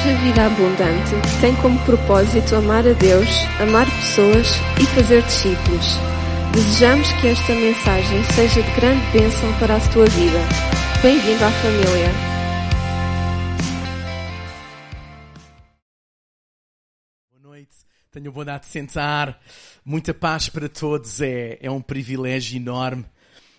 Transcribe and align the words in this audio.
Igreja 0.00 0.18
Vida 0.22 0.46
Abundante 0.46 1.40
tem 1.42 1.54
como 1.56 1.78
propósito 1.84 2.56
amar 2.56 2.86
a 2.86 2.94
Deus, 2.94 3.28
amar 3.60 3.84
pessoas 3.84 4.46
e 4.80 4.86
fazer 4.94 5.22
discípulos. 5.24 5.86
Desejamos 6.54 7.12
que 7.20 7.26
esta 7.26 7.54
mensagem 7.54 8.24
seja 8.34 8.62
de 8.62 8.70
grande 8.76 9.04
bênção 9.12 9.58
para 9.58 9.76
a 9.76 9.92
tua 9.92 10.06
vida. 10.06 10.38
Bem-vindo 11.02 11.44
à 11.44 11.50
família. 11.50 12.08
Boa 17.30 17.42
noite, 17.42 17.76
tenho 18.10 18.30
a 18.30 18.32
bondade 18.32 18.64
de 18.64 18.72
sentar. 18.72 19.38
Muita 19.84 20.14
paz 20.14 20.48
para 20.48 20.68
todos, 20.70 21.20
é, 21.20 21.58
é 21.60 21.70
um 21.70 21.82
privilégio 21.82 22.56
enorme 22.56 23.04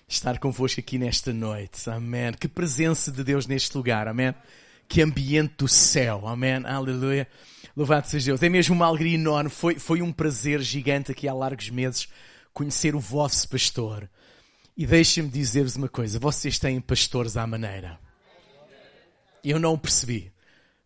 estar 0.07 0.39
convosco 0.39 0.79
aqui 0.79 0.97
nesta 0.97 1.31
noite. 1.31 1.87
Amém. 1.87 2.33
Que 2.33 2.47
presença 2.47 3.11
de 3.11 3.23
Deus 3.23 3.45
neste 3.45 3.77
lugar, 3.77 4.07
amém. 4.07 4.33
Que 4.91 5.01
ambiente 5.01 5.53
do 5.59 5.69
céu, 5.69 6.27
amém. 6.27 6.65
Aleluia. 6.65 7.25
Louvado 7.77 8.09
seja 8.09 8.25
Deus. 8.25 8.43
É 8.43 8.49
mesmo 8.49 8.75
uma 8.75 8.87
alegria 8.87 9.15
enorme. 9.15 9.49
Foi, 9.49 9.79
foi 9.79 10.01
um 10.01 10.11
prazer 10.11 10.59
gigante 10.59 11.13
aqui 11.13 11.29
há 11.29 11.33
largos 11.33 11.69
meses 11.69 12.09
conhecer 12.53 12.93
o 12.93 12.99
vosso 12.99 13.47
pastor. 13.47 14.09
E 14.75 14.85
deixem-me 14.85 15.29
dizer-vos 15.29 15.77
uma 15.77 15.87
coisa: 15.87 16.19
vocês 16.19 16.59
têm 16.59 16.81
pastores 16.81 17.37
à 17.37 17.47
maneira. 17.47 17.97
Eu 19.41 19.61
não 19.61 19.77
percebi. 19.77 20.29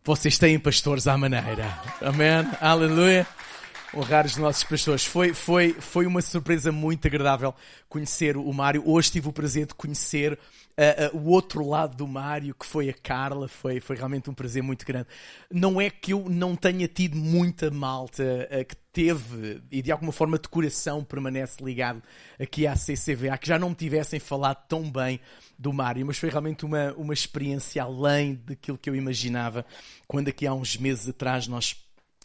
Vocês 0.04 0.38
têm 0.38 0.56
pastores 0.56 1.08
à 1.08 1.18
maneira. 1.18 1.66
Amém. 2.00 2.48
Aleluia 2.60 3.26
honrar 3.94 4.26
os 4.26 4.36
nossos 4.36 4.62
pastores. 4.64 5.04
Foi, 5.04 5.32
foi, 5.32 5.72
foi 5.72 6.06
uma 6.06 6.20
surpresa 6.20 6.70
muito 6.70 7.06
agradável 7.06 7.54
conhecer 7.88 8.36
o 8.36 8.52
Mário. 8.52 8.82
Hoje 8.86 9.12
tive 9.12 9.28
o 9.28 9.32
prazer 9.32 9.66
de 9.66 9.74
conhecer 9.74 10.38
uh, 10.76 11.16
o 11.16 11.30
outro 11.30 11.66
lado 11.66 11.96
do 11.96 12.06
Mário, 12.06 12.54
que 12.54 12.66
foi 12.66 12.88
a 12.88 12.94
Carla. 12.94 13.48
Foi, 13.48 13.80
foi 13.80 13.96
realmente 13.96 14.30
um 14.30 14.34
prazer 14.34 14.62
muito 14.62 14.84
grande. 14.84 15.08
Não 15.50 15.80
é 15.80 15.90
que 15.90 16.12
eu 16.12 16.28
não 16.28 16.54
tenha 16.54 16.86
tido 16.86 17.16
muita 17.16 17.70
malta 17.70 18.22
uh, 18.22 18.64
que 18.64 18.76
teve 18.92 19.62
e 19.70 19.82
de 19.82 19.92
alguma 19.92 20.12
forma 20.12 20.38
de 20.38 20.48
coração 20.48 21.04
permanece 21.04 21.62
ligado 21.62 22.02
aqui 22.40 22.66
à 22.66 22.74
CCVA, 22.74 23.36
que 23.36 23.48
já 23.48 23.58
não 23.58 23.70
me 23.70 23.74
tivessem 23.74 24.18
falado 24.18 24.66
tão 24.66 24.90
bem 24.90 25.20
do 25.58 25.72
Mário, 25.72 26.04
mas 26.06 26.18
foi 26.18 26.30
realmente 26.30 26.64
uma, 26.64 26.92
uma 26.94 27.12
experiência 27.12 27.82
além 27.82 28.34
daquilo 28.34 28.78
que 28.78 28.88
eu 28.88 28.96
imaginava 28.96 29.66
quando 30.06 30.28
aqui 30.28 30.46
há 30.46 30.54
uns 30.54 30.76
meses 30.76 31.08
atrás 31.08 31.46
nós 31.46 31.76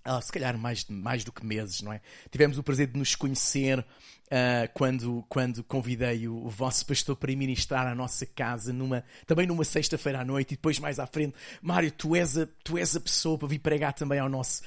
ah, 0.03 0.20
se 0.20 0.31
calhar 0.31 0.58
mais, 0.58 0.86
mais 0.90 1.23
do 1.23 1.31
que 1.31 1.45
meses, 1.45 1.81
não 1.81 1.94
é? 1.94 2.02
Tivemos 2.31 2.58
o 2.58 2.64
prazer 2.64 2.88
de 2.88 2.97
nos 2.97 3.16
conhecer 3.16 3.86
uh, 4.32 4.70
quando, 4.74 5.24
quando 5.28 5.64
convidei 5.64 6.28
o, 6.28 6.46
o, 6.46 6.50
vosso 6.50 6.86
pastor 6.86 7.16
para 7.16 7.32
ir 7.32 7.36
ministrar 7.36 7.86
à 7.86 7.94
nossa 7.94 8.26
casa, 8.26 8.72
numa, 8.72 9.04
também 9.28 9.46
numa 9.46 9.66
sexta-feira 9.66 10.22
à 10.22 10.26
noite, 10.26 10.54
e 10.54 10.56
depois 10.56 10.80
mais 10.80 11.00
à 11.00 11.06
frente, 11.06 11.36
Mário, 11.62 11.92
tu 11.92 12.16
és, 12.16 12.38
a, 12.38 12.48
tu 12.64 12.78
és 12.78 12.96
a 12.96 13.00
pessoa 13.00 13.38
para 13.38 13.48
vir 13.50 13.59
pregar 13.59 13.94
também 13.94 14.20
ao 14.20 14.30
nosso, 14.30 14.62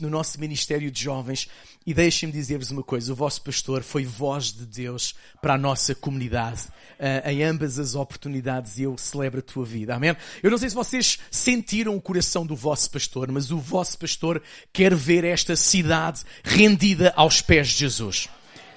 no 0.00 0.10
nosso 0.10 0.38
Ministério 0.38 0.90
de 0.90 1.02
Jovens. 1.02 1.48
E 1.86 1.94
deixem-me 1.94 2.32
dizer-vos 2.32 2.70
uma 2.70 2.82
coisa: 2.82 3.12
o 3.12 3.16
vosso 3.16 3.42
pastor 3.42 3.82
foi 3.82 4.04
voz 4.04 4.52
de 4.52 4.66
Deus 4.66 5.14
para 5.40 5.54
a 5.54 5.58
nossa 5.58 5.94
comunidade. 5.94 6.68
Uh, 6.98 7.28
em 7.28 7.44
ambas 7.44 7.78
as 7.78 7.94
oportunidades, 7.94 8.78
eu 8.78 8.98
celebro 8.98 9.38
a 9.38 9.42
tua 9.42 9.64
vida. 9.64 9.94
Amém? 9.94 10.16
Eu 10.42 10.50
não 10.50 10.58
sei 10.58 10.68
se 10.68 10.74
vocês 10.74 11.18
sentiram 11.30 11.96
o 11.96 12.00
coração 12.00 12.44
do 12.44 12.56
vosso 12.56 12.90
pastor, 12.90 13.30
mas 13.30 13.50
o 13.50 13.58
vosso 13.58 13.96
pastor 13.98 14.42
quer 14.72 14.94
ver 14.94 15.24
esta 15.24 15.54
cidade 15.54 16.22
rendida 16.42 17.12
aos 17.16 17.40
pés 17.40 17.68
de 17.68 17.78
Jesus. 17.78 18.28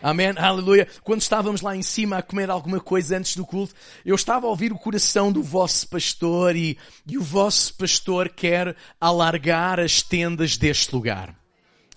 Amém, 0.03 0.33
aleluia. 0.35 0.87
Quando 1.03 1.21
estávamos 1.21 1.61
lá 1.61 1.75
em 1.75 1.83
cima 1.83 2.17
a 2.17 2.23
comer 2.23 2.49
alguma 2.49 2.79
coisa 2.79 3.17
antes 3.17 3.35
do 3.35 3.45
culto, 3.45 3.75
eu 4.03 4.15
estava 4.15 4.47
a 4.47 4.49
ouvir 4.49 4.73
o 4.73 4.77
coração 4.77 5.31
do 5.31 5.43
vosso 5.43 5.87
pastor 5.87 6.55
e, 6.55 6.75
e 7.05 7.19
o 7.19 7.21
vosso 7.21 7.75
pastor 7.75 8.27
quer 8.29 8.75
alargar 8.99 9.79
as 9.79 10.01
tendas 10.01 10.57
deste 10.57 10.95
lugar. 10.95 11.35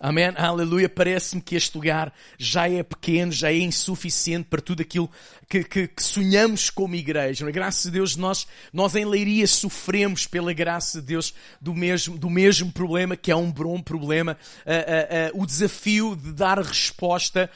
Amém? 0.01 0.35
Aleluia. 0.37 0.87
Parece-me 0.87 1.41
que 1.41 1.57
este 1.57 1.75
lugar 1.79 2.13
já 2.37 2.69
é 2.69 2.83
pequeno, 2.83 3.33
já 3.33 3.51
é 3.51 3.57
insuficiente 3.57 4.49
para 4.51 4.61
tudo 4.61 4.83
aquilo 4.83 5.11
que, 5.49 5.65
que, 5.65 5.89
que 5.89 6.03
sonhamos 6.03 6.69
como 6.69 6.95
igreja. 6.95 7.49
É? 7.49 7.51
Graças 7.51 7.87
a 7.87 7.91
Deus, 7.91 8.15
nós, 8.15 8.47
nós 8.71 8.95
em 8.97 9.07
Leiria 9.07 9.47
sofremos 9.47 10.27
pela 10.27 10.53
graça 10.53 11.01
de 11.01 11.07
Deus 11.07 11.33
do 11.59 11.73
mesmo, 11.73 12.19
do 12.19 12.29
mesmo 12.29 12.71
problema, 12.71 13.17
que 13.17 13.31
é 13.31 13.37
um 13.37 13.51
bom 13.51 13.81
problema. 13.81 14.37
Uh, 14.67 15.33
uh, 15.33 15.39
uh, 15.39 15.43
o 15.43 15.47
desafio 15.47 16.15
de 16.15 16.33
dar 16.33 16.59
resposta 16.59 17.49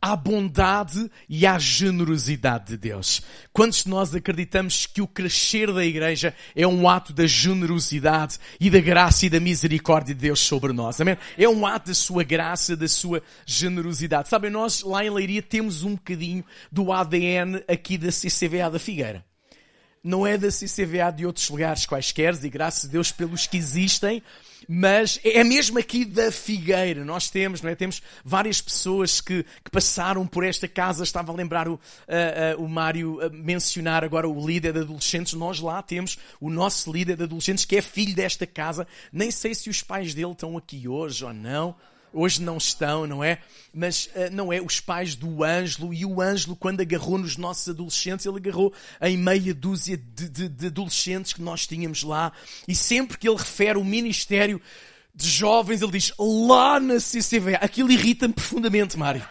à 0.00 0.14
bondade 0.16 1.10
e 1.28 1.46
à 1.46 1.58
generosidade 1.58 2.66
de 2.66 2.76
Deus. 2.76 3.22
Quantos 3.52 3.84
de 3.84 3.90
nós 3.90 4.14
acreditamos 4.14 4.86
que 4.86 5.02
o 5.02 5.06
crescer 5.06 5.72
da 5.72 5.84
igreja 5.84 6.34
é 6.54 6.66
um 6.66 6.88
ato 6.88 7.12
da 7.12 7.26
generosidade 7.26 8.38
e 8.60 8.70
da 8.70 8.80
graça 8.80 9.26
e 9.26 9.30
da 9.30 9.40
misericórdia 9.40 10.14
de 10.14 10.20
Deus 10.20 10.40
sobre 10.40 10.72
nós? 10.72 11.00
Amém? 11.00 11.16
É 11.36 11.48
um 11.48 11.66
ato 11.66 11.88
da 11.88 11.94
sua 11.94 12.22
graça, 12.22 12.76
da 12.76 12.88
sua 12.88 13.22
generosidade. 13.44 14.28
Sabem, 14.28 14.50
nós 14.50 14.82
lá 14.82 15.04
em 15.04 15.10
Leiria 15.10 15.42
temos 15.42 15.82
um 15.82 15.94
bocadinho 15.94 16.44
do 16.70 16.92
ADN 16.92 17.62
aqui 17.68 17.96
da 17.98 18.10
CCVA 18.10 18.70
da 18.70 18.78
Figueira 18.78 19.24
não 20.06 20.24
é 20.24 20.38
da 20.38 20.48
CCVA 20.48 21.10
de 21.10 21.26
outros 21.26 21.50
lugares 21.50 21.84
quaisquer, 21.84 22.32
e 22.44 22.48
graças 22.48 22.88
a 22.88 22.92
Deus 22.92 23.10
pelos 23.10 23.48
que 23.48 23.56
existem, 23.56 24.22
mas 24.68 25.20
é 25.24 25.42
mesmo 25.44 25.78
aqui 25.78 26.04
da 26.04 26.30
Figueira. 26.32 27.04
Nós 27.04 27.30
temos, 27.30 27.62
não 27.62 27.70
é? 27.70 27.74
Temos 27.74 28.02
várias 28.24 28.60
pessoas 28.60 29.20
que, 29.20 29.44
que 29.64 29.70
passaram 29.70 30.26
por 30.26 30.44
esta 30.44 30.66
casa. 30.66 31.04
Estava 31.04 31.32
a 31.32 31.34
lembrar 31.34 31.68
o, 31.68 31.74
uh, 31.74 31.78
uh, 32.58 32.64
o 32.64 32.68
Mário 32.68 33.20
a 33.20 33.28
mencionar 33.28 34.04
agora 34.04 34.28
o 34.28 34.46
líder 34.46 34.72
de 34.72 34.80
adolescentes. 34.80 35.34
Nós 35.34 35.60
lá 35.60 35.82
temos 35.82 36.18
o 36.40 36.50
nosso 36.50 36.92
líder 36.92 37.16
de 37.16 37.24
adolescentes 37.24 37.64
que 37.64 37.76
é 37.76 37.82
filho 37.82 38.14
desta 38.14 38.46
casa. 38.46 38.86
Nem 39.12 39.30
sei 39.30 39.54
se 39.54 39.70
os 39.70 39.82
pais 39.82 40.14
dele 40.14 40.32
estão 40.32 40.56
aqui 40.56 40.88
hoje 40.88 41.24
ou 41.24 41.32
não 41.32 41.74
hoje 42.16 42.42
não 42.42 42.56
estão, 42.56 43.06
não 43.06 43.22
é? 43.22 43.38
Mas 43.72 44.06
uh, 44.06 44.32
não 44.32 44.52
é 44.52 44.60
os 44.60 44.80
pais 44.80 45.14
do 45.14 45.44
Ângelo 45.44 45.92
e 45.92 46.04
o 46.04 46.20
Ângelo, 46.20 46.56
quando 46.56 46.80
agarrou 46.80 47.18
nos 47.18 47.36
nossos 47.36 47.68
adolescentes, 47.68 48.24
ele 48.24 48.38
agarrou 48.38 48.72
em 49.02 49.16
meia 49.16 49.54
dúzia 49.54 49.96
de, 49.96 50.28
de, 50.28 50.48
de 50.48 50.66
adolescentes 50.66 51.32
que 51.32 51.42
nós 51.42 51.66
tínhamos 51.66 52.02
lá. 52.02 52.32
E 52.66 52.74
sempre 52.74 53.18
que 53.18 53.28
ele 53.28 53.36
refere 53.36 53.78
o 53.78 53.84
ministério 53.84 54.60
de 55.14 55.28
jovens, 55.28 55.82
ele 55.82 55.92
diz 55.92 56.12
lá 56.18 56.78
na 56.80 57.00
CCV. 57.00 57.54
Aquilo 57.56 57.90
irrita-me 57.90 58.34
profundamente, 58.34 58.98
Mário. 58.98 59.26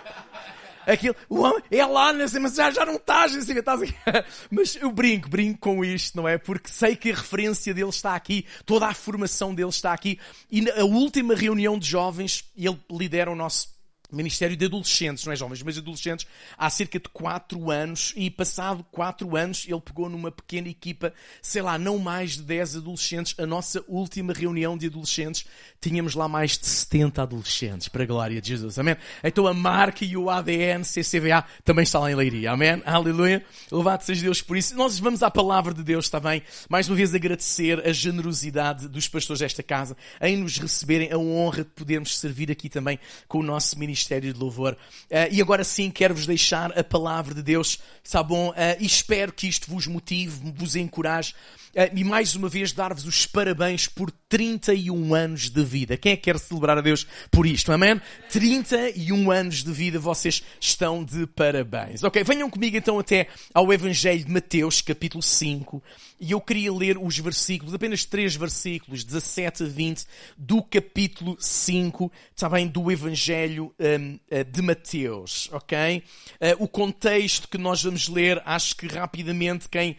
Aquilo, 0.85 1.16
o 1.29 1.41
homem 1.41 1.63
é 1.72 1.85
lá, 1.85 2.13
mas 2.13 2.56
já, 2.56 2.72
já 2.72 2.85
não 2.85 2.96
estás, 2.96 3.35
assim, 3.35 3.53
estás 3.53 3.81
aqui. 3.81 3.96
Mas 4.51 4.75
eu 4.75 4.91
brinco, 4.91 5.29
brinco 5.29 5.59
com 5.59 5.84
isto, 5.84 6.16
não 6.16 6.28
é? 6.28 6.38
Porque 6.38 6.69
sei 6.69 6.96
que 6.96 7.12
a 7.12 7.16
referência 7.16 7.73
dele 7.73 7.90
está 7.90 8.16
aqui, 8.16 8.46
toda 8.66 8.88
a 8.88 8.94
formação 8.94 9.53
dele 9.53 9.69
está 9.69 9.94
aqui. 9.94 10.19
E 10.51 10.62
na 10.62 10.84
última 10.84 11.35
reunião 11.35 11.78
de 11.78 11.88
jovens, 11.88 12.46
ele 12.56 12.79
lidera 12.91 13.31
o 13.31 13.35
nosso 13.35 13.75
Ministério 14.16 14.56
de 14.56 14.66
Adolescentes, 14.66 15.26
não 15.26 15.34
é 15.34 15.36
jovens, 15.36 15.62
mas 15.62 15.78
adolescentes, 15.78 16.26
há 16.58 16.70
cerca 16.70 16.98
de 16.98 17.09
4 17.09 17.70
anos, 17.70 18.14
e 18.16 18.30
passado 18.30 18.86
4 18.92 19.36
anos 19.36 19.66
ele 19.68 19.81
pegou 19.81 20.09
numa 20.09 20.31
pequena 20.31 20.70
equipa, 20.70 21.14
sei 21.42 21.62
lá, 21.62 21.78
não 21.78 22.00
mais 22.00 22.31
de 22.31 22.44
10 22.44 22.78
adolescentes. 22.78 23.36
A 23.38 23.46
nossa 23.46 23.84
última 23.88 24.31
reunião 24.31 24.78
de 24.78 24.88
adolescentes, 24.88 25.46
tínhamos 25.81 26.16
lá 26.16 26.28
mais 26.28 26.58
de 26.58 26.66
70 26.66 27.22
adolescentes, 27.22 27.88
para 27.90 28.03
a 28.03 28.06
glória 28.06 28.42
de 28.42 28.48
Jesus, 28.48 28.80
amém? 28.80 28.96
Então 29.22 29.46
a 29.48 29.53
marca 29.53 30.06
e 30.06 30.16
o 30.16 30.30
ADN 30.30 30.84
CCVA 30.84 31.44
também 31.66 31.84
está 31.84 32.00
lá 32.00 32.09
em 32.09 32.16
Leiria, 32.16 32.52
amém? 32.52 32.82
Aleluia! 32.86 33.46
Louvado 33.70 34.03
seja 34.03 34.22
Deus 34.22 34.42
por 34.42 34.56
isso. 34.56 34.76
Nós 34.76 34.97
vamos 34.97 35.22
à 35.24 35.30
palavra 35.30 35.74
de 35.74 35.84
Deus, 35.84 36.06
está 36.06 36.22
bem? 36.22 36.42
Mais 36.70 36.88
uma 36.88 36.96
vez 36.96 37.14
agradecer 37.14 37.86
a 37.86 37.92
generosidade 37.92 38.88
dos 38.88 39.09
pastores 39.09 39.42
desta 39.42 39.62
casa 39.62 39.97
em 40.22 40.38
nos 40.38 40.58
receberem 40.58 41.12
a 41.12 41.18
honra 41.18 41.64
de 41.64 41.72
podermos 41.72 42.18
servir 42.18 42.50
aqui 42.50 42.70
também 42.70 42.97
com 43.28 43.40
o 43.40 43.44
nosso 43.44 43.78
ministério 43.78 44.05
ministério 44.06 44.34
de 44.34 44.40
louvor. 44.40 44.74
Uh, 45.10 45.32
e 45.32 45.42
agora 45.42 45.64
sim 45.64 45.90
quero-vos 45.90 46.26
deixar 46.26 46.78
a 46.78 46.84
palavra 46.84 47.34
de 47.34 47.42
Deus, 47.42 47.80
está 48.04 48.22
bom? 48.22 48.50
Uh, 48.50 48.54
e 48.80 48.86
espero 48.86 49.34
que 49.34 49.48
isto 49.48 49.70
vos 49.70 49.88
motive, 49.88 50.52
vos 50.56 50.76
encoraje. 50.76 51.34
Uh, 51.75 51.91
e 51.94 52.06
mais 52.06 52.38
uma 52.38 52.47
vez 52.47 52.72
dar-vos 52.72 53.05
os 53.05 53.26
parabéns 53.26 53.85
por 53.85 54.09
31 54.29 55.14
anos 55.14 55.50
de 55.50 55.61
vida. 55.61 55.97
Quem 55.97 56.14
é 56.14 56.16
que 56.16 56.23
quer 56.23 56.40
celebrar 56.40 56.78
a 56.78 56.82
Deus 56.82 57.05
por 57.29 57.46
isto? 57.46 57.70
Amém? 57.70 58.00
31 58.32 59.29
anos 59.29 59.61
de 59.61 59.73
vida, 59.73 60.00
vocês 60.00 60.41
estão 60.58 61.03
de 61.03 61.28
parabéns. 61.28 62.02
Ok, 62.02 62.23
venham 62.23 62.50
comigo 62.50 62.78
então 62.78 62.97
até 62.97 63.28
ao 63.53 63.73
Evangelho 63.73 64.23
de 64.23 64.32
Mateus, 64.32 64.82
capítulo 64.82 65.22
5. 65.22 65.84
E 66.17 66.32
eu 66.32 66.40
queria 66.40 66.72
ler 66.72 66.97
os 66.97 67.20
versículos, 67.20 67.73
apenas 67.73 68.05
três 68.05 68.38
versículos, 68.38 69.03
17 69.03 69.64
a 69.64 69.67
20, 69.67 70.05
do 70.38 70.64
capítulo 70.64 71.35
5, 71.38 72.09
está 72.34 72.47
bem, 72.47 72.70
do 72.70 72.90
Evangelho 72.90 73.76
um, 73.78 74.17
eh, 74.32 74.46
de 74.46 74.61
Mateus, 74.61 75.50
ok? 75.52 76.02
Uh, 76.40 76.64
o 76.64 76.70
contexto 76.70 77.50
que 77.50 77.58
nós 77.58 77.84
vamos 77.84 78.08
ler, 78.08 78.41
acho 78.46 78.78
que 78.78 78.88
rapidamente 78.88 79.67
quem 79.67 79.97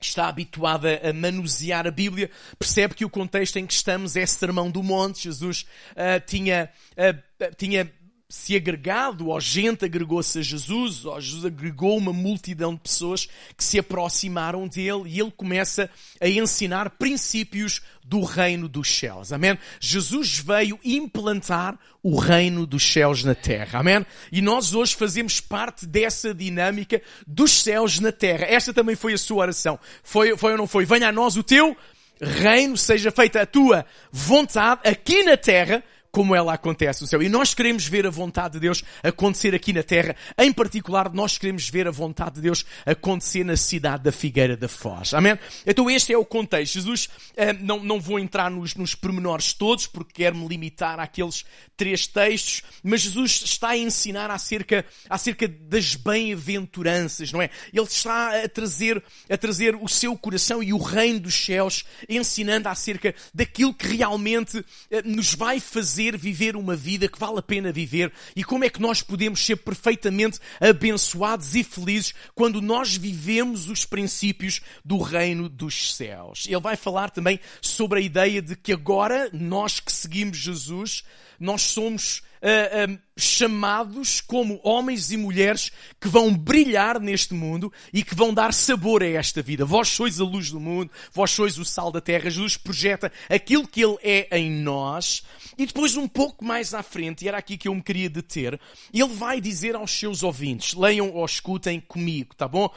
está 0.00 0.28
habituado 0.28 0.86
a 0.86 1.12
manusear 1.12 1.86
a 1.86 1.90
Bíblia, 1.90 2.30
percebe 2.58 2.94
que 2.94 3.04
o 3.04 3.10
contexto 3.10 3.56
em 3.56 3.66
que 3.66 3.72
estamos 3.72 4.16
é 4.16 4.26
Sermão 4.26 4.70
do 4.70 4.82
Monte. 4.82 5.24
Jesus 5.24 5.66
uh, 5.92 6.24
tinha, 6.26 6.70
uh, 6.92 7.54
tinha 7.56 7.90
se 8.28 8.56
agregado, 8.56 9.28
ou 9.28 9.40
gente 9.40 9.84
agregou-se 9.84 10.38
a 10.38 10.42
Jesus, 10.42 11.04
ou 11.04 11.20
Jesus 11.20 11.44
agregou 11.44 11.96
uma 11.96 12.12
multidão 12.12 12.74
de 12.74 12.80
pessoas 12.80 13.28
que 13.56 13.62
se 13.62 13.78
aproximaram 13.78 14.66
dele 14.66 15.04
e 15.06 15.20
ele 15.20 15.30
começa 15.30 15.88
a 16.20 16.28
ensinar 16.28 16.90
princípios 16.90 17.80
do 18.04 18.24
reino 18.24 18.68
dos 18.68 18.88
céus. 18.90 19.32
Amém? 19.32 19.56
Jesus 19.78 20.38
veio 20.40 20.78
implantar 20.84 21.78
o 22.02 22.18
reino 22.18 22.66
dos 22.66 22.82
céus 22.82 23.22
na 23.22 23.34
terra. 23.34 23.78
Amém? 23.78 24.04
E 24.32 24.42
nós 24.42 24.74
hoje 24.74 24.96
fazemos 24.96 25.40
parte 25.40 25.86
dessa 25.86 26.34
dinâmica 26.34 27.00
dos 27.26 27.52
céus 27.52 28.00
na 28.00 28.10
terra. 28.10 28.46
Esta 28.46 28.74
também 28.74 28.96
foi 28.96 29.12
a 29.12 29.18
sua 29.18 29.42
oração. 29.42 29.78
Foi, 30.02 30.36
foi 30.36 30.52
ou 30.52 30.58
não 30.58 30.66
foi? 30.66 30.84
Venha 30.84 31.08
a 31.08 31.12
nós 31.12 31.36
o 31.36 31.44
teu 31.44 31.76
reino, 32.20 32.76
seja 32.76 33.10
feita 33.10 33.42
a 33.42 33.46
tua 33.46 33.84
vontade 34.10 34.80
aqui 34.88 35.22
na 35.22 35.36
terra 35.36 35.84
como 36.16 36.34
ela 36.34 36.54
acontece 36.54 37.02
no 37.02 37.06
céu. 37.06 37.22
E 37.22 37.28
nós 37.28 37.52
queremos 37.52 37.86
ver 37.86 38.06
a 38.06 38.10
vontade 38.10 38.54
de 38.54 38.60
Deus 38.60 38.82
acontecer 39.02 39.54
aqui 39.54 39.70
na 39.70 39.82
terra. 39.82 40.16
Em 40.38 40.50
particular, 40.50 41.12
nós 41.12 41.36
queremos 41.36 41.68
ver 41.68 41.86
a 41.86 41.90
vontade 41.90 42.36
de 42.36 42.40
Deus 42.40 42.64
acontecer 42.86 43.44
na 43.44 43.54
cidade 43.54 44.04
da 44.04 44.10
Figueira 44.10 44.56
da 44.56 44.66
Foz. 44.66 45.12
Amém? 45.12 45.38
Então 45.66 45.90
este 45.90 46.14
é 46.14 46.16
o 46.16 46.24
contexto. 46.24 46.72
Jesus, 46.72 47.10
eh, 47.36 47.52
não, 47.52 47.84
não 47.84 48.00
vou 48.00 48.18
entrar 48.18 48.50
nos, 48.50 48.74
nos 48.76 48.94
pormenores 48.94 49.52
todos, 49.52 49.86
porque 49.86 50.22
quero 50.22 50.36
me 50.36 50.48
limitar 50.48 50.98
àqueles 50.98 51.44
três 51.76 52.06
textos, 52.06 52.62
mas 52.82 53.02
Jesus 53.02 53.42
está 53.44 53.68
a 53.68 53.76
ensinar 53.76 54.30
acerca, 54.30 54.86
acerca 55.10 55.46
das 55.46 55.96
bem-aventuranças, 55.96 57.30
não 57.30 57.42
é? 57.42 57.50
Ele 57.74 57.84
está 57.84 58.42
a 58.42 58.48
trazer, 58.48 59.04
a 59.28 59.36
trazer 59.36 59.76
o 59.76 59.86
seu 59.86 60.16
coração 60.16 60.62
e 60.62 60.72
o 60.72 60.78
reino 60.78 61.20
dos 61.20 61.34
céus, 61.34 61.84
ensinando 62.08 62.70
acerca 62.70 63.14
daquilo 63.34 63.74
que 63.74 63.86
realmente 63.86 64.64
eh, 64.90 65.02
nos 65.02 65.34
vai 65.34 65.60
fazer 65.60 66.05
viver 66.14 66.56
uma 66.56 66.76
vida 66.76 67.08
que 67.08 67.18
vale 67.18 67.38
a 67.38 67.42
pena 67.42 67.72
viver 67.72 68.12
e 68.36 68.44
como 68.44 68.64
é 68.64 68.68
que 68.68 68.82
nós 68.82 69.00
podemos 69.00 69.42
ser 69.44 69.56
perfeitamente 69.56 70.38
abençoados 70.60 71.54
e 71.54 71.64
felizes 71.64 72.12
quando 72.34 72.60
nós 72.60 72.94
vivemos 72.94 73.70
os 73.70 73.86
princípios 73.86 74.60
do 74.84 74.98
reino 74.98 75.48
dos 75.48 75.94
céus. 75.94 76.44
Ele 76.46 76.60
vai 76.60 76.76
falar 76.76 77.08
também 77.08 77.40
sobre 77.62 78.00
a 78.00 78.02
ideia 78.02 78.42
de 78.42 78.54
que 78.54 78.74
agora 78.74 79.30
nós 79.32 79.80
que 79.80 79.90
seguimos 79.90 80.36
Jesus, 80.36 81.02
nós 81.38 81.62
somos 81.62 82.22
uh, 82.42 82.92
uh, 82.92 82.98
chamados 83.16 84.20
como 84.20 84.60
homens 84.62 85.10
e 85.10 85.16
mulheres 85.16 85.70
que 86.00 86.08
vão 86.08 86.34
brilhar 86.34 87.00
neste 87.00 87.34
mundo 87.34 87.72
e 87.92 88.02
que 88.02 88.14
vão 88.14 88.32
dar 88.32 88.52
sabor 88.52 89.02
a 89.02 89.06
esta 89.06 89.42
vida. 89.42 89.64
Vós 89.64 89.88
sois 89.88 90.20
a 90.20 90.24
luz 90.24 90.50
do 90.50 90.60
mundo, 90.60 90.90
vós 91.12 91.30
sois 91.30 91.58
o 91.58 91.64
sal 91.64 91.90
da 91.90 92.00
terra. 92.00 92.30
Jesus 92.30 92.56
projeta 92.56 93.12
aquilo 93.28 93.66
que 93.66 93.82
Ele 93.82 93.96
é 94.02 94.38
em 94.38 94.50
nós. 94.50 95.22
E 95.58 95.66
depois, 95.66 95.96
um 95.96 96.06
pouco 96.06 96.44
mais 96.44 96.74
à 96.74 96.82
frente, 96.82 97.24
e 97.24 97.28
era 97.28 97.38
aqui 97.38 97.56
que 97.56 97.68
eu 97.68 97.74
me 97.74 97.82
queria 97.82 98.10
deter, 98.10 98.60
Ele 98.92 99.14
vai 99.14 99.40
dizer 99.40 99.74
aos 99.74 99.90
seus 99.90 100.22
ouvintes, 100.22 100.74
leiam 100.74 101.10
ou 101.10 101.24
escutem 101.24 101.80
comigo, 101.80 102.34
tá 102.34 102.46
bom? 102.46 102.68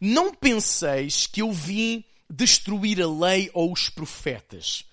Não 0.00 0.32
penseis 0.32 1.26
que 1.26 1.42
eu 1.42 1.52
vim 1.52 2.04
destruir 2.30 3.00
a 3.02 3.08
lei 3.08 3.50
ou 3.54 3.72
os 3.72 3.88
profetas. 3.88 4.84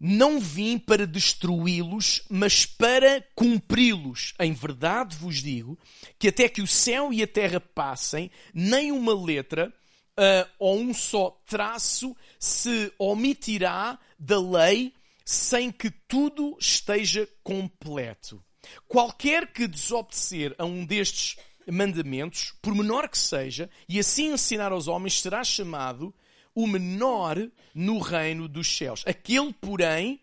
Não 0.00 0.38
vim 0.38 0.78
para 0.78 1.06
destruí-los, 1.06 2.22
mas 2.30 2.64
para 2.64 3.24
cumpri-los. 3.34 4.34
Em 4.38 4.52
verdade 4.52 5.16
vos 5.16 5.42
digo 5.42 5.76
que 6.18 6.28
até 6.28 6.48
que 6.48 6.62
o 6.62 6.66
céu 6.66 7.12
e 7.12 7.22
a 7.22 7.26
terra 7.26 7.58
passem, 7.58 8.30
nem 8.54 8.92
uma 8.92 9.14
letra 9.14 9.72
uh, 10.18 10.50
ou 10.58 10.78
um 10.78 10.94
só 10.94 11.30
traço 11.46 12.16
se 12.38 12.92
omitirá 12.98 13.98
da 14.18 14.40
lei 14.40 14.92
sem 15.24 15.70
que 15.70 15.90
tudo 15.90 16.56
esteja 16.60 17.28
completo. 17.42 18.42
Qualquer 18.86 19.52
que 19.52 19.66
desobedecer 19.66 20.54
a 20.58 20.64
um 20.64 20.84
destes 20.84 21.36
mandamentos, 21.70 22.54
por 22.62 22.74
menor 22.74 23.08
que 23.08 23.18
seja, 23.18 23.68
e 23.88 23.98
assim 23.98 24.32
ensinar 24.32 24.72
aos 24.72 24.88
homens, 24.88 25.20
será 25.20 25.44
chamado 25.44 26.14
o 26.58 26.66
menor 26.66 27.36
no 27.72 28.00
reino 28.00 28.48
dos 28.48 28.76
céus. 28.76 29.04
Aquele, 29.06 29.52
porém, 29.52 30.20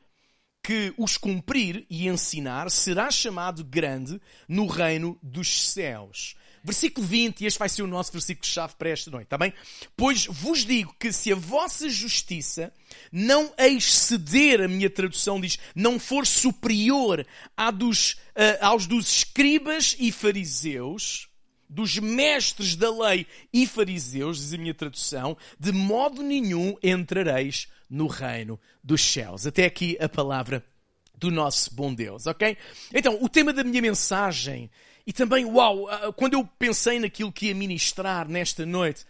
que 0.61 0.93
os 0.97 1.15
cumprir 1.15 1.85
e 1.89 2.09
ensinar 2.09 2.69
será 2.69 3.09
chamado 3.09 3.63
grande 3.63 4.19
no 4.45 4.67
reino 4.67 5.17
dos 5.23 5.71
céus. 5.71 6.35
Versículo 6.61 7.07
20, 7.07 7.45
este 7.45 7.57
vai 7.57 7.69
ser 7.69 7.83
o 7.83 7.87
nosso 7.87 8.11
versículo-chave 8.11 8.73
para 8.77 8.89
esta 8.89 9.09
noite, 9.09 9.27
está 9.27 9.37
bem? 9.37 9.53
Pois 9.95 10.25
vos 10.25 10.65
digo 10.65 10.93
que 10.99 11.13
se 11.13 11.31
a 11.31 11.35
vossa 11.35 11.87
justiça 11.87 12.73
não 13.09 13.53
exceder, 13.57 14.59
a 14.59 14.67
minha 14.67 14.89
tradução 14.89 15.39
diz, 15.39 15.57
não 15.73 15.97
for 15.97 16.27
superior 16.27 17.25
à 17.55 17.71
dos, 17.71 18.13
uh, 18.13 18.59
aos 18.59 18.87
dos 18.87 19.07
escribas 19.19 19.95
e 19.97 20.11
fariseus, 20.11 21.29
dos 21.69 21.97
mestres 21.97 22.75
da 22.75 22.89
lei 22.89 23.25
e 23.51 23.65
fariseus, 23.65 24.37
diz 24.37 24.53
a 24.53 24.57
minha 24.57 24.73
tradução, 24.73 25.37
de 25.59 25.71
modo 25.71 26.21
nenhum 26.21 26.75
entrareis 26.81 27.67
no 27.89 28.07
reino 28.07 28.59
dos 28.83 29.01
céus. 29.01 29.45
Até 29.47 29.65
aqui 29.65 29.97
a 29.99 30.07
palavra 30.07 30.63
do 31.17 31.31
nosso 31.31 31.73
bom 31.73 31.93
Deus, 31.93 32.27
ok? 32.27 32.57
Então, 32.93 33.17
o 33.21 33.29
tema 33.29 33.53
da 33.53 33.63
minha 33.63 33.81
mensagem, 33.81 34.69
e 35.07 35.13
também, 35.13 35.45
uau, 35.45 35.87
ah, 35.87 36.11
quando 36.13 36.33
eu 36.33 36.45
pensei 36.59 36.99
naquilo 36.99 37.31
que 37.31 37.47
ia 37.47 37.55
ministrar 37.55 38.27
nesta 38.27 38.65
noite, 38.65 39.05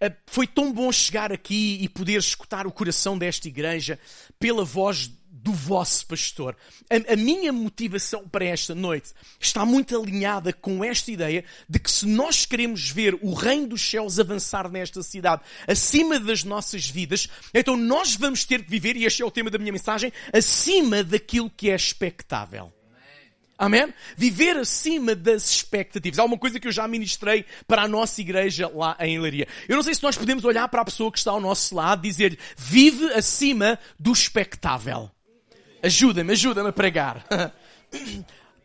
ah, 0.00 0.12
foi 0.26 0.46
tão 0.46 0.72
bom 0.72 0.90
chegar 0.92 1.32
aqui 1.32 1.78
e 1.80 1.88
poder 1.88 2.18
escutar 2.18 2.66
o 2.66 2.72
coração 2.72 3.18
desta 3.18 3.48
igreja 3.48 3.98
pela 4.38 4.64
voz 4.64 5.10
do 5.42 5.52
vosso 5.52 6.06
pastor. 6.06 6.56
A, 6.90 7.12
a, 7.12 7.16
minha 7.16 7.52
motivação 7.52 8.28
para 8.28 8.44
esta 8.44 8.74
noite 8.74 9.12
está 9.40 9.64
muito 9.64 9.96
alinhada 9.96 10.52
com 10.52 10.84
esta 10.84 11.10
ideia 11.10 11.44
de 11.68 11.78
que 11.78 11.90
se 11.90 12.06
nós 12.06 12.44
queremos 12.44 12.90
ver 12.90 13.14
o 13.22 13.34
reino 13.34 13.68
dos 13.68 13.88
céus 13.88 14.18
avançar 14.18 14.70
nesta 14.70 15.02
cidade 15.02 15.42
acima 15.66 16.18
das 16.18 16.44
nossas 16.44 16.88
vidas, 16.88 17.28
então 17.54 17.76
nós 17.76 18.14
vamos 18.14 18.44
ter 18.44 18.64
que 18.64 18.70
viver, 18.70 18.96
e 18.96 19.04
este 19.04 19.22
é 19.22 19.24
o 19.24 19.30
tema 19.30 19.50
da 19.50 19.58
minha 19.58 19.72
mensagem, 19.72 20.12
acima 20.32 21.04
daquilo 21.04 21.50
que 21.50 21.70
é 21.70 21.74
expectável. 21.74 22.72
Amém? 23.58 23.92
Viver 24.16 24.56
acima 24.56 25.16
das 25.16 25.50
expectativas. 25.50 26.20
Há 26.20 26.24
uma 26.24 26.38
coisa 26.38 26.60
que 26.60 26.68
eu 26.68 26.72
já 26.72 26.86
ministrei 26.86 27.44
para 27.66 27.82
a 27.82 27.88
nossa 27.88 28.20
igreja 28.20 28.70
lá 28.72 28.96
em 29.00 29.18
Leiria. 29.18 29.48
Eu 29.68 29.74
não 29.74 29.82
sei 29.82 29.94
se 29.94 30.02
nós 30.02 30.16
podemos 30.16 30.44
olhar 30.44 30.68
para 30.68 30.82
a 30.82 30.84
pessoa 30.84 31.10
que 31.10 31.18
está 31.18 31.32
ao 31.32 31.40
nosso 31.40 31.74
lado 31.74 32.06
e 32.06 32.08
dizer 32.08 32.38
vive 32.56 33.12
acima 33.14 33.76
do 33.98 34.12
expectável. 34.12 35.10
Ajuda-me, 35.82 36.32
ajuda-me 36.32 36.68
a 36.70 36.72
pregar. 36.72 37.24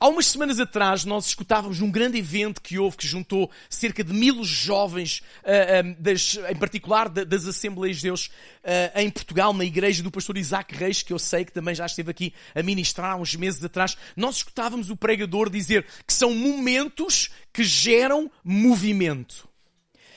Há 0.03 0.07
umas 0.09 0.25
semanas 0.27 0.59
atrás 0.59 1.05
nós 1.05 1.27
escutávamos 1.27 1.79
um 1.79 1.89
grande 1.89 2.17
evento 2.17 2.61
que 2.61 2.77
houve 2.77 2.97
que 2.97 3.07
juntou 3.07 3.49
cerca 3.69 4.03
de 4.03 4.11
mil 4.11 4.43
jovens, 4.43 5.23
uh, 5.45 5.87
uh, 5.87 5.95
das, 5.97 6.37
em 6.49 6.55
particular 6.57 7.07
das 7.07 7.47
Assembleias 7.47 7.97
de 7.97 8.03
Deus 8.03 8.25
uh, 8.65 8.99
em 8.99 9.09
Portugal, 9.09 9.53
na 9.53 9.63
igreja 9.63 10.03
do 10.03 10.11
pastor 10.11 10.37
Isaac 10.37 10.75
Reis, 10.75 11.01
que 11.01 11.13
eu 11.13 11.19
sei 11.19 11.45
que 11.45 11.53
também 11.53 11.73
já 11.73 11.85
esteve 11.85 12.11
aqui 12.11 12.33
a 12.53 12.61
ministrar 12.61 13.11
há 13.11 13.15
uns 13.15 13.33
meses 13.35 13.63
atrás. 13.63 13.95
Nós 14.13 14.37
escutávamos 14.37 14.89
o 14.89 14.97
pregador 14.97 15.49
dizer 15.49 15.85
que 16.05 16.13
são 16.13 16.33
momentos 16.33 17.29
que 17.53 17.63
geram 17.63 18.29
movimento. 18.43 19.47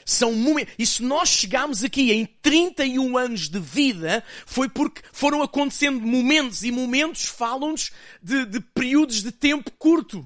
São 0.08 0.32
momentos. 0.32 0.72
E 0.78 0.86
se 0.86 1.02
nós 1.02 1.28
chegámos 1.28 1.82
aqui 1.82 2.12
em 2.12 2.24
31 2.24 3.18
anos 3.18 3.48
de 3.48 3.58
vida, 3.58 4.22
foi 4.46 4.68
porque 4.68 5.02
foram 5.12 5.42
acontecendo 5.42 6.00
momentos 6.00 6.62
e 6.62 6.70
momentos 6.70 7.24
falam-nos 7.24 7.90
de, 8.22 8.46
de 8.46 8.60
períodos 8.60 9.20
de 9.20 9.32
tempo 9.32 9.68
curto. 9.72 10.24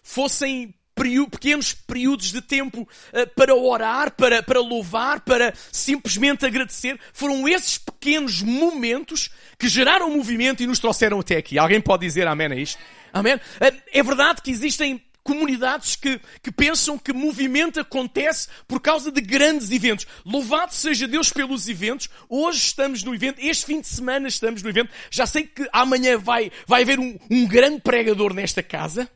Fossem 0.00 0.72
pequenos 0.94 1.74
períodos 1.74 2.32
de 2.32 2.40
tempo 2.40 2.82
uh, 2.82 3.26
para 3.34 3.54
orar, 3.54 4.12
para, 4.12 4.42
para 4.42 4.60
louvar, 4.60 5.20
para 5.20 5.52
simplesmente 5.72 6.46
agradecer. 6.46 6.98
Foram 7.12 7.48
esses 7.48 7.76
pequenos 7.76 8.40
momentos 8.40 9.30
que 9.58 9.68
geraram 9.68 10.10
movimento 10.10 10.62
e 10.62 10.66
nos 10.68 10.78
trouxeram 10.78 11.20
até 11.20 11.36
aqui. 11.36 11.58
Alguém 11.58 11.80
pode 11.80 12.06
dizer 12.06 12.26
amém 12.26 12.46
a 12.46 12.54
isto? 12.54 12.80
Amém? 13.12 13.34
Uh, 13.34 13.82
é 13.92 14.02
verdade 14.02 14.40
que 14.40 14.50
existem 14.50 14.96
comunidades 15.26 15.96
que, 15.96 16.20
que 16.40 16.52
pensam 16.52 16.96
que 16.96 17.12
movimento 17.12 17.80
acontece 17.80 18.48
por 18.68 18.80
causa 18.80 19.10
de 19.10 19.20
grandes 19.20 19.70
eventos. 19.72 20.06
Louvado 20.24 20.72
seja 20.72 21.08
Deus 21.08 21.32
pelos 21.32 21.68
eventos. 21.68 22.08
Hoje 22.28 22.58
estamos 22.58 23.02
no 23.02 23.14
evento, 23.14 23.40
este 23.40 23.66
fim 23.66 23.80
de 23.80 23.88
semana 23.88 24.28
estamos 24.28 24.62
no 24.62 24.70
evento. 24.70 24.90
Já 25.10 25.26
sei 25.26 25.44
que 25.44 25.68
amanhã 25.72 26.16
vai, 26.16 26.52
vai 26.66 26.82
haver 26.82 27.00
um, 27.00 27.18
um 27.28 27.46
grande 27.46 27.80
pregador 27.80 28.32
nesta 28.32 28.62
casa. 28.62 29.10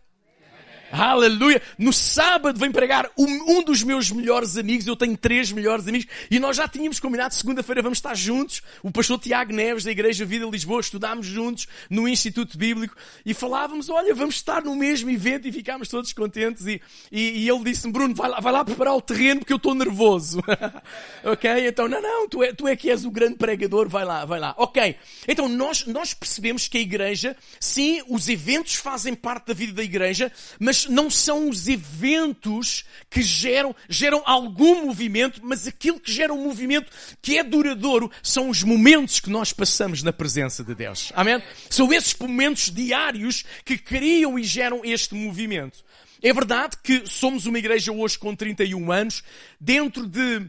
Aleluia! 0.93 1.63
No 1.79 1.93
sábado 1.93 2.59
vem 2.59 2.73
pregar 2.73 3.09
um, 3.17 3.63
dos 3.63 3.85
meus 3.85 4.11
melhores 4.11 4.57
amigos, 4.57 4.89
eu 4.89 4.97
tenho 4.97 5.17
três 5.17 5.53
melhores 5.53 5.87
amigos, 5.87 6.09
e 6.29 6.41
nós 6.41 6.57
já 6.57 6.67
tínhamos 6.67 6.99
combinado, 6.99 7.33
segunda-feira 7.33 7.81
vamos 7.81 7.99
estar 7.99 8.17
juntos, 8.17 8.61
o 8.83 8.91
pastor 8.91 9.21
Tiago 9.21 9.53
Neves, 9.53 9.85
da 9.85 9.93
Igreja 9.93 10.25
Vida 10.25 10.47
Lisboa, 10.47 10.81
estudámos 10.81 11.27
juntos 11.27 11.69
no 11.89 12.09
Instituto 12.09 12.59
Bíblico, 12.59 12.97
e 13.25 13.33
falávamos, 13.33 13.89
olha, 13.89 14.13
vamos 14.13 14.35
estar 14.35 14.65
no 14.65 14.75
mesmo 14.75 15.09
evento, 15.11 15.47
e 15.47 15.53
ficámos 15.53 15.87
todos 15.89 16.13
contentes, 16.13 16.67
e, 16.67 16.83
e, 17.13 17.45
e 17.45 17.49
ele 17.49 17.63
disse-me, 17.63 17.93
Bruno, 17.93 18.13
vai 18.13 18.29
lá, 18.29 18.41
vai 18.41 18.53
lá 18.53 18.65
preparar 18.65 18.97
o 18.97 19.01
terreno, 19.01 19.41
porque 19.41 19.53
eu 19.53 19.59
estou 19.59 19.77
nervoso. 19.77 20.43
ok? 21.23 21.69
Então, 21.69 21.87
não, 21.87 22.03
não, 22.03 22.29
tu 22.29 22.43
é, 22.43 22.53
tu 22.53 22.67
é 22.67 22.75
que 22.75 22.91
és 22.91 23.05
o 23.05 23.13
grande 23.13 23.37
pregador, 23.37 23.89
vai 23.89 24.05
lá, 24.05 24.25
vai 24.25 24.41
lá. 24.41 24.55
Ok. 24.59 24.97
Então, 25.29 25.49
nós, 25.49 25.87
nós 25.87 26.13
percebemos 26.15 26.67
que 26.67 26.79
a 26.79 26.81
Igreja, 26.81 27.37
sim, 27.61 28.03
os 28.09 28.29
eventos 28.29 28.75
fazem 28.75 29.15
parte 29.15 29.47
da 29.47 29.55
vida 29.55 29.75
da 29.75 29.85
Igreja, 29.85 30.33
mas 30.59 30.80
mas 30.81 30.87
não 30.87 31.11
são 31.11 31.49
os 31.49 31.69
eventos 31.69 32.85
que 33.11 33.23
geram, 33.23 33.75
geram 33.89 34.23
algum 34.25 34.87
movimento, 34.87 35.41
mas 35.43 35.67
aquilo 35.67 35.99
que 35.99 36.13
gera 36.13 36.33
um 36.33 36.45
movimento 36.45 36.91
que 37.21 37.39
é 37.39 37.45
duradouro 37.45 38.11
são 38.23 38.49
os 38.49 38.63
momentos 38.63 39.21
que 39.21 39.31
nós 39.31 39.53
passamos 39.53 40.03
na 40.03 40.13
presença 40.13 40.63
de 40.63 40.75
Deus. 40.75 41.13
Amém? 41.15 41.43
São 41.69 41.93
esses 41.93 42.15
momentos 42.15 42.71
diários 42.71 43.45
que 43.65 43.77
criam 43.77 44.39
e 44.39 44.45
geram 44.45 44.83
este 44.85 45.15
movimento. 45.15 45.85
É 46.23 46.33
verdade 46.33 46.77
que 46.83 47.07
somos 47.07 47.47
uma 47.47 47.59
igreja 47.59 47.93
hoje 47.93 48.19
com 48.19 48.35
31 48.35 48.93
anos, 48.93 49.23
dentro 49.59 50.07
de 50.07 50.43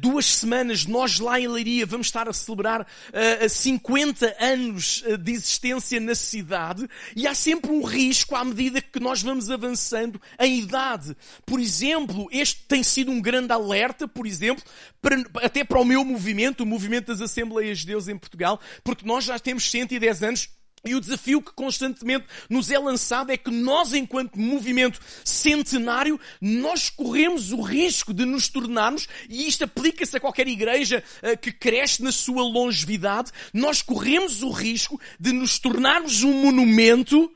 duas 0.00 0.26
semanas, 0.26 0.84
nós 0.84 1.18
lá 1.18 1.40
em 1.40 1.48
Leiria 1.48 1.86
vamos 1.86 2.08
estar 2.08 2.28
a 2.28 2.32
celebrar 2.32 2.82
uh, 2.82 3.48
50 3.48 4.36
anos 4.38 5.02
de 5.20 5.32
existência 5.32 5.98
na 5.98 6.14
cidade 6.14 6.86
e 7.16 7.26
há 7.26 7.34
sempre 7.34 7.70
um 7.70 7.82
risco 7.82 8.36
à 8.36 8.44
medida 8.44 8.82
que 8.82 9.00
nós 9.00 9.22
vamos 9.22 9.50
avançando 9.50 10.20
em 10.38 10.60
idade. 10.60 11.16
Por 11.46 11.58
exemplo, 11.58 12.28
este 12.30 12.62
tem 12.68 12.82
sido 12.82 13.10
um 13.10 13.20
grande 13.20 13.52
alerta, 13.52 14.06
por 14.06 14.26
exemplo, 14.26 14.62
para, 15.00 15.16
até 15.36 15.64
para 15.64 15.80
o 15.80 15.84
meu 15.84 16.04
movimento, 16.04 16.62
o 16.62 16.66
movimento 16.66 17.06
das 17.06 17.20
Assembleias 17.20 17.78
de 17.78 17.86
Deus 17.86 18.08
em 18.08 18.18
Portugal, 18.18 18.60
porque 18.84 19.06
nós 19.06 19.24
já 19.24 19.38
temos 19.38 19.70
110 19.70 20.22
anos 20.22 20.48
e 20.84 20.94
o 20.94 21.00
desafio 21.00 21.40
que 21.40 21.52
constantemente 21.52 22.26
nos 22.50 22.70
é 22.70 22.78
lançado 22.78 23.30
é 23.30 23.36
que 23.36 23.50
nós, 23.50 23.92
enquanto 23.92 24.38
movimento 24.38 24.98
centenário, 25.24 26.18
nós 26.40 26.90
corremos 26.90 27.52
o 27.52 27.60
risco 27.60 28.12
de 28.12 28.24
nos 28.24 28.48
tornarmos, 28.48 29.08
e 29.28 29.46
isto 29.46 29.64
aplica-se 29.64 30.16
a 30.16 30.20
qualquer 30.20 30.48
igreja 30.48 31.02
uh, 31.22 31.38
que 31.38 31.52
cresce 31.52 32.02
na 32.02 32.10
sua 32.10 32.42
longevidade, 32.42 33.30
nós 33.54 33.80
corremos 33.80 34.42
o 34.42 34.50
risco 34.50 35.00
de 35.20 35.32
nos 35.32 35.58
tornarmos 35.58 36.24
um 36.24 36.32
monumento 36.32 37.32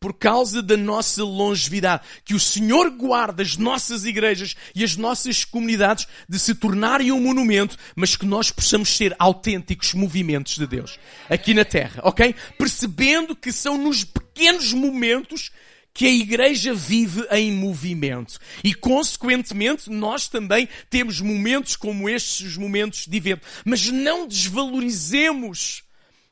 por 0.00 0.14
causa 0.14 0.62
da 0.62 0.76
nossa 0.76 1.22
longevidade. 1.22 2.02
Que 2.24 2.34
o 2.34 2.40
Senhor 2.40 2.90
guarde 2.90 3.42
as 3.42 3.58
nossas 3.58 4.06
igrejas 4.06 4.56
e 4.74 4.82
as 4.82 4.96
nossas 4.96 5.44
comunidades 5.44 6.08
de 6.26 6.38
se 6.38 6.54
tornarem 6.54 7.12
um 7.12 7.20
monumento, 7.20 7.76
mas 7.94 8.16
que 8.16 8.24
nós 8.24 8.50
possamos 8.50 8.96
ser 8.96 9.14
autênticos 9.18 9.92
movimentos 9.92 10.56
de 10.56 10.66
Deus 10.66 10.98
aqui 11.28 11.52
na 11.52 11.64
Terra, 11.64 12.00
ok? 12.02 12.34
Percebendo 12.58 13.36
que 13.36 13.52
são 13.52 13.76
nos 13.76 14.02
pequenos 14.02 14.72
momentos 14.72 15.50
que 15.92 16.06
a 16.06 16.10
igreja 16.10 16.72
vive 16.72 17.26
em 17.30 17.52
movimento. 17.52 18.38
E, 18.62 18.72
consequentemente, 18.72 19.90
nós 19.90 20.28
também 20.28 20.68
temos 20.88 21.20
momentos 21.20 21.76
como 21.76 22.08
estes, 22.08 22.46
os 22.46 22.56
momentos 22.56 23.06
de 23.06 23.16
evento. 23.16 23.46
Mas 23.64 23.88
não 23.88 24.26
desvalorizemos 24.26 25.82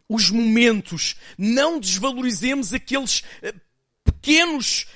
os 0.08 0.30
momentos. 0.30 1.16
Não 1.36 1.78
desvalorizemos 1.78 2.72
aqueles 2.72 3.22
eh, 3.42 3.54
pequenos 4.04 4.86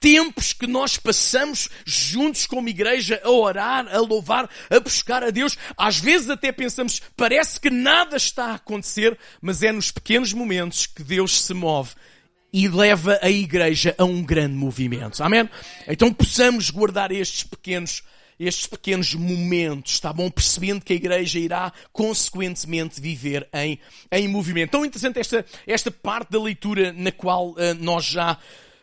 tempos 0.00 0.52
que 0.52 0.66
nós 0.66 0.96
passamos 0.96 1.68
juntos 1.84 2.46
como 2.46 2.68
igreja 2.68 3.20
a 3.24 3.30
orar, 3.30 3.88
a 3.88 3.98
louvar, 3.98 4.48
a 4.70 4.80
buscar 4.80 5.24
a 5.24 5.30
Deus. 5.30 5.56
Às 5.76 5.98
vezes 5.98 6.30
até 6.30 6.52
pensamos, 6.52 7.00
parece 7.16 7.60
que 7.60 7.70
nada 7.70 8.16
está 8.16 8.46
a 8.46 8.54
acontecer, 8.54 9.18
mas 9.40 9.62
é 9.62 9.72
nos 9.72 9.90
pequenos 9.90 10.32
momentos 10.32 10.86
que 10.86 11.02
Deus 11.02 11.42
se 11.42 11.54
move 11.54 11.94
e 12.52 12.68
leva 12.68 13.18
a 13.22 13.28
igreja 13.28 13.94
a 13.98 14.04
um 14.04 14.22
grande 14.22 14.54
movimento. 14.54 15.22
Amém? 15.22 15.48
Então 15.86 16.12
possamos 16.12 16.70
guardar 16.70 17.12
estes 17.12 17.44
pequenos 17.44 18.02
estes 18.38 18.66
pequenos 18.66 19.14
momentos, 19.14 19.92
está 19.94 20.12
bom? 20.12 20.30
Percebendo 20.30 20.84
que 20.84 20.92
a 20.92 20.96
igreja 20.96 21.38
irá 21.38 21.72
consequentemente 21.92 23.00
viver 23.00 23.48
em, 23.52 23.78
em 24.12 24.28
movimento. 24.28 24.70
Tão 24.70 24.84
interessante 24.84 25.18
esta, 25.18 25.44
esta 25.66 25.90
parte 25.90 26.30
da 26.30 26.40
leitura 26.40 26.92
na 26.92 27.10
qual 27.10 27.50
uh, 27.50 27.74
nós 27.78 28.04
já 28.04 28.38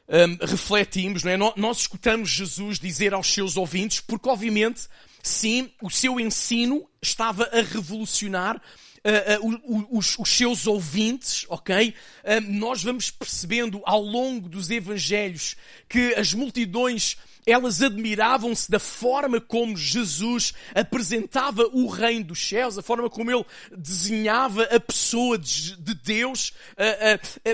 um, 0.07 0.45
refletimos, 0.45 1.24
não 1.24 1.31
é? 1.31 1.38
Nós 1.38 1.79
escutamos 1.79 2.29
Jesus 2.29 2.79
dizer 2.79 3.13
aos 3.13 3.27
seus 3.27 3.57
ouvintes, 3.57 4.00
porque 4.00 4.29
obviamente, 4.29 4.88
sim, 5.21 5.71
o 5.81 5.89
seu 5.89 6.19
ensino 6.19 6.88
estava 7.01 7.50
a 7.51 7.62
revolucionar 7.62 8.62
Uh, 9.05 9.45
uh, 9.45 9.97
os, 10.00 10.17
os, 10.17 10.29
seus 10.29 10.65
ouvintes, 10.65 11.45
ok? 11.47 11.89
Uh, 12.24 12.41
nós 12.51 12.81
vamos 12.81 13.12
percebendo 13.12 13.79
ao 13.85 14.01
longo 14.01 14.50
dos 14.50 14.71
evangelhos 14.71 15.55
que 15.88 16.15
as 16.15 16.33
multidões 16.33 17.15
elas 17.45 17.81
admiravam-se 17.81 18.69
da 18.69 18.79
forma 18.79 19.39
como 19.39 19.77
Jesus 19.77 20.53
apresentava 20.73 21.63
o 21.73 21.87
reino 21.87 22.25
dos 22.25 22.47
céus, 22.47 22.77
a 22.77 22.81
forma 22.81 23.09
como 23.09 23.31
ele 23.31 23.45
desenhava 23.77 24.63
a 24.63 24.79
pessoa 24.79 25.37
de, 25.37 25.75
Deus, 26.03 26.53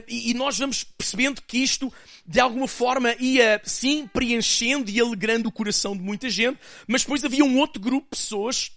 e 0.08 0.34
nós 0.34 0.58
vamos 0.58 0.84
percebendo 0.84 1.42
que 1.42 1.58
isto 1.58 1.92
de 2.26 2.40
alguma 2.40 2.68
forma 2.68 3.16
ia, 3.20 3.62
sim, 3.64 4.08
preenchendo 4.08 4.90
e 4.90 5.00
alegrando 5.00 5.50
o 5.50 5.52
coração 5.52 5.96
de 5.96 6.02
muita 6.02 6.30
gente, 6.30 6.60
mas 6.88 7.02
depois 7.02 7.24
havia 7.24 7.44
um 7.44 7.58
outro 7.58 7.82
grupo 7.82 8.08
de 8.12 8.18
pessoas 8.22 8.72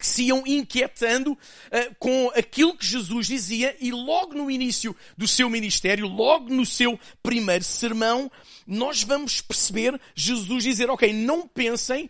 que 0.00 0.06
se 0.06 0.24
iam 0.24 0.42
inquietando 0.46 1.32
uh, 1.32 1.94
com 1.98 2.32
aquilo 2.34 2.74
que 2.74 2.86
Jesus 2.86 3.26
dizia 3.26 3.76
e 3.78 3.92
logo 3.92 4.32
no 4.32 4.50
início 4.50 4.96
do 5.16 5.28
seu 5.28 5.50
ministério, 5.50 6.08
logo 6.08 6.48
no 6.48 6.64
seu 6.64 6.98
primeiro 7.22 7.62
sermão, 7.62 8.32
nós 8.70 9.02
vamos 9.02 9.40
perceber 9.40 10.00
Jesus 10.14 10.62
dizer, 10.62 10.88
ok, 10.88 11.12
não 11.12 11.46
pensem 11.46 12.08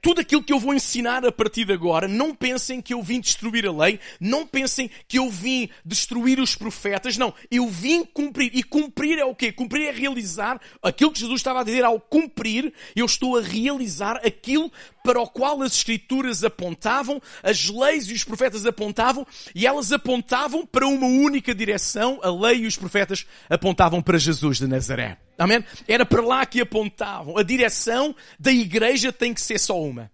tudo 0.00 0.20
aquilo 0.20 0.42
que 0.42 0.52
eu 0.52 0.58
vou 0.58 0.74
ensinar 0.74 1.24
a 1.24 1.32
partir 1.32 1.64
de 1.64 1.72
agora, 1.72 2.08
não 2.08 2.34
pensem 2.34 2.80
que 2.80 2.94
eu 2.94 3.02
vim 3.02 3.20
destruir 3.20 3.66
a 3.66 3.72
lei, 3.72 4.00
não 4.20 4.46
pensem 4.46 4.90
que 5.06 5.18
eu 5.18 5.30
vim 5.30 5.68
destruir 5.84 6.40
os 6.40 6.54
profetas, 6.54 7.16
não. 7.16 7.34
Eu 7.50 7.68
vim 7.68 8.04
cumprir. 8.04 8.50
E 8.54 8.62
cumprir 8.62 9.18
é 9.18 9.24
o 9.24 9.34
quê? 9.34 9.52
Cumprir 9.52 9.88
é 9.88 9.90
realizar 9.90 10.60
aquilo 10.82 11.12
que 11.12 11.20
Jesus 11.20 11.40
estava 11.40 11.60
a 11.60 11.64
dizer 11.64 11.84
ao 11.84 12.00
cumprir, 12.00 12.72
eu 12.94 13.06
estou 13.06 13.36
a 13.36 13.42
realizar 13.42 14.16
aquilo 14.24 14.70
para 15.02 15.20
o 15.20 15.26
qual 15.26 15.62
as 15.62 15.74
escrituras 15.74 16.42
apontavam, 16.42 17.22
as 17.42 17.68
leis 17.68 18.08
e 18.08 18.12
os 18.12 18.24
profetas 18.24 18.66
apontavam, 18.66 19.26
e 19.54 19.66
elas 19.66 19.92
apontavam 19.92 20.66
para 20.66 20.86
uma 20.86 21.06
única 21.06 21.54
direção, 21.54 22.18
a 22.22 22.30
lei 22.30 22.62
e 22.62 22.66
os 22.66 22.76
profetas 22.76 23.24
apontavam 23.48 24.02
para 24.02 24.18
Jesus 24.18 24.58
de 24.58 24.66
Nazaré. 24.66 25.18
Amém? 25.38 25.62
Era 25.86 26.06
para 26.06 26.22
lá 26.22 26.46
que 26.46 26.60
apontavam. 26.60 27.36
A 27.36 27.42
direção 27.42 28.16
da 28.40 28.50
igreja 28.50 29.12
tem 29.12 29.34
que 29.34 29.40
ser 29.40 29.58
só 29.66 29.80
uma. 29.80 30.10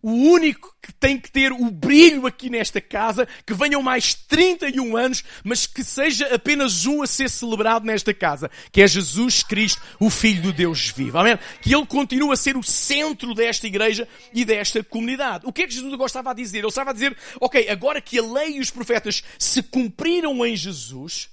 O 0.00 0.12
único 0.12 0.74
que 0.80 0.92
tem 0.92 1.18
que 1.18 1.30
ter 1.30 1.50
o 1.50 1.70
brilho 1.70 2.24
aqui 2.24 2.48
nesta 2.48 2.80
casa, 2.80 3.26
que 3.44 3.52
venham 3.52 3.82
mais 3.82 4.14
31 4.14 4.96
anos, 4.96 5.24
mas 5.42 5.66
que 5.66 5.82
seja 5.82 6.32
apenas 6.32 6.86
um 6.86 7.02
a 7.02 7.06
ser 7.06 7.28
celebrado 7.28 7.84
nesta 7.84 8.14
casa, 8.14 8.48
que 8.70 8.80
é 8.80 8.86
Jesus 8.86 9.42
Cristo, 9.42 9.82
o 9.98 10.08
Filho 10.08 10.42
do 10.42 10.52
Deus 10.52 10.88
vivo. 10.90 11.18
Amém? 11.18 11.36
Que 11.60 11.74
Ele 11.74 11.84
continua 11.84 12.34
a 12.34 12.36
ser 12.36 12.56
o 12.56 12.62
centro 12.62 13.34
desta 13.34 13.66
igreja 13.66 14.06
e 14.32 14.44
desta 14.44 14.84
comunidade. 14.84 15.44
O 15.46 15.52
que 15.52 15.62
é 15.62 15.66
que 15.66 15.74
Jesus 15.74 15.94
gostava 15.96 16.30
a 16.30 16.34
dizer? 16.34 16.58
Ele 16.58 16.68
estava 16.68 16.90
a 16.90 16.94
dizer, 16.94 17.16
ok, 17.40 17.68
agora 17.68 18.00
que 18.00 18.18
a 18.18 18.22
lei 18.22 18.56
e 18.56 18.60
os 18.60 18.70
profetas 18.70 19.24
se 19.36 19.62
cumpriram 19.64 20.46
em 20.46 20.54
Jesus, 20.54 21.28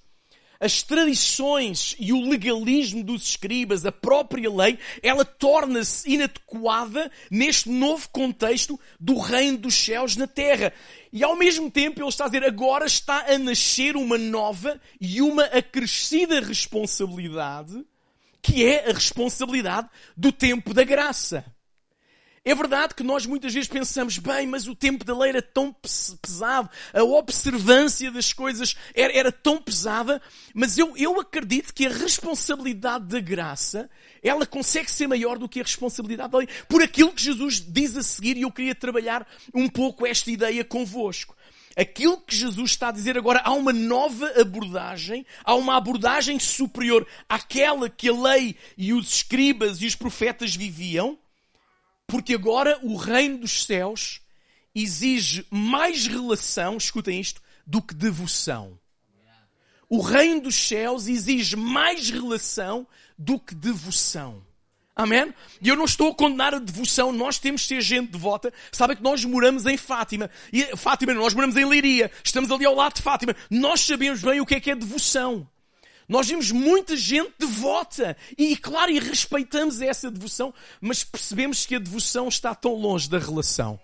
as 0.59 0.81
tradições 0.83 1.95
e 1.99 2.13
o 2.13 2.21
legalismo 2.21 3.03
dos 3.03 3.29
escribas, 3.29 3.85
a 3.85 3.91
própria 3.91 4.49
lei, 4.51 4.77
ela 5.01 5.25
torna-se 5.25 6.09
inadequada 6.09 7.11
neste 7.29 7.69
novo 7.69 8.09
contexto 8.09 8.79
do 8.99 9.17
reino 9.17 9.57
dos 9.57 9.75
céus 9.75 10.15
na 10.15 10.27
terra. 10.27 10.73
E 11.11 11.23
ao 11.23 11.35
mesmo 11.35 11.69
tempo 11.71 12.01
ele 12.01 12.09
está 12.09 12.25
a 12.25 12.27
dizer, 12.27 12.43
agora 12.43 12.85
está 12.85 13.25
a 13.27 13.37
nascer 13.37 13.95
uma 13.95 14.17
nova 14.17 14.79
e 14.99 15.21
uma 15.21 15.43
acrescida 15.45 16.41
responsabilidade, 16.41 17.85
que 18.41 18.65
é 18.65 18.89
a 18.89 18.93
responsabilidade 18.93 19.89
do 20.15 20.31
tempo 20.31 20.73
da 20.73 20.83
graça. 20.83 21.54
É 22.47 22.53
verdade 22.53 22.93
que 22.93 23.01
nós 23.01 23.25
muitas 23.25 23.51
vezes 23.51 23.67
pensamos, 23.67 24.19
bem, 24.19 24.45
mas 24.45 24.67
o 24.67 24.75
tempo 24.75 25.03
da 25.03 25.17
lei 25.17 25.31
era 25.31 25.41
tão 25.41 25.73
pesado, 26.21 26.69
a 26.93 27.03
observância 27.03 28.11
das 28.11 28.31
coisas 28.31 28.75
era, 28.93 29.11
era 29.11 29.31
tão 29.31 29.59
pesada, 29.59 30.21
mas 30.53 30.77
eu, 30.77 30.95
eu 30.95 31.19
acredito 31.19 31.73
que 31.73 31.87
a 31.87 31.89
responsabilidade 31.89 33.05
da 33.05 33.19
graça, 33.19 33.89
ela 34.21 34.45
consegue 34.45 34.91
ser 34.91 35.07
maior 35.07 35.39
do 35.39 35.49
que 35.49 35.59
a 35.59 35.63
responsabilidade 35.63 36.33
da 36.33 36.37
lei. 36.37 36.47
Por 36.69 36.83
aquilo 36.83 37.13
que 37.13 37.23
Jesus 37.23 37.59
diz 37.59 37.97
a 37.97 38.03
seguir, 38.03 38.37
e 38.37 38.43
eu 38.43 38.51
queria 38.51 38.75
trabalhar 38.75 39.27
um 39.51 39.67
pouco 39.67 40.05
esta 40.05 40.29
ideia 40.29 40.63
convosco 40.63 41.35
aquilo 41.75 42.21
que 42.21 42.33
Jesus 42.33 42.71
está 42.71 42.87
a 42.87 42.91
dizer 42.91 43.17
agora, 43.17 43.41
há 43.43 43.51
uma 43.51 43.73
nova 43.73 44.31
abordagem, 44.39 45.25
há 45.43 45.55
uma 45.55 45.75
abordagem 45.75 46.39
superior 46.39 47.05
àquela 47.27 47.89
que 47.89 48.07
a 48.07 48.13
lei 48.13 48.55
e 48.77 48.93
os 48.93 49.15
escribas 49.15 49.81
e 49.81 49.85
os 49.85 49.93
profetas 49.93 50.55
viviam, 50.55 51.19
porque 52.07 52.33
agora 52.33 52.79
o 52.83 52.95
reino 52.95 53.39
dos 53.39 53.65
céus 53.65 54.21
exige 54.73 55.45
mais 55.49 56.07
relação, 56.07 56.77
escutem 56.77 57.19
isto, 57.19 57.41
do 57.65 57.81
que 57.81 57.93
devoção. 57.93 58.79
O 59.87 60.01
reino 60.01 60.41
dos 60.41 60.55
céus 60.55 61.07
exige 61.07 61.55
mais 61.55 62.09
relação 62.09 62.87
do 63.17 63.39
que 63.39 63.53
devoção. 63.53 64.43
Amém? 64.95 65.33
E 65.61 65.67
eu 65.67 65.75
não 65.75 65.85
estou 65.85 66.11
a 66.11 66.15
condenar 66.15 66.53
a 66.53 66.59
devoção, 66.59 67.11
nós 67.11 67.37
temos 67.37 67.61
de 67.61 67.67
ser 67.67 67.81
gente 67.81 68.11
devota. 68.11 68.53
Sabem 68.71 68.95
que 68.95 69.03
nós 69.03 69.23
moramos 69.25 69.65
em 69.65 69.75
Fátima. 69.75 70.29
E 70.53 70.63
Fátima, 70.77 71.13
nós 71.13 71.33
moramos 71.33 71.57
em 71.57 71.65
Leiria. 71.65 72.09
Estamos 72.23 72.49
ali 72.49 72.65
ao 72.65 72.73
lado 72.73 72.95
de 72.95 73.01
Fátima. 73.01 73.35
Nós 73.49 73.81
sabemos 73.81 74.21
bem 74.21 74.39
o 74.39 74.45
que 74.45 74.55
é 74.55 74.59
que 74.59 74.71
é 74.71 74.75
devoção. 74.75 75.47
Nós 76.07 76.27
vimos 76.27 76.51
muita 76.51 76.95
gente 76.95 77.33
devota. 77.37 78.15
E, 78.37 78.55
claro, 78.55 78.91
e 78.91 78.99
respeitamos 78.99 79.81
essa 79.81 80.11
devoção, 80.11 80.53
mas 80.79 81.03
percebemos 81.03 81.65
que 81.65 81.75
a 81.75 81.79
devoção 81.79 82.27
está 82.27 82.53
tão 82.53 82.75
longe 82.75 83.09
da 83.09 83.17
relação. 83.17 83.79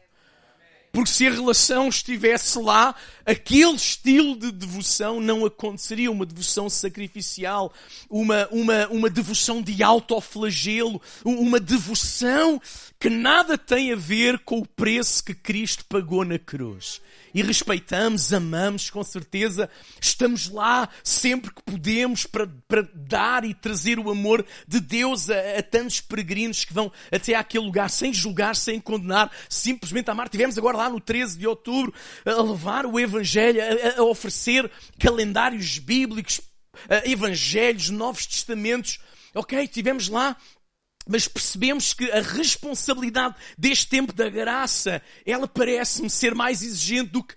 Porque 0.92 1.10
se 1.10 1.26
a 1.26 1.32
relação 1.32 1.88
estivesse 1.88 2.60
lá, 2.60 2.94
aquele 3.26 3.76
estilo 3.76 4.36
de 4.36 4.52
devoção 4.52 5.22
não 5.22 5.46
aconteceria. 5.46 6.12
Uma 6.12 6.26
devoção 6.26 6.70
sacrificial, 6.70 7.72
uma, 8.10 8.48
uma, 8.52 8.88
uma 8.90 9.10
devoção 9.10 9.62
de 9.62 9.82
autoflagelo, 9.82 11.02
uma 11.24 11.62
devoção 11.62 12.62
que 13.02 13.10
nada 13.10 13.58
tem 13.58 13.92
a 13.92 13.96
ver 13.96 14.38
com 14.42 14.60
o 14.60 14.68
preço 14.68 15.24
que 15.24 15.34
Cristo 15.34 15.84
pagou 15.86 16.24
na 16.24 16.38
cruz 16.38 17.02
e 17.34 17.42
respeitamos, 17.42 18.32
amamos, 18.32 18.92
com 18.92 19.04
certeza. 19.04 19.68
Estamos 20.00 20.50
lá 20.50 20.88
sempre 21.04 21.52
que 21.52 21.64
podemos 21.64 22.28
para, 22.28 22.46
para 22.68 22.88
dar 22.94 23.44
e 23.44 23.56
trazer 23.56 23.98
o 23.98 24.12
amor 24.12 24.46
de 24.68 24.80
Deus 24.80 25.32
a, 25.32 25.58
a 25.58 25.64
tantos 25.64 26.00
peregrinos 26.00 26.64
que 26.64 26.76
vão 26.76 26.92
até 27.12 27.34
àquele 27.34 27.66
lugar 27.66 27.90
sem 27.90 28.14
julgar, 28.14 28.56
sem 28.56 28.80
condenar, 28.80 29.32
simplesmente 29.50 30.12
amar. 30.12 30.30
Tivemos 30.30 30.56
agora 30.56 30.78
lá 30.78 30.88
no 30.88 31.00
13 31.00 31.40
de 31.40 31.48
outubro 31.48 31.92
a 32.24 32.40
levar 32.40 32.86
o 32.86 33.00
Evangelho, 33.00 33.62
a, 33.64 34.00
a 34.00 34.04
oferecer 34.04 34.70
calendários 35.00 35.80
bíblicos, 35.80 36.40
evangelhos, 37.04 37.90
novos 37.90 38.28
testamentos. 38.28 39.00
Ok, 39.34 39.68
tivemos 39.70 40.08
lá 40.08 40.38
mas 41.12 41.28
percebemos 41.28 41.94
que 41.94 42.10
a 42.10 42.22
responsabilidade 42.22 43.36
deste 43.58 43.88
tempo 43.88 44.14
da 44.14 44.30
graça, 44.30 45.02
ela 45.26 45.48
parece-me 45.48 46.10
ser 46.10 46.34
mais 46.34 46.64
exigente 46.64 47.12
do 47.12 47.24
que 47.24 47.36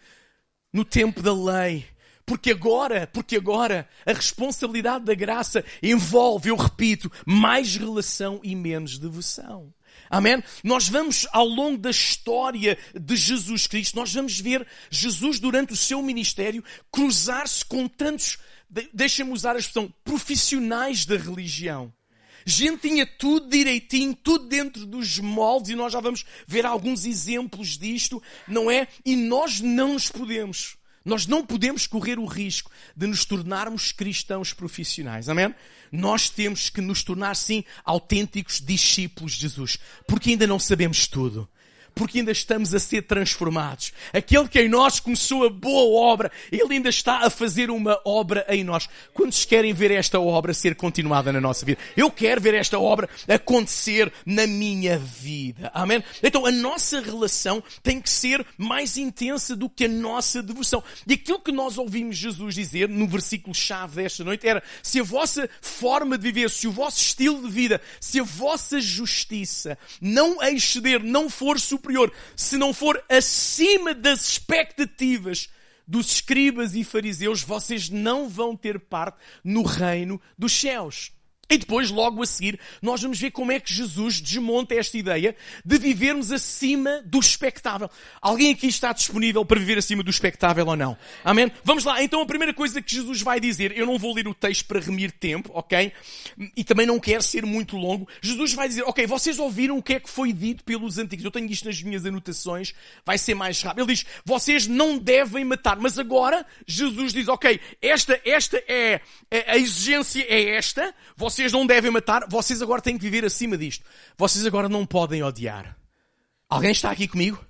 no 0.73 0.85
tempo 0.85 1.21
da 1.21 1.35
lei. 1.35 1.85
Porque 2.25 2.53
agora, 2.53 3.07
porque 3.09 3.37
agora 3.37 3.89
a 4.07 4.13
responsabilidade 4.13 5.05
da 5.05 5.15
graça 5.15 5.65
envolve, 5.83 6.49
eu 6.49 6.57
repito, 6.57 7.11
mais 7.27 7.77
relação 7.77 8.41
e 8.43 8.55
menos 8.55 8.97
devoção. 8.97 9.75
Amém? 10.09 10.43
Nós 10.63 10.89
vamos, 10.89 11.27
ao 11.33 11.47
longo 11.47 11.79
da 11.79 11.91
história 11.91 12.79
de 12.95 13.17
Jesus 13.17 13.67
Cristo, 13.67 13.97
nós 13.97 14.13
vamos 14.15 14.39
ver 14.41 14.67
Jesus 14.89 15.41
durante 15.41 15.73
o 15.73 15.77
seu 15.77 16.01
ministério 16.01 16.65
cruzar-se 16.91 17.65
com 17.65 17.89
tantos, 17.89 18.39
deixa-me 18.93 19.33
usar 19.33 19.57
a 19.57 19.59
expressão, 19.59 19.93
profissionais 20.05 21.05
da 21.05 21.17
religião 21.17 21.93
gente 22.45 22.89
tinha 22.89 23.07
tudo 23.07 23.49
direitinho, 23.49 24.15
tudo 24.15 24.47
dentro 24.47 24.87
dos 24.87 25.19
moldes, 25.19 25.71
e 25.71 25.75
nós 25.75 25.93
já 25.93 26.01
vamos 26.01 26.25
ver 26.47 26.67
alguns 26.67 27.05
exemplos 27.05 27.79
disto, 27.79 28.23
não 28.47 28.71
é? 28.71 28.89
E 29.05 29.17
nós 29.17 29.61
não 29.61 29.95
nos 29.95 30.09
podemos. 30.09 30.77
Nós 31.05 31.27
não 31.27 31.45
podemos 31.45 31.87
correr 31.87 32.19
o 32.19 32.25
risco 32.25 32.71
de 32.97 33.07
nos 33.07 33.25
tornarmos 33.27 33.93
cristãos 33.93 34.55
profissionais. 34.55 35.29
Amém? 35.29 35.55
Nós 35.93 36.31
temos 36.31 36.71
que 36.71 36.81
nos 36.81 37.03
tornar, 37.03 37.37
sim, 37.37 37.63
autênticos 37.85 38.61
discípulos 38.61 39.33
de 39.33 39.43
Jesus. 39.43 39.79
Porque 40.09 40.31
ainda 40.31 40.47
não 40.47 40.59
sabemos 40.59 41.07
tudo 41.07 41.49
porque 41.95 42.19
ainda 42.19 42.33
estamos 42.33 42.75
a 42.75 42.79
ser 42.79 43.03
transformados. 43.03 43.93
Aquele 44.13 44.49
que 44.49 44.61
em 44.61 44.69
nós 44.69 44.99
começou 44.99 45.45
a 45.45 45.51
boa 45.51 46.11
obra, 46.11 46.31
ele 46.51 46.75
ainda 46.75 46.89
está 46.89 47.25
a 47.25 47.31
fazer 47.31 47.71
uma 47.71 48.01
obra 48.05 48.45
em 48.49 48.65
nós. 48.65 48.89
Quantos 49.13 49.45
querem 49.45 49.73
ver 49.73 49.91
esta 49.91 50.19
obra 50.19 50.53
ser 50.53 50.75
continuada 50.75 51.33
na 51.33 51.41
nossa 51.41 51.65
vida? 51.65 51.81
Eu 51.97 52.11
quero 52.11 52.41
ver 52.41 52.55
esta 52.55 52.79
obra 52.79 53.09
acontecer 53.29 54.13
na 54.27 54.47
minha 54.47 54.99
vida. 54.99 55.71
Amém? 55.73 56.03
Então 56.23 56.45
a 56.47 56.51
nossa 56.51 57.01
relação 57.01 57.63
tem 57.83 58.01
que 58.01 58.11
ser 58.11 58.45
mais 58.59 58.97
intensa 58.97 59.55
do 59.55 59.69
que 59.69 59.85
a 59.85 59.89
nossa 59.89 60.43
devoção. 60.43 60.83
E 61.07 61.15
aquilo 61.15 61.41
que 61.41 61.53
nós 61.53 61.79
ouvimos 61.79 62.17
Jesus 62.17 62.55
dizer 62.55 62.89
no 62.89 63.07
versículo-chave 63.07 63.97
desta 64.03 64.25
noite 64.25 64.47
era: 64.47 64.63
se 64.83 65.01
a 65.01 65.05
vossa 65.05 65.49
forma 65.61 66.19
de 66.19 66.25
viver, 66.25 66.51
se 66.51 66.67
o 66.67 66.73
vosso 66.73 67.01
estilo 67.01 67.43
de 67.43 67.51
vida, 67.51 67.81
se 68.01 68.19
a 68.19 68.25
vossa 68.25 68.81
justiça 68.81 69.79
não 70.01 70.43
exceder, 70.43 71.03
não 71.03 71.29
for 71.29 71.61
superior, 71.61 71.84
superior, 71.85 72.11
se 72.35 72.57
não 72.57 72.73
for 72.73 73.03
acima 73.09 73.95
das 73.95 74.27
expectativas 74.27 75.51
dos 75.87 76.13
escribas 76.13 76.75
e 76.75 76.83
fariseus, 76.83 77.43
vocês 77.43 77.91
não 77.91 78.27
vão 78.27 78.57
ter 78.57 78.81
parte 78.81 79.19
no 79.45 79.63
reino 79.63 80.21
dos 80.39 80.59
céus. 80.59 81.13
E 81.49 81.59
depois, 81.59 81.91
logo 81.91 82.23
a 82.23 82.27
seguir, 82.27 82.59
nós 82.81 83.03
vamos 83.03 83.19
ver 83.19 83.31
como 83.31 83.53
é 83.53 83.61
que 83.61 83.73
Jesus 83.73 84.21
desmonta 84.21 84.75
esta 84.75 84.97
ideia 84.97 85.37
de 85.65 85.79
vivermos 85.79 86.33
acima 86.33 87.03
do 87.05 87.19
expectável. 87.19 87.91
Alguém 88.21 88.53
aqui 88.53 88.67
está 88.67 88.93
disponível 88.93 89.45
para 89.45 89.59
viver 89.59 89.79
acima 89.79 90.03
do 90.03 90.11
expectável 90.11 90.67
ou 90.67 90.77
não? 90.77 90.97
Amém? 91.23 91.53
Vamos 91.63 91.85
lá. 91.85 92.03
Então, 92.03 92.23
a 92.23 92.27
primeira 92.27 92.55
coisa 92.55 92.81
que 92.81 92.95
Jesus 92.95 93.21
vai 93.21 93.39
dizer, 93.39 93.77
eu 93.77 93.87
não 93.87 93.99
vou 93.99 94.15
ler 94.15 94.27
o 94.27 94.35
texto 94.35 94.65
para 94.65 94.81
remir 94.81 95.13
tempo, 95.13 95.51
ok? 95.55 95.93
E 96.57 96.65
também 96.65 96.87
não 96.87 96.99
quero 96.99 97.23
ser 97.23 97.45
muito 97.45 97.77
longo. 97.77 98.09
Jesus 98.23 98.55
vai 98.55 98.67
dizer, 98.67 98.83
ok, 98.83 99.07
vocês 99.07 99.39
ouviram 99.39 99.77
o 99.77 99.83
que 99.83 99.95
é 99.95 100.01
que 100.01 100.09
foi 100.09 100.33
dito 100.33 100.65
pelos 100.65 100.99
antigos. 100.99 101.25
Eu 101.25 101.31
tenho 101.31 101.51
isto 101.51 101.67
nas 101.67 101.83
minhas 101.83 102.07
anotações, 102.07 102.75
vai 103.05 103.19
ser 103.19 103.35
mais 103.35 103.61
rápido. 103.61 103.85
Ele 103.85 103.95
diz, 103.95 104.07
vocês 104.25 104.67
não 104.67 104.99
devem 104.99 105.45
matar. 105.45 105.77
Mas 105.79 105.99
agora, 105.99 106.47
Jesus 106.67 107.13
diz, 107.13 107.29
ok, 107.29 107.61
esta, 107.83 108.19
esta 108.25 108.57
é, 108.67 109.01
a 109.47 109.57
exigência 109.59 110.25
é 110.29 110.57
esta, 110.57 110.95
vocês 111.17 111.34
vocês 111.35 111.53
não 111.53 111.67
devem 111.67 111.91
matar, 111.91 112.27
vocês 112.29 112.63
agora 112.63 112.81
têm 112.81 112.97
que 112.97 113.03
viver 113.03 113.25
acima 113.25 113.59
disto. 113.59 113.85
Vocês 114.17 114.47
agora 114.47 114.69
não 114.69 114.87
podem 114.87 115.23
odiar. 115.23 115.77
Alguém 116.49 116.71
está 116.71 116.91
aqui 116.91 117.09
comigo? 117.09 117.45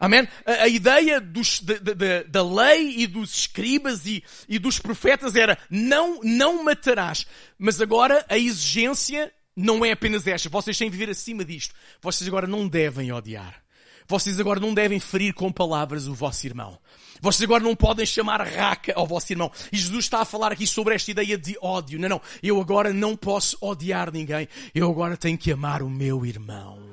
Amém? 0.00 0.26
A, 0.44 0.64
a 0.64 0.68
ideia 0.68 1.20
dos, 1.20 1.60
de, 1.60 1.78
de, 1.78 2.24
da 2.24 2.42
lei 2.42 2.96
e 2.98 3.06
dos 3.06 3.32
escribas 3.34 4.04
e, 4.06 4.24
e 4.48 4.58
dos 4.58 4.80
profetas 4.80 5.36
era 5.36 5.56
não, 5.70 6.20
não 6.24 6.64
matarás. 6.64 7.24
Mas 7.56 7.80
agora 7.80 8.24
a 8.28 8.36
exigência 8.36 9.32
não 9.54 9.84
é 9.84 9.92
apenas 9.92 10.26
esta. 10.26 10.48
Vocês 10.48 10.76
têm 10.76 10.90
que 10.90 10.96
viver 10.96 11.12
acima 11.12 11.44
disto. 11.44 11.74
Vocês 12.00 12.26
agora 12.26 12.46
não 12.46 12.66
devem 12.66 13.12
odiar. 13.12 13.62
Vocês 14.10 14.40
agora 14.40 14.58
não 14.58 14.74
devem 14.74 14.98
ferir 14.98 15.32
com 15.32 15.52
palavras 15.52 16.08
o 16.08 16.14
vosso 16.14 16.44
irmão. 16.44 16.76
Vocês 17.20 17.44
agora 17.44 17.62
não 17.62 17.76
podem 17.76 18.04
chamar 18.04 18.44
raca 18.44 18.92
ao 18.96 19.06
vosso 19.06 19.32
irmão. 19.32 19.52
E 19.70 19.76
Jesus 19.76 20.06
está 20.06 20.22
a 20.22 20.24
falar 20.24 20.50
aqui 20.50 20.66
sobre 20.66 20.96
esta 20.96 21.12
ideia 21.12 21.38
de 21.38 21.56
ódio. 21.62 21.96
Não, 21.96 22.08
não. 22.08 22.20
Eu 22.42 22.60
agora 22.60 22.92
não 22.92 23.16
posso 23.16 23.56
odiar 23.60 24.10
ninguém. 24.12 24.48
Eu 24.74 24.90
agora 24.90 25.16
tenho 25.16 25.38
que 25.38 25.52
amar 25.52 25.80
o 25.80 25.88
meu 25.88 26.26
irmão. 26.26 26.90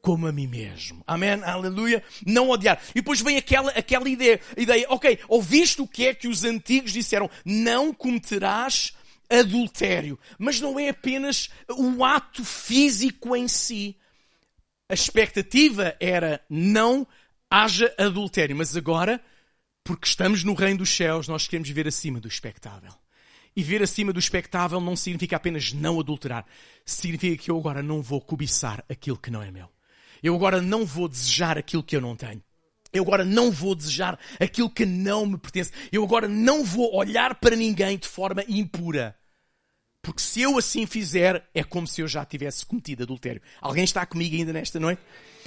Como 0.00 0.26
a 0.26 0.32
mim 0.32 0.46
mesmo. 0.46 1.04
Amém? 1.06 1.32
Aleluia. 1.44 2.02
Não 2.26 2.48
odiar. 2.48 2.80
E 2.92 3.02
depois 3.02 3.20
vem 3.20 3.36
aquela, 3.36 3.70
aquela 3.72 4.08
ideia, 4.08 4.40
ideia. 4.56 4.86
Ok, 4.88 5.18
ouviste 5.28 5.82
o 5.82 5.86
que 5.86 6.06
é 6.06 6.14
que 6.14 6.28
os 6.28 6.44
antigos 6.44 6.94
disseram? 6.94 7.28
Não 7.44 7.92
cometerás 7.92 8.94
adultério. 9.28 10.18
Mas 10.38 10.58
não 10.62 10.80
é 10.80 10.88
apenas 10.88 11.50
o 11.68 12.02
ato 12.02 12.42
físico 12.42 13.36
em 13.36 13.46
si. 13.46 13.98
A 14.92 14.94
expectativa 14.94 15.96
era 15.98 16.38
não 16.50 17.06
haja 17.50 17.94
adultério. 17.96 18.54
Mas 18.54 18.76
agora 18.76 19.18
porque 19.82 20.06
estamos 20.06 20.44
no 20.44 20.52
reino 20.52 20.80
dos 20.80 20.94
céus, 20.94 21.26
nós 21.26 21.48
queremos 21.48 21.70
ver 21.70 21.88
acima 21.88 22.20
do 22.20 22.28
expectável. 22.28 22.92
E 23.56 23.62
ver 23.62 23.82
acima 23.82 24.12
do 24.12 24.18
expectável 24.18 24.78
não 24.82 24.94
significa 24.94 25.36
apenas 25.36 25.72
não 25.72 25.98
adulterar. 25.98 26.44
Significa 26.84 27.42
que 27.42 27.50
eu 27.50 27.58
agora 27.58 27.82
não 27.82 28.02
vou 28.02 28.20
cobiçar 28.20 28.84
aquilo 28.86 29.16
que 29.16 29.30
não 29.30 29.42
é 29.42 29.50
meu. 29.50 29.70
Eu 30.22 30.34
agora 30.36 30.60
não 30.60 30.84
vou 30.84 31.08
desejar 31.08 31.56
aquilo 31.56 31.82
que 31.82 31.96
eu 31.96 32.00
não 32.02 32.14
tenho. 32.14 32.42
Eu 32.92 33.02
agora 33.02 33.24
não 33.24 33.50
vou 33.50 33.74
desejar 33.74 34.18
aquilo 34.38 34.68
que 34.68 34.84
não 34.84 35.24
me 35.24 35.38
pertence. 35.38 35.72
Eu 35.90 36.04
agora 36.04 36.28
não 36.28 36.62
vou 36.62 36.94
olhar 36.94 37.34
para 37.36 37.56
ninguém 37.56 37.96
de 37.96 38.06
forma 38.06 38.44
impura. 38.46 39.16
Porque 40.02 40.20
se 40.20 40.40
eu 40.40 40.58
assim 40.58 40.84
fizer, 40.84 41.48
é 41.54 41.62
como 41.62 41.86
se 41.86 42.00
eu 42.00 42.08
já 42.08 42.24
tivesse 42.24 42.66
cometido 42.66 43.04
adultério. 43.04 43.40
Alguém 43.60 43.84
está 43.84 44.04
comigo 44.04 44.34
ainda 44.34 44.52
nesta 44.52 44.80
noite? 44.80 45.00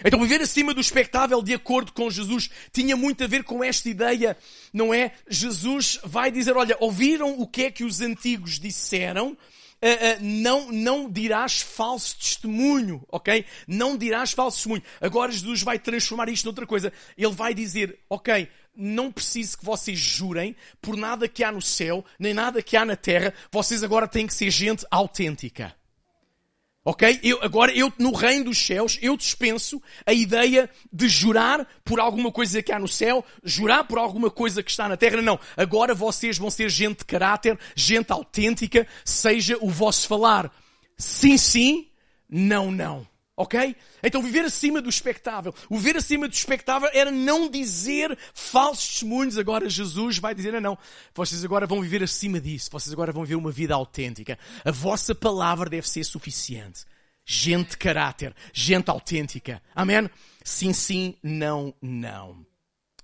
Então 0.04 0.20
viver 0.22 0.42
acima 0.42 0.74
do 0.74 0.80
espectável 0.80 1.42
de 1.42 1.54
acordo 1.54 1.92
com 1.92 2.10
Jesus 2.10 2.50
tinha 2.72 2.96
muito 2.96 3.24
a 3.24 3.28
ver 3.28 3.44
com 3.44 3.62
esta 3.62 3.90
ideia, 3.90 4.38
não 4.74 4.94
é? 4.94 5.12
Jesus 5.30 6.00
vai 6.04 6.32
dizer, 6.32 6.56
olha, 6.56 6.76
ouviram 6.80 7.38
o 7.40 7.46
que 7.46 7.64
é 7.64 7.72
que 7.72 7.84
os 7.84 8.00
antigos 8.00 8.58
disseram? 8.58 9.38
Uh, 9.82 9.88
uh, 9.88 10.18
não, 10.22 10.72
não 10.72 11.12
dirás 11.12 11.62
falso 11.62 12.18
testemunho, 12.18 13.06
ok? 13.12 13.46
Não 13.68 13.98
dirás 13.98 14.32
falso 14.32 14.58
testemunho. 14.58 14.84
Agora 15.02 15.34
Jesus 15.34 15.64
vai 15.64 15.78
transformar 15.78 16.30
isto 16.30 16.46
noutra 16.46 16.66
coisa. 16.66 16.94
Ele 17.18 17.34
vai 17.34 17.54
dizer, 17.54 18.00
ok, 18.10 18.48
não 18.76 19.12
preciso 19.12 19.58
que 19.58 19.66
vocês 19.66 19.98
jurem 19.98 20.56
por 20.82 20.96
nada 20.96 21.28
que 21.28 21.44
há 21.44 21.52
no 21.52 21.62
céu, 21.62 22.04
nem 22.20 22.34
nada 22.34 22.62
que 22.62 22.76
há 22.76 22.86
na 22.86 22.96
terra. 22.96 23.34
Vocês 23.52 23.84
agora 23.84 24.08
têm 24.08 24.28
que 24.28 24.34
ser 24.34 24.50
gente 24.50 24.86
autêntica. 24.92 25.76
Ok? 26.88 27.20
Eu, 27.24 27.40
agora, 27.42 27.76
eu, 27.76 27.92
no 27.98 28.14
reino 28.14 28.46
dos 28.46 28.60
céus, 28.60 29.00
eu 29.02 29.18
dispenso 29.18 29.82
a 30.06 30.14
ideia 30.14 30.70
de 30.94 31.10
jurar 31.10 31.68
por 31.84 32.00
alguma 32.00 32.32
coisa 32.32 32.62
que 32.62 32.72
há 32.72 32.78
no 32.78 32.88
céu, 32.88 33.26
jurar 33.44 33.86
por 33.88 33.98
alguma 33.98 34.30
coisa 34.30 34.62
que 34.62 34.70
está 34.70 34.88
na 34.88 34.96
terra. 34.96 35.20
Não. 35.20 35.40
Agora 35.58 35.96
vocês 35.96 36.38
vão 36.38 36.52
ser 36.52 36.70
gente 36.70 37.00
de 37.00 37.06
caráter, 37.06 37.58
gente 37.76 38.12
autêntica, 38.12 38.88
seja 39.04 39.58
o 39.62 39.70
vosso 39.72 40.08
falar. 40.08 40.54
Sim, 40.96 41.40
sim, 41.40 41.88
não, 42.30 42.70
não. 42.70 43.08
Ok? 43.38 43.76
Então 44.02 44.22
viver 44.22 44.46
acima 44.46 44.82
do 44.82 44.90
espectável. 44.90 45.54
O 45.70 45.78
viver 45.78 45.98
acima 45.98 46.28
do 46.28 46.34
espectável 46.34 46.90
era 46.94 47.12
não 47.12 47.50
dizer 47.50 48.18
falsos 48.34 48.88
testemunhos. 48.88 49.38
Agora 49.38 49.70
Jesus 49.70 50.18
vai 50.18 50.34
dizer, 50.34 50.54
não, 50.54 50.62
não. 50.62 50.78
Vocês 51.14 51.44
agora 51.44 51.68
vão 51.68 51.82
viver 51.82 52.02
acima 52.02 52.40
disso. 52.40 52.70
Vocês 52.72 52.94
agora 52.94 53.12
vão 53.12 53.24
viver 53.24 53.36
uma 53.36 53.52
vida 53.52 53.74
autêntica. 53.74 54.40
A 54.64 54.72
vossa 54.72 55.14
palavra 55.14 55.70
deve 55.70 55.88
ser 55.88 56.06
suficiente. 56.06 56.86
Gente 57.26 57.72
de 57.72 57.78
caráter. 57.78 58.34
Gente 58.54 58.90
autêntica. 58.90 59.62
Amém? 59.76 60.10
Sim, 60.44 60.72
sim, 60.72 61.16
não, 61.22 61.74
não. 61.82 62.46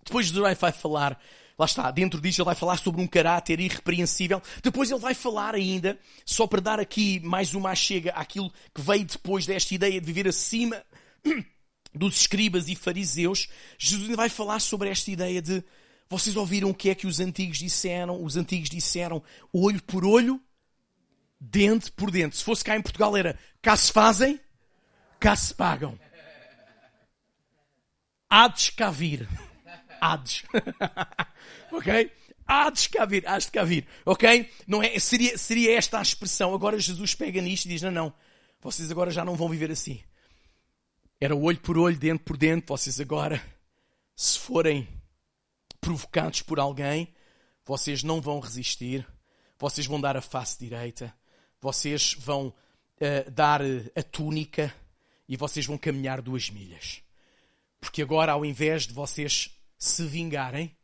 Depois 0.06 0.28
Jesus 0.28 0.58
vai 0.58 0.72
falar 0.72 1.20
lá 1.62 1.66
está, 1.66 1.92
dentro 1.92 2.20
disso 2.20 2.42
ele 2.42 2.46
vai 2.46 2.56
falar 2.56 2.78
sobre 2.78 3.02
um 3.02 3.08
caráter 3.08 3.60
irrepreensível. 3.60 4.42
Depois 4.64 4.90
ele 4.90 5.00
vai 5.00 5.14
falar 5.14 5.54
ainda, 5.54 5.98
só 6.26 6.48
para 6.48 6.60
dar 6.60 6.80
aqui 6.80 7.20
mais 7.20 7.54
uma 7.54 7.76
chega 7.76 8.12
àquilo 8.14 8.52
que 8.74 8.82
veio 8.82 9.06
depois 9.06 9.46
desta 9.46 9.76
ideia 9.76 10.00
de 10.02 10.06
viver 10.06 10.28
acima 10.28 10.84
dos 11.94 12.22
escribas 12.22 12.68
e 12.68 12.76
fariseus. 12.76 13.48
Jesus 13.78 14.06
ainda 14.06 14.18
vai 14.18 14.30
falar 14.30 14.60
sobre 14.60 14.90
esta 14.90 15.12
ideia 15.12 15.40
de 15.40 15.64
vocês 16.10 16.36
ouviram 16.36 16.72
o 16.72 16.74
que 16.74 16.90
é 16.90 16.96
que 16.96 17.06
os 17.06 17.20
antigos 17.20 17.60
disseram? 17.60 18.22
Os 18.22 18.36
antigos 18.36 18.70
disseram 18.70 19.24
olho 19.54 19.82
por 19.84 20.04
olho, 20.04 20.42
dente 21.40 21.92
por 21.92 22.10
dente. 22.10 22.38
Se 22.38 22.44
fosse 22.44 22.64
cá 22.64 22.76
em 22.76 22.82
Portugal 22.82 23.16
era 23.16 23.38
cá 23.62 23.78
se 23.78 23.92
fazem, 23.92 24.40
cá 25.20 25.36
se 25.36 25.54
pagam. 25.54 25.98
Hades 28.28 28.72
cá 28.72 28.90
vir. 28.90 29.30
Hades. 30.02 30.44
ok? 31.72 32.12
Há 32.48 32.70
de 32.72 32.90
cá 32.90 33.06
vir, 33.06 33.26
há 33.28 33.38
de 33.38 33.52
cá 33.52 33.64
vir, 33.64 33.88
ok? 34.06 34.50
Não 34.68 34.82
é, 34.84 35.00
seria, 35.00 35.38
seria 35.38 35.78
esta 35.78 36.00
a 36.00 36.02
expressão. 36.02 36.54
Agora 36.54 36.80
Jesus 36.80 37.14
pega 37.16 37.40
nisto 37.40 37.66
e 37.66 37.70
diz: 37.70 37.84
não, 37.84 37.92
não, 37.92 38.14
vocês 38.60 38.92
agora 38.92 39.12
já 39.12 39.24
não 39.24 39.36
vão 39.36 39.48
viver 39.48 39.72
assim. 39.72 40.02
Era 41.20 41.36
olho 41.36 41.60
por 41.60 41.78
olho, 41.78 41.98
dente 41.98 42.24
por 42.24 42.36
dente. 42.36 42.66
Vocês 42.68 43.00
agora, 43.00 43.42
se 44.16 44.40
forem 44.40 44.88
provocados 45.80 46.42
por 46.42 46.60
alguém, 46.60 47.14
vocês 47.64 48.04
não 48.04 48.20
vão 48.20 48.40
resistir. 48.40 49.08
Vocês 49.58 49.86
vão 49.86 50.02
dar 50.02 50.18
a 50.18 50.22
face 50.22 50.58
direita. 50.60 51.14
Vocês 51.62 52.16
vão 52.16 52.48
uh, 52.48 53.32
dar 53.32 53.62
a 53.96 54.02
túnica 54.02 54.74
e 55.30 55.38
vocês 55.38 55.66
vão 55.66 55.78
caminhar 55.78 56.22
duas 56.22 56.50
milhas. 56.50 57.04
Porque 57.80 58.02
agora, 58.02 58.32
ao 58.32 58.44
invés 58.44 58.88
de 58.88 58.94
vocês 58.94 59.56
se 59.82 60.06
vingarem, 60.06 60.78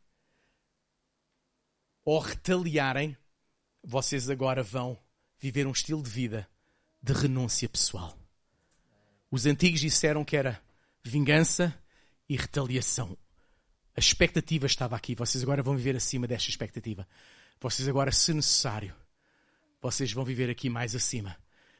ou 2.04 2.18
retaliarem, 2.18 3.16
vocês 3.80 4.28
agora 4.28 4.60
vão 4.60 4.98
viver 5.38 5.68
um 5.68 5.70
estilo 5.70 6.02
de 6.02 6.10
vida 6.10 6.48
de 7.00 7.12
renúncia 7.12 7.68
pessoal. 7.68 8.18
Os 9.30 9.46
antigos 9.46 9.78
disseram 9.78 10.24
que 10.24 10.36
era 10.36 10.60
vingança 11.04 11.72
e 12.28 12.36
retaliação. 12.36 13.16
A 13.94 14.00
expectativa 14.00 14.66
estava 14.66 14.96
aqui. 14.96 15.14
Vocês 15.14 15.44
agora 15.44 15.62
vão 15.62 15.76
viver 15.76 15.94
acima 15.94 16.26
desta 16.26 16.50
expectativa. 16.50 17.06
Vocês 17.60 17.86
agora, 17.86 18.10
se 18.10 18.34
necessário, 18.34 18.92
vocês 19.80 20.12
vão 20.12 20.24
viver 20.24 20.50
aqui 20.50 20.68
mais 20.68 20.96
acima. 20.96 21.36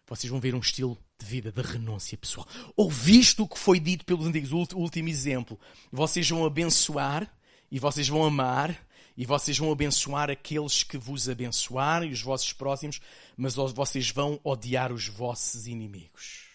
Vocês 0.08 0.30
vão 0.30 0.40
ver 0.40 0.54
um 0.54 0.60
estilo 0.60 0.96
de 1.18 1.26
vida 1.26 1.52
de 1.52 1.60
renúncia 1.60 2.16
pessoal. 2.16 2.46
Ouviste 2.74 3.42
o 3.42 3.48
que 3.48 3.58
foi 3.58 3.78
dito 3.78 4.04
pelos 4.04 4.26
antigos, 4.26 4.52
o 4.52 4.78
último 4.78 5.08
exemplo. 5.08 5.58
Vocês 5.92 6.28
vão 6.28 6.46
abençoar 6.46 7.30
e 7.70 7.78
vocês 7.78 8.08
vão 8.08 8.24
amar 8.24 8.76
e 9.16 9.26
vocês 9.26 9.58
vão 9.58 9.70
abençoar 9.70 10.30
aqueles 10.30 10.82
que 10.82 10.96
vos 10.96 11.28
abençoarem, 11.28 12.10
os 12.10 12.22
vossos 12.22 12.52
próximos, 12.52 13.00
mas 13.36 13.54
vocês 13.54 14.10
vão 14.10 14.40
odiar 14.42 14.92
os 14.92 15.08
vossos 15.08 15.66
inimigos. 15.66 16.46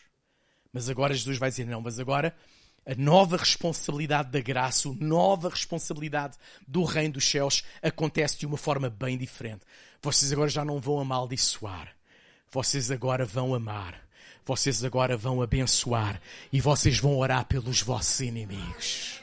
Mas 0.72 0.90
agora 0.90 1.14
Jesus 1.14 1.38
vai 1.38 1.50
dizer: 1.50 1.66
não, 1.68 1.82
mas 1.82 2.00
agora 2.00 2.36
a 2.86 2.96
nova 2.96 3.38
responsabilidade 3.38 4.32
da 4.32 4.42
graça, 4.42 4.90
a 4.90 4.94
nova 4.94 5.50
responsabilidade 5.50 6.38
do 6.68 6.84
reino 6.84 7.14
dos 7.14 7.30
céus 7.30 7.64
acontece 7.82 8.40
de 8.40 8.46
uma 8.46 8.58
forma 8.58 8.90
bem 8.90 9.18
diferente. 9.18 9.66
Vocês 10.02 10.34
agora 10.34 10.50
já 10.50 10.66
não 10.66 10.82
vão 10.82 11.00
amaldiçoar. 11.00 11.96
Vocês 12.54 12.92
agora 12.92 13.26
vão 13.26 13.56
amar. 13.56 14.00
Vocês 14.46 14.84
agora 14.84 15.18
vão 15.18 15.42
abençoar. 15.42 16.22
E 16.52 16.62
vocês 16.62 17.00
vão 17.00 17.18
orar 17.18 17.46
pelos 17.46 17.82
vossos 17.82 18.20
inimigos. 18.20 19.23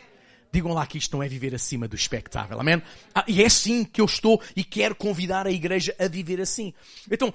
Digam 0.53 0.73
lá 0.73 0.85
que 0.85 0.99
isto 0.99 1.17
não 1.17 1.23
é 1.23 1.29
viver 1.29 1.55
acima 1.55 1.87
do 1.87 1.95
espectável. 1.95 2.59
Amém? 2.59 2.83
Ah, 3.15 3.25
e 3.29 3.41
é 3.41 3.47
assim 3.47 3.85
que 3.85 4.01
eu 4.01 4.05
estou 4.05 4.43
e 4.57 4.65
quero 4.65 4.97
convidar 4.97 5.47
a 5.47 5.51
igreja 5.51 5.95
a 5.97 6.09
viver 6.09 6.41
assim. 6.41 6.75
Então, 7.09 7.33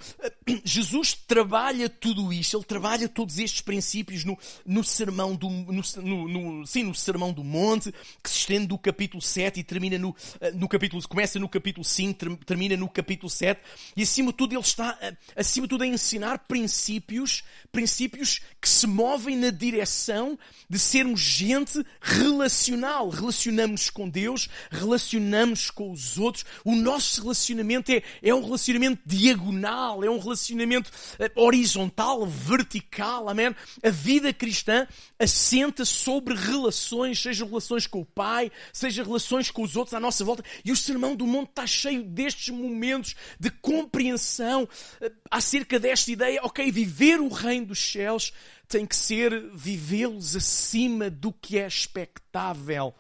Jesus 0.66 1.14
trabalha 1.14 1.88
tudo 1.88 2.34
isto, 2.34 2.58
ele 2.58 2.66
trabalha 2.66 3.08
todos 3.08 3.40
estes 3.40 3.62
princípios 3.62 4.26
no, 4.26 4.38
no 4.66 4.84
sermão 4.84 5.34
do, 5.34 5.50
no, 5.50 6.28
no, 6.28 6.68
sim, 6.68 6.84
no 6.84 6.94
sermão 6.94 7.32
do 7.32 7.42
monte, 7.42 7.94
que 8.22 8.30
se 8.30 8.38
estende 8.38 8.68
do 8.68 8.78
capítulo 8.78 9.22
7 9.22 9.62
e 9.62 9.64
termina 9.64 9.98
no, 9.98 10.14
ah, 10.42 10.52
no 10.52 10.68
capítulo, 10.68 11.02
começa 11.08 11.40
no 11.40 11.48
capítulo 11.48 11.86
5, 11.86 12.38
termina 12.46 12.76
no 12.76 12.90
capítulo 12.90 13.30
7. 13.30 13.62
E 13.96 14.04
acima 14.04 14.32
de 14.32 14.38
tudo, 14.38 14.54
ele 14.54 14.62
está, 14.62 14.98
ah, 15.02 15.14
acima 15.38 15.68
de 15.68 15.70
tudo, 15.70 15.86
a 15.86 15.88
ensinar 15.88 16.40
princípios, 16.40 17.46
princípios 17.72 18.42
que 18.60 18.68
se 18.68 18.86
movem 18.86 19.38
na 19.38 19.52
direção 19.52 20.38
de 20.70 20.78
sermos 20.78 21.22
gente 21.22 21.82
relacional 22.02 23.05
relacionamos 23.10 23.90
com 23.90 24.10
Deus, 24.10 24.50
relacionamos 24.72 25.70
com 25.70 25.92
os 25.92 26.18
outros. 26.18 26.46
O 26.64 26.76
nosso 26.76 27.22
relacionamento 27.22 27.92
é, 27.92 28.02
é 28.22 28.34
um 28.34 28.44
relacionamento 28.44 29.02
diagonal, 29.06 30.04
é 30.04 30.10
um 30.10 30.20
relacionamento 30.20 30.92
eh, 31.20 31.32
horizontal, 31.36 32.26
vertical, 32.26 33.30
amém? 33.30 33.56
A 33.84 33.90
vida 33.90 34.34
cristã 34.34 34.88
assenta 35.20 35.86
sobre 35.86 36.34
relações, 36.36 37.22
seja 37.22 37.46
relações 37.46 37.88
com 37.88 38.02
o 38.02 38.06
Pai, 38.06 38.52
seja 38.74 39.04
relações 39.04 39.52
com 39.52 39.64
os 39.64 39.76
outros 39.76 39.94
à 39.94 40.00
nossa 40.00 40.24
volta. 40.24 40.44
E 40.64 40.72
o 40.72 40.76
Sermão 40.76 41.16
do 41.16 41.26
Monte 41.26 41.50
está 41.50 41.68
cheio 41.68 42.04
destes 42.04 42.50
momentos 42.50 43.16
de 43.40 43.50
compreensão 43.50 44.68
eh, 45.02 45.12
acerca 45.30 45.80
desta 45.80 46.12
ideia, 46.12 46.40
ok, 46.44 46.72
viver 46.72 47.20
o 47.20 47.28
reino 47.28 47.68
dos 47.68 47.80
céus 47.80 48.34
tem 48.68 48.86
que 48.86 48.96
ser 48.96 49.50
vivê-los 49.54 50.36
acima 50.36 51.10
do 51.10 51.32
que 51.32 51.58
é 51.58 51.68
expectável. 51.68 52.94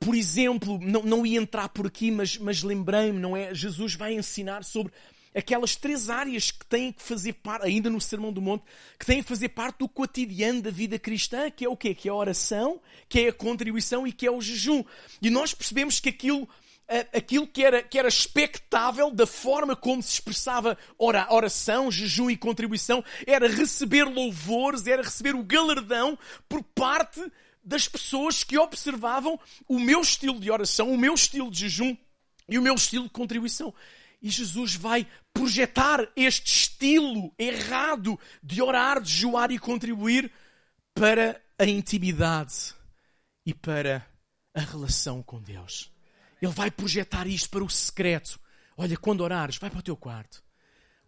Por 0.00 0.14
exemplo, 0.14 0.78
não, 0.82 1.02
não 1.02 1.26
ia 1.26 1.38
entrar 1.38 1.68
por 1.68 1.86
aqui, 1.86 2.10
mas, 2.10 2.36
mas 2.36 2.62
lembrei-me, 2.62 3.18
não 3.18 3.36
é? 3.36 3.54
Jesus 3.54 3.94
vai 3.94 4.14
ensinar 4.14 4.64
sobre 4.64 4.92
aquelas 5.34 5.76
três 5.76 6.10
áreas 6.10 6.50
que 6.50 6.66
têm 6.66 6.92
que 6.92 7.02
fazer 7.02 7.34
parte, 7.34 7.66
ainda 7.66 7.88
no 7.88 8.00
Sermão 8.00 8.32
do 8.32 8.42
Monte, 8.42 8.64
que 8.98 9.06
têm 9.06 9.22
que 9.22 9.28
fazer 9.28 9.50
parte 9.50 9.78
do 9.78 9.88
cotidiano 9.88 10.60
da 10.60 10.70
vida 10.70 10.98
cristã, 10.98 11.50
que 11.50 11.64
é 11.64 11.68
o 11.68 11.76
quê? 11.76 11.94
Que 11.94 12.08
é 12.08 12.10
a 12.10 12.14
oração, 12.14 12.80
que 13.08 13.20
é 13.20 13.28
a 13.28 13.32
contribuição 13.32 14.06
e 14.06 14.12
que 14.12 14.26
é 14.26 14.30
o 14.30 14.40
jejum. 14.40 14.84
E 15.20 15.30
nós 15.30 15.54
percebemos 15.54 16.00
que 16.00 16.08
aquilo 16.08 16.48
aquilo 17.12 17.46
que 17.46 17.64
era, 17.64 17.82
que 17.82 17.98
era 17.98 18.08
expectável 18.08 19.10
da 19.10 19.26
forma 19.26 19.74
como 19.74 20.02
se 20.02 20.14
expressava 20.14 20.76
oração, 20.98 21.90
jejum 21.90 22.30
e 22.30 22.36
contribuição, 22.36 23.04
era 23.26 23.48
receber 23.48 24.04
louvores, 24.04 24.86
era 24.86 25.02
receber 25.02 25.34
o 25.34 25.44
galardão 25.44 26.18
por 26.48 26.62
parte 26.62 27.20
das 27.64 27.86
pessoas 27.86 28.42
que 28.42 28.58
observavam 28.58 29.38
o 29.68 29.78
meu 29.78 30.00
estilo 30.00 30.38
de 30.40 30.50
oração, 30.50 30.92
o 30.92 30.98
meu 30.98 31.14
estilo 31.14 31.50
de 31.50 31.60
jejum 31.60 31.96
e 32.48 32.58
o 32.58 32.62
meu 32.62 32.74
estilo 32.74 33.04
de 33.04 33.10
contribuição. 33.10 33.72
E 34.20 34.30
Jesus 34.30 34.74
vai 34.74 35.06
projetar 35.32 36.08
este 36.14 36.46
estilo 36.46 37.32
errado 37.38 38.18
de 38.42 38.62
orar, 38.62 39.00
de 39.00 39.10
jejuar 39.10 39.50
e 39.50 39.58
contribuir 39.58 40.30
para 40.94 41.40
a 41.58 41.64
intimidade 41.64 42.74
e 43.44 43.54
para 43.54 44.06
a 44.54 44.60
relação 44.60 45.22
com 45.22 45.40
Deus. 45.40 45.91
Ele 46.42 46.52
vai 46.52 46.72
projetar 46.72 47.28
isto 47.28 47.48
para 47.48 47.62
o 47.62 47.70
secreto. 47.70 48.40
Olha, 48.76 48.96
quando 48.96 49.20
orares, 49.20 49.58
vai 49.58 49.70
para 49.70 49.78
o 49.78 49.82
teu 49.82 49.96
quarto. 49.96 50.42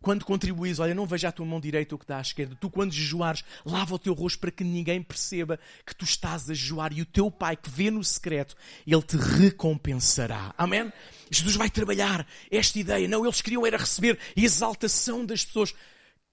Quando 0.01 0.25
contribuís, 0.25 0.79
olha, 0.79 0.95
não 0.95 1.07
veja 1.07 1.29
a 1.29 1.33
tua 1.33 1.47
mão 1.47 1.59
direita 1.59 1.95
o 1.95 1.99
que 1.99 2.07
dá 2.07 2.19
à 2.19 2.21
esquerda. 2.21 2.55
Tu, 2.61 2.69
quando 2.71 2.93
jejuares, 2.93 3.43
lava 3.65 3.95
o 3.95 3.99
teu 3.99 4.13
rosto 4.13 4.39
para 4.39 4.51
que 4.51 4.63
ninguém 4.63 5.03
perceba 5.03 5.59
que 5.85 5.95
tu 5.95 6.05
estás 6.05 6.51
a 6.51 6.55
jejuar. 6.55 6.93
E 6.93 7.01
o 7.01 7.07
teu 7.07 7.31
pai, 7.31 7.57
que 7.57 7.71
vê 7.71 7.91
no 7.91 8.05
secreto, 8.05 8.55
ele 8.87 9.03
te 9.03 9.17
recompensará. 9.17 10.55
Amém? 10.59 10.93
Jesus 11.31 11.57
vai 11.57 11.71
trabalhar 11.71 12.27
esta 12.51 12.79
ideia. 12.79 13.09
Não, 13.09 13.25
eles 13.25 13.41
queriam 13.41 13.67
era 13.67 13.79
receber 13.79 14.19
exaltação 14.37 15.25
das 15.25 15.43
pessoas 15.45 15.75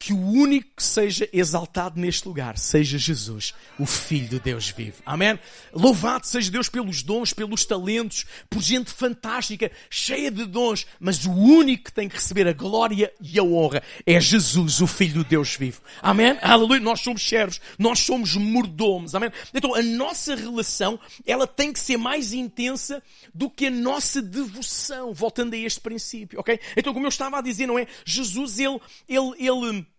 que 0.01 0.13
o 0.13 0.17
único 0.19 0.77
que 0.77 0.83
seja 0.83 1.29
exaltado 1.31 1.99
neste 1.99 2.27
lugar 2.27 2.57
seja 2.57 2.97
Jesus, 2.97 3.53
o 3.77 3.85
Filho 3.85 4.29
de 4.29 4.39
Deus 4.39 4.67
vivo. 4.71 4.97
Amém? 5.05 5.37
Louvado 5.71 6.25
seja 6.25 6.49
Deus 6.49 6.67
pelos 6.67 7.03
dons, 7.03 7.33
pelos 7.33 7.65
talentos, 7.65 8.25
por 8.49 8.63
gente 8.63 8.89
fantástica, 8.89 9.71
cheia 9.91 10.31
de 10.31 10.43
dons, 10.45 10.87
mas 10.99 11.23
o 11.23 11.31
único 11.31 11.83
que 11.83 11.93
tem 11.93 12.09
que 12.09 12.15
receber 12.15 12.47
a 12.47 12.51
glória 12.51 13.13
e 13.21 13.37
a 13.37 13.43
honra 13.43 13.83
é 14.03 14.19
Jesus, 14.19 14.81
o 14.81 14.87
Filho 14.87 15.23
de 15.23 15.29
Deus 15.29 15.55
vivo. 15.55 15.83
Amém? 16.01 16.35
Aleluia. 16.41 16.79
Nós 16.79 17.01
somos 17.01 17.21
servos, 17.21 17.61
nós 17.77 17.99
somos 17.99 18.35
mordomos. 18.35 19.13
Amém? 19.13 19.29
Então 19.53 19.75
a 19.75 19.83
nossa 19.83 20.33
relação, 20.33 20.99
ela 21.27 21.45
tem 21.45 21.71
que 21.71 21.79
ser 21.79 21.97
mais 21.97 22.33
intensa 22.33 23.03
do 23.35 23.51
que 23.51 23.67
a 23.67 23.71
nossa 23.71 24.19
devoção, 24.19 25.13
voltando 25.13 25.53
a 25.53 25.57
este 25.57 25.79
princípio, 25.79 26.39
ok? 26.39 26.59
Então 26.75 26.91
como 26.91 27.05
eu 27.05 27.09
estava 27.09 27.37
a 27.37 27.41
dizer, 27.41 27.67
não 27.67 27.77
é? 27.77 27.85
Jesus, 28.03 28.57
ele, 28.57 28.79
ele, 29.07 29.33
ele 29.37 29.90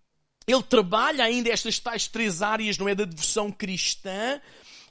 ele 0.47 0.63
trabalha 0.63 1.25
ainda 1.25 1.51
estas 1.51 1.79
tais 1.79 2.09
três 2.09 2.43
áreas, 2.43 2.79
não 2.79 2.89
é, 2.89 2.95
da 2.95 3.05
devoção 3.05 3.51
cristã, 3.51 4.41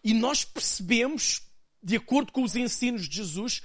e 0.04 0.14
nós 0.14 0.44
percebemos, 0.44 1.42
de 1.84 1.98
acordo 1.98 2.32
com 2.32 2.44
os 2.44 2.56
ensinos 2.56 3.08
de 3.08 3.18
Jesus, 3.18 3.62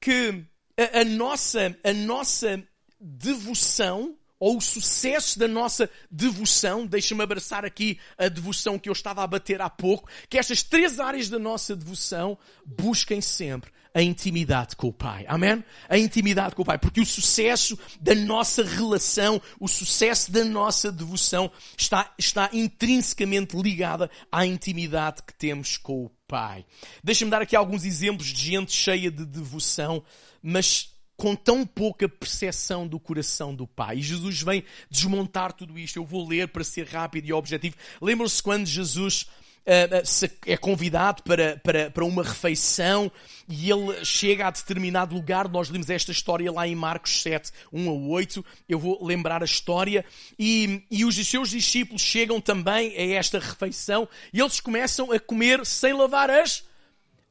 que 0.00 0.44
a, 0.76 1.00
a 1.00 1.04
nossa, 1.04 1.76
a 1.82 1.92
nossa 1.92 2.62
devoção, 3.00 4.16
ou 4.38 4.58
o 4.58 4.60
sucesso 4.60 5.38
da 5.38 5.46
nossa 5.46 5.88
devoção, 6.10 6.86
deixa-me 6.86 7.22
abraçar 7.22 7.64
aqui 7.64 7.98
a 8.18 8.28
devoção 8.28 8.78
que 8.78 8.88
eu 8.88 8.92
estava 8.92 9.22
a 9.22 9.26
bater 9.26 9.60
há 9.62 9.70
pouco, 9.70 10.08
que 10.28 10.38
estas 10.38 10.62
três 10.62 10.98
áreas 10.98 11.28
da 11.28 11.38
nossa 11.38 11.76
devoção 11.76 12.36
busquem 12.64 13.20
sempre 13.20 13.70
a 13.94 14.02
intimidade 14.02 14.76
com 14.76 14.88
o 14.88 14.92
Pai. 14.92 15.24
Amém? 15.28 15.62
A 15.88 15.98
intimidade 15.98 16.54
com 16.54 16.62
o 16.62 16.64
Pai. 16.64 16.78
Porque 16.78 17.00
o 17.00 17.06
sucesso 17.06 17.78
da 18.00 18.14
nossa 18.14 18.64
relação, 18.64 19.40
o 19.60 19.68
sucesso 19.68 20.32
da 20.32 20.44
nossa 20.44 20.90
devoção 20.90 21.50
está, 21.76 22.12
está 22.18 22.50
intrinsecamente 22.52 23.56
ligada 23.56 24.10
à 24.30 24.46
intimidade 24.46 25.22
que 25.22 25.34
temos 25.34 25.76
com 25.76 26.04
o 26.04 26.10
Pai. 26.26 26.64
Deixa-me 27.04 27.30
dar 27.30 27.42
aqui 27.42 27.54
alguns 27.54 27.84
exemplos 27.84 28.28
de 28.28 28.50
gente 28.50 28.72
cheia 28.72 29.10
de 29.10 29.26
devoção, 29.26 30.02
mas 30.42 30.92
com 31.16 31.36
tão 31.36 31.64
pouca 31.64 32.08
percepção 32.08 32.88
do 32.88 32.98
coração 32.98 33.54
do 33.54 33.66
Pai. 33.66 33.98
E 33.98 34.02
Jesus 34.02 34.42
vem 34.42 34.64
desmontar 34.90 35.52
tudo 35.52 35.78
isto. 35.78 35.96
Eu 35.96 36.04
vou 36.04 36.26
ler 36.26 36.48
para 36.48 36.64
ser 36.64 36.86
rápido 36.86 37.26
e 37.28 37.32
objetivo. 37.32 37.76
Lembram-se 38.00 38.42
quando 38.42 38.66
Jesus 38.66 39.26
é 39.64 40.56
convidado 40.56 41.22
para, 41.22 41.56
para, 41.58 41.90
para 41.90 42.04
uma 42.04 42.22
refeição 42.22 43.10
e 43.48 43.70
ele 43.70 44.04
chega 44.04 44.46
a 44.46 44.50
determinado 44.50 45.14
lugar. 45.14 45.48
Nós 45.48 45.68
lemos 45.68 45.88
esta 45.88 46.10
história 46.10 46.50
lá 46.50 46.66
em 46.66 46.74
Marcos 46.74 47.22
7, 47.22 47.52
1 47.72 47.88
a 47.88 47.92
8. 47.92 48.44
Eu 48.68 48.78
vou 48.78 49.04
lembrar 49.04 49.42
a 49.42 49.44
história. 49.44 50.04
E, 50.38 50.84
e 50.90 51.04
os 51.04 51.14
seus 51.14 51.50
discípulos 51.50 52.02
chegam 52.02 52.40
também 52.40 52.96
a 52.96 53.16
esta 53.16 53.38
refeição 53.38 54.08
e 54.32 54.40
eles 54.40 54.58
começam 54.58 55.12
a 55.12 55.20
comer 55.20 55.64
sem 55.64 55.92
lavar 55.92 56.28
as, 56.28 56.64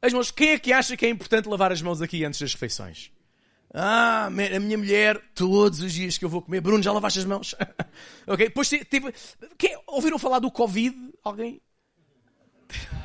as 0.00 0.12
mãos. 0.12 0.30
Quem 0.30 0.50
é 0.50 0.58
que 0.58 0.72
acha 0.72 0.96
que 0.96 1.04
é 1.04 1.10
importante 1.10 1.48
lavar 1.48 1.70
as 1.70 1.82
mãos 1.82 2.00
aqui 2.00 2.24
antes 2.24 2.40
das 2.40 2.54
refeições? 2.54 3.10
Ah, 3.74 4.26
a 4.26 4.60
minha 4.60 4.76
mulher, 4.76 5.18
todos 5.34 5.80
os 5.80 5.92
dias 5.92 6.18
que 6.18 6.24
eu 6.24 6.28
vou 6.28 6.42
comer. 6.42 6.60
Bruno, 6.60 6.82
já 6.82 6.92
lavaste 6.92 7.20
as 7.20 7.24
mãos? 7.24 7.54
ok? 8.26 8.48
Depois 8.48 8.68
teve. 8.68 9.12
Quem, 9.56 9.78
ouviram 9.86 10.18
falar 10.18 10.40
do 10.40 10.50
Covid? 10.50 10.94
Alguém? 11.24 11.60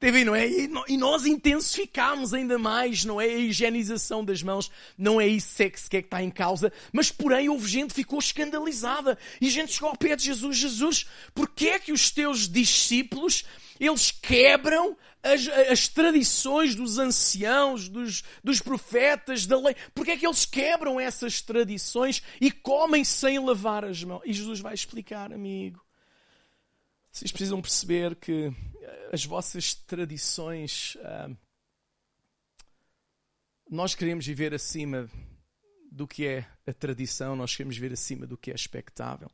TV, 0.00 0.24
não 0.24 0.34
é? 0.34 0.46
E 0.46 0.96
nós 0.98 1.24
intensificamos 1.24 2.34
ainda 2.34 2.58
mais, 2.58 3.04
não 3.04 3.20
é? 3.20 3.24
A 3.24 3.38
higienização 3.38 4.24
das 4.24 4.42
mãos, 4.42 4.70
não 4.98 5.20
é 5.20 5.26
isso 5.26 5.56
que, 5.56 5.70
que 5.70 5.96
está 5.96 6.22
em 6.22 6.30
causa, 6.30 6.72
mas 6.92 7.10
porém 7.10 7.48
houve 7.48 7.66
gente 7.66 7.90
que 7.90 8.02
ficou 8.02 8.18
escandalizada 8.18 9.16
e 9.40 9.48
gente 9.48 9.72
chegou 9.72 9.88
ao 9.88 9.96
pé 9.96 10.14
de 10.14 10.24
Jesus, 10.24 10.56
Jesus, 10.56 11.06
porquê 11.34 11.68
é 11.68 11.78
que 11.78 11.92
os 11.92 12.10
teus 12.10 12.48
discípulos, 12.48 13.44
eles 13.80 14.10
quebram 14.10 14.96
as, 15.22 15.48
as 15.48 15.88
tradições 15.88 16.74
dos 16.74 16.98
anciãos, 16.98 17.88
dos, 17.88 18.22
dos 18.42 18.60
profetas, 18.60 19.46
da 19.46 19.58
lei, 19.58 19.74
porquê 19.94 20.12
é 20.12 20.16
que 20.16 20.26
eles 20.26 20.44
quebram 20.44 21.00
essas 21.00 21.40
tradições 21.40 22.22
e 22.40 22.50
comem 22.50 23.04
sem 23.04 23.38
lavar 23.38 23.84
as 23.84 24.04
mãos? 24.04 24.22
E 24.26 24.32
Jesus 24.32 24.60
vai 24.60 24.74
explicar, 24.74 25.32
amigo. 25.32 25.83
Vocês 27.14 27.30
precisam 27.30 27.62
perceber 27.62 28.16
que 28.16 28.52
eh, 28.80 29.10
as 29.12 29.24
vossas 29.24 29.72
tradições. 29.72 30.96
Uh, 30.96 31.36
nós 33.70 33.94
queremos 33.94 34.26
viver 34.26 34.52
acima 34.52 35.08
do 35.92 36.08
que 36.08 36.26
é 36.26 36.44
a 36.66 36.72
tradição, 36.72 37.36
nós 37.36 37.54
queremos 37.54 37.76
viver 37.76 37.92
acima 37.92 38.26
do 38.26 38.36
que 38.36 38.50
é 38.50 38.54
expectável. 38.54 39.30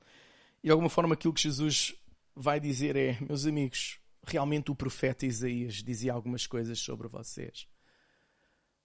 E 0.62 0.66
de 0.66 0.70
alguma 0.70 0.90
forma 0.90 1.14
aquilo 1.14 1.32
que 1.32 1.40
Jesus 1.40 1.94
vai 2.36 2.60
dizer 2.60 2.96
é: 2.96 3.18
meus 3.18 3.46
amigos, 3.46 3.98
realmente 4.26 4.70
o 4.70 4.76
profeta 4.76 5.24
Isaías 5.24 5.82
dizia 5.82 6.12
algumas 6.12 6.46
coisas 6.46 6.78
sobre 6.78 7.08
vocês. 7.08 7.66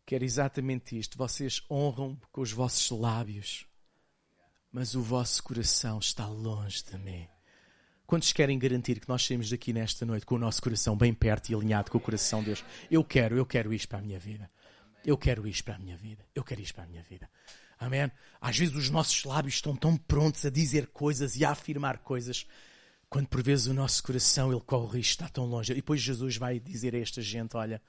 Que 0.05 0.15
era 0.15 0.23
exatamente 0.23 0.97
isto: 0.97 1.17
vocês 1.17 1.61
honram 1.69 2.17
com 2.31 2.39
os 2.39 2.53
vossos 2.53 2.97
lábios, 2.97 3.67
mas 4.71 4.95
o 4.95 5.01
vosso 5.01 5.43
coração 5.43 5.99
está 5.99 6.25
longe 6.25 6.81
de 6.81 6.97
mim. 6.97 7.34
Quantos 8.05 8.31
querem 8.31 8.59
garantir 8.59 8.99
que 8.99 9.09
nós 9.09 9.25
saímos 9.25 9.49
daqui 9.49 9.73
nesta 9.73 10.05
noite 10.05 10.27
com 10.27 10.35
o 10.35 10.39
nosso 10.39 10.61
coração 10.61 10.95
bem 10.95 11.11
perto 11.11 11.49
e 11.49 11.55
alinhado 11.55 11.89
com 11.89 11.97
o 11.97 12.01
coração 12.01 12.39
de 12.41 12.47
Deus? 12.47 12.63
Eu 12.89 13.03
quero, 13.03 13.35
eu 13.35 13.45
quero 13.45 13.73
isto 13.73 13.87
para 13.87 13.97
a 13.97 14.01
minha 14.01 14.19
vida. 14.19 14.49
Eu 15.03 15.17
quero 15.17 15.47
isto 15.47 15.63
para 15.63 15.75
a 15.75 15.79
minha 15.79 15.97
vida. 15.97 16.23
Eu 16.35 16.43
quero 16.43 16.61
isto 16.61 16.75
para 16.75 16.83
a 16.83 16.87
minha 16.87 17.01
vida. 17.01 17.27
Amém? 17.79 18.11
Às 18.39 18.57
vezes 18.57 18.75
os 18.75 18.91
nossos 18.91 19.23
lábios 19.23 19.55
estão 19.55 19.75
tão 19.75 19.97
prontos 19.97 20.45
a 20.45 20.51
dizer 20.51 20.87
coisas 20.87 21.35
e 21.35 21.43
a 21.43 21.49
afirmar 21.49 21.97
coisas, 21.97 22.45
quando 23.09 23.27
por 23.27 23.41
vezes 23.41 23.65
o 23.65 23.73
nosso 23.73 24.03
coração 24.03 24.51
ele 24.51 24.61
corre 24.61 24.97
risco, 24.97 25.23
está 25.23 25.27
tão 25.27 25.45
longe. 25.45 25.71
E 25.71 25.75
depois 25.75 25.99
Jesus 25.99 26.37
vai 26.37 26.59
dizer 26.59 26.95
a 26.95 26.99
esta 26.99 27.23
gente: 27.23 27.57
olha, 27.57 27.81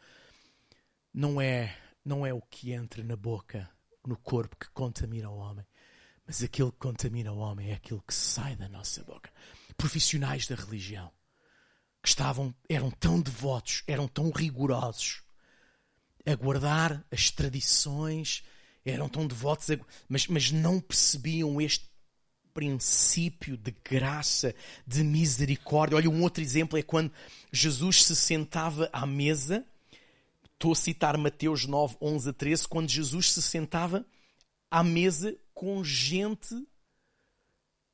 não 1.12 1.38
é, 1.40 1.76
não 2.02 2.26
é 2.26 2.32
o 2.32 2.40
que 2.40 2.72
entra 2.72 3.04
na 3.04 3.16
boca, 3.16 3.68
no 4.06 4.16
corpo, 4.16 4.56
que 4.56 4.70
contamina 4.70 5.28
o 5.28 5.36
homem, 5.36 5.66
mas 6.26 6.42
aquilo 6.42 6.72
que 6.72 6.78
contamina 6.78 7.32
o 7.32 7.38
homem 7.38 7.70
é 7.70 7.74
aquilo 7.74 8.02
que 8.06 8.14
sai 8.14 8.56
da 8.56 8.66
nossa 8.66 9.04
boca 9.04 9.30
profissionais 9.76 10.46
da 10.46 10.54
religião 10.54 11.10
que 12.02 12.08
estavam, 12.08 12.54
eram 12.68 12.90
tão 12.90 13.20
devotos, 13.20 13.82
eram 13.86 14.06
tão 14.06 14.30
rigorosos 14.30 15.22
a 16.24 16.34
guardar 16.34 17.04
as 17.10 17.30
tradições, 17.30 18.44
eram 18.84 19.08
tão 19.08 19.26
devotos, 19.26 19.70
a, 19.70 19.78
mas, 20.08 20.26
mas 20.26 20.50
não 20.50 20.80
percebiam 20.80 21.60
este 21.60 21.88
princípio 22.52 23.56
de 23.56 23.74
graça, 23.84 24.54
de 24.86 25.04
misericórdia. 25.04 25.96
Olha, 25.96 26.08
um 26.08 26.22
outro 26.22 26.42
exemplo 26.42 26.78
é 26.78 26.82
quando 26.82 27.12
Jesus 27.52 28.04
se 28.04 28.16
sentava 28.16 28.88
à 28.92 29.06
mesa. 29.06 29.64
Estou 30.54 30.72
a 30.72 30.76
citar 30.76 31.18
Mateus 31.18 31.66
9, 31.66 31.96
11 32.00 32.30
a 32.30 32.32
13, 32.32 32.68
quando 32.68 32.88
Jesus 32.88 33.32
se 33.32 33.42
sentava 33.42 34.06
à 34.70 34.82
mesa 34.82 35.36
com 35.52 35.84
gente 35.84 36.54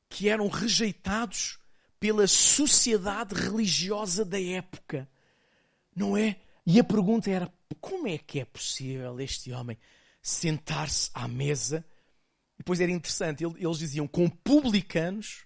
que 0.09 0.29
eram 0.29 0.49
rejeitados 0.49 1.59
pela 2.03 2.27
sociedade 2.27 3.33
religiosa 3.33 4.25
da 4.25 4.43
época. 4.43 5.09
Não 5.95 6.17
é? 6.17 6.35
E 6.67 6.81
a 6.81 6.85
pergunta 6.85 7.31
era: 7.31 7.49
como 7.81 8.09
é 8.09 8.19
que 8.19 8.41
é 8.41 8.45
possível 8.45 9.21
este 9.21 9.53
homem 9.53 9.79
sentar-se 10.21 11.11
à 11.15 11.29
mesa? 11.29 11.87
Depois 12.59 12.81
era 12.81 12.91
interessante, 12.91 13.45
eles 13.45 13.79
diziam 13.79 14.09
com 14.09 14.29
publicanos 14.29 15.45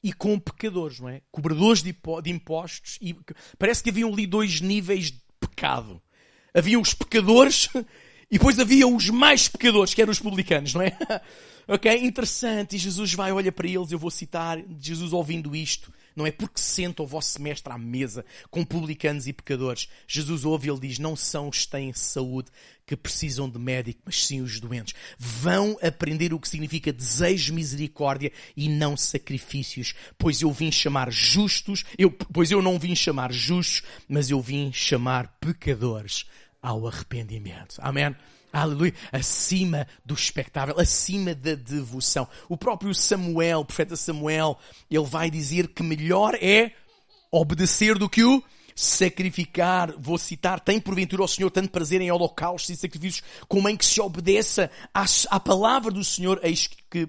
e 0.00 0.12
com 0.12 0.38
pecadores, 0.38 1.00
não 1.00 1.08
é? 1.08 1.22
Cobradores 1.32 1.82
de 1.82 1.90
impostos. 2.26 2.98
E 3.00 3.16
parece 3.58 3.82
que 3.82 3.90
haviam 3.90 4.12
ali 4.12 4.28
dois 4.28 4.60
níveis 4.60 5.10
de 5.10 5.20
pecado. 5.40 6.00
Havia 6.54 6.78
os 6.78 6.94
pecadores 6.94 7.68
e 8.30 8.38
depois 8.38 8.60
havia 8.60 8.86
os 8.86 9.10
mais 9.10 9.48
pecadores, 9.48 9.92
que 9.92 10.02
eram 10.02 10.12
os 10.12 10.20
publicanos, 10.20 10.72
não 10.72 10.82
é? 10.82 10.96
Ok? 11.66 11.92
Interessante. 12.04 12.76
E 12.76 12.78
Jesus 12.78 13.14
vai, 13.14 13.32
olha 13.32 13.52
para 13.52 13.68
eles, 13.68 13.92
eu 13.92 13.98
vou 13.98 14.10
citar, 14.10 14.62
Jesus 14.80 15.12
ouvindo 15.12 15.54
isto 15.54 15.92
não 16.16 16.26
é 16.26 16.32
porque 16.32 16.58
senta 16.58 17.02
o 17.02 17.06
vosso 17.06 17.40
mestre 17.42 17.70
à 17.70 17.76
mesa 17.76 18.24
com 18.50 18.64
publicanos 18.64 19.26
e 19.26 19.34
pecadores. 19.34 19.86
Jesus 20.08 20.46
ouve 20.46 20.66
e 20.66 20.70
ele 20.70 20.80
diz: 20.80 20.98
Não 20.98 21.14
são 21.14 21.50
os 21.50 21.66
que 21.66 21.70
têm 21.70 21.92
saúde 21.92 22.50
que 22.86 22.96
precisam 22.96 23.50
de 23.50 23.58
médico, 23.58 24.00
mas 24.06 24.24
sim 24.24 24.40
os 24.40 24.58
doentes. 24.58 24.94
Vão 25.18 25.76
aprender 25.82 26.32
o 26.32 26.40
que 26.40 26.48
significa 26.48 26.90
desejo, 26.90 27.52
misericórdia 27.52 28.32
e 28.56 28.68
não 28.68 28.96
sacrifícios, 28.96 29.94
pois 30.16 30.40
eu 30.40 30.50
vim 30.50 30.72
chamar 30.72 31.12
justos, 31.12 31.84
eu, 31.98 32.10
pois 32.10 32.50
eu 32.50 32.62
não 32.62 32.78
vim 32.78 32.94
chamar 32.94 33.30
justos, 33.30 33.82
mas 34.08 34.30
eu 34.30 34.40
vim 34.40 34.72
chamar 34.72 35.36
pecadores 35.38 36.24
ao 36.62 36.86
arrependimento. 36.86 37.76
Amém? 37.78 38.16
Aleluia. 38.56 38.94
Acima 39.12 39.86
do 40.02 40.14
espectável, 40.14 40.80
acima 40.80 41.34
da 41.34 41.54
devoção. 41.54 42.26
O 42.48 42.56
próprio 42.56 42.94
Samuel, 42.94 43.60
o 43.60 43.64
profeta 43.66 43.96
Samuel, 43.96 44.58
ele 44.90 45.04
vai 45.04 45.30
dizer 45.30 45.68
que 45.68 45.82
melhor 45.82 46.34
é 46.40 46.72
obedecer 47.30 47.98
do 47.98 48.08
que 48.08 48.24
o 48.24 48.42
sacrificar. 48.74 49.92
Vou 49.98 50.16
citar, 50.16 50.58
tem 50.58 50.80
porventura 50.80 51.22
o 51.22 51.28
Senhor 51.28 51.50
tanto 51.50 51.68
prazer 51.68 52.00
em 52.00 52.10
holocaustos 52.10 52.70
e 52.70 52.76
sacrifícios 52.76 53.22
como 53.46 53.68
em 53.68 53.76
que 53.76 53.84
se 53.84 54.00
obedeça 54.00 54.70
à, 54.94 55.04
à 55.28 55.38
palavra 55.38 55.90
do 55.90 56.02
Senhor, 56.02 56.40
eis 56.42 56.66
que, 56.66 57.08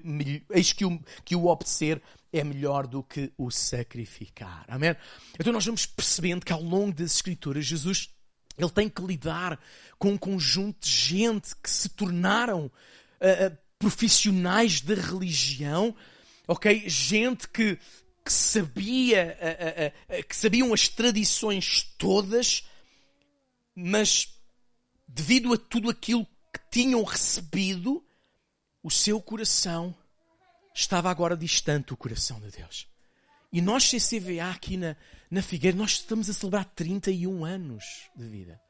eis 0.51 0.73
que, 0.73 0.83
o, 0.83 0.99
que 1.23 1.33
o 1.33 1.45
obedecer 1.45 2.01
é 2.33 2.43
melhor 2.43 2.87
do 2.87 3.01
que 3.01 3.31
o 3.37 3.49
sacrificar. 3.49 4.65
Amém? 4.67 4.93
Então 5.39 5.53
nós 5.53 5.65
vamos 5.65 5.85
percebendo 5.85 6.45
que 6.45 6.51
ao 6.51 6.61
longo 6.61 6.93
das 6.93 7.15
Escrituras 7.15 7.65
Jesus 7.65 8.09
ele 8.57 8.69
tem 8.71 8.89
que 8.89 9.01
lidar 9.01 9.59
com 9.99 10.13
um 10.13 10.17
conjunto 10.17 10.85
de 10.85 10.91
gente 10.91 11.55
que 11.55 11.69
se 11.69 11.89
tornaram 11.89 12.65
uh, 12.65 13.57
profissionais 13.77 14.81
da 14.81 14.95
religião, 14.95 15.95
ok? 16.47 16.89
Gente 16.89 17.47
que, 17.47 17.77
que 18.25 18.33
sabia, 18.33 19.37
uh, 20.09 20.23
que 20.27 20.35
sabiam 20.35 20.73
as 20.73 20.87
tradições 20.87 21.83
todas, 21.97 22.67
mas 23.75 24.33
devido 25.07 25.53
a 25.53 25.57
tudo 25.57 25.89
aquilo 25.89 26.25
que 26.25 26.59
tinham 26.71 27.03
recebido, 27.03 28.03
o 28.81 28.89
seu 28.89 29.21
coração 29.21 29.95
estava 30.73 31.09
agora 31.09 31.37
distante 31.37 31.87
do 31.87 31.97
coração 31.97 32.39
de 32.39 32.51
Deus. 32.51 32.87
E 33.51 33.61
nós, 33.61 33.89
CCVA, 33.89 34.51
aqui 34.51 34.77
na, 34.77 34.95
na 35.29 35.41
Figueira, 35.41 35.77
nós 35.77 35.91
estamos 35.91 36.29
a 36.29 36.33
celebrar 36.33 36.65
31 36.65 37.43
anos 37.43 38.09
de 38.15 38.25
vida. 38.25 38.61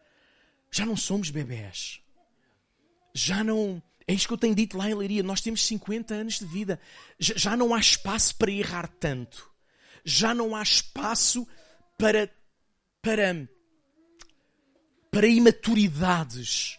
Já 0.72 0.86
não 0.86 0.98
somos 0.98 1.30
bebés. 1.30 2.02
Já 3.14 3.44
não. 3.44 3.82
É 4.08 4.14
isto 4.14 4.28
que 4.28 4.34
eu 4.34 4.38
tenho 4.38 4.56
dito 4.56 4.78
lá 4.78 4.90
em 4.90 4.94
Leiria. 4.94 5.24
Nós 5.24 5.42
temos 5.42 5.66
50 5.66 6.14
anos 6.14 6.40
de 6.40 6.46
vida. 6.46 6.80
Já, 7.20 7.56
não 7.56 7.74
há 7.74 7.80
espaço 7.80 8.36
para 8.36 8.52
errar 8.52 8.88
tanto. 8.88 9.50
Já 10.04 10.34
não 10.34 10.56
há 10.56 10.64
espaço 10.64 11.48
para. 11.98 12.30
para. 13.02 13.48
para 15.12 15.28
imaturidades. 15.28 16.78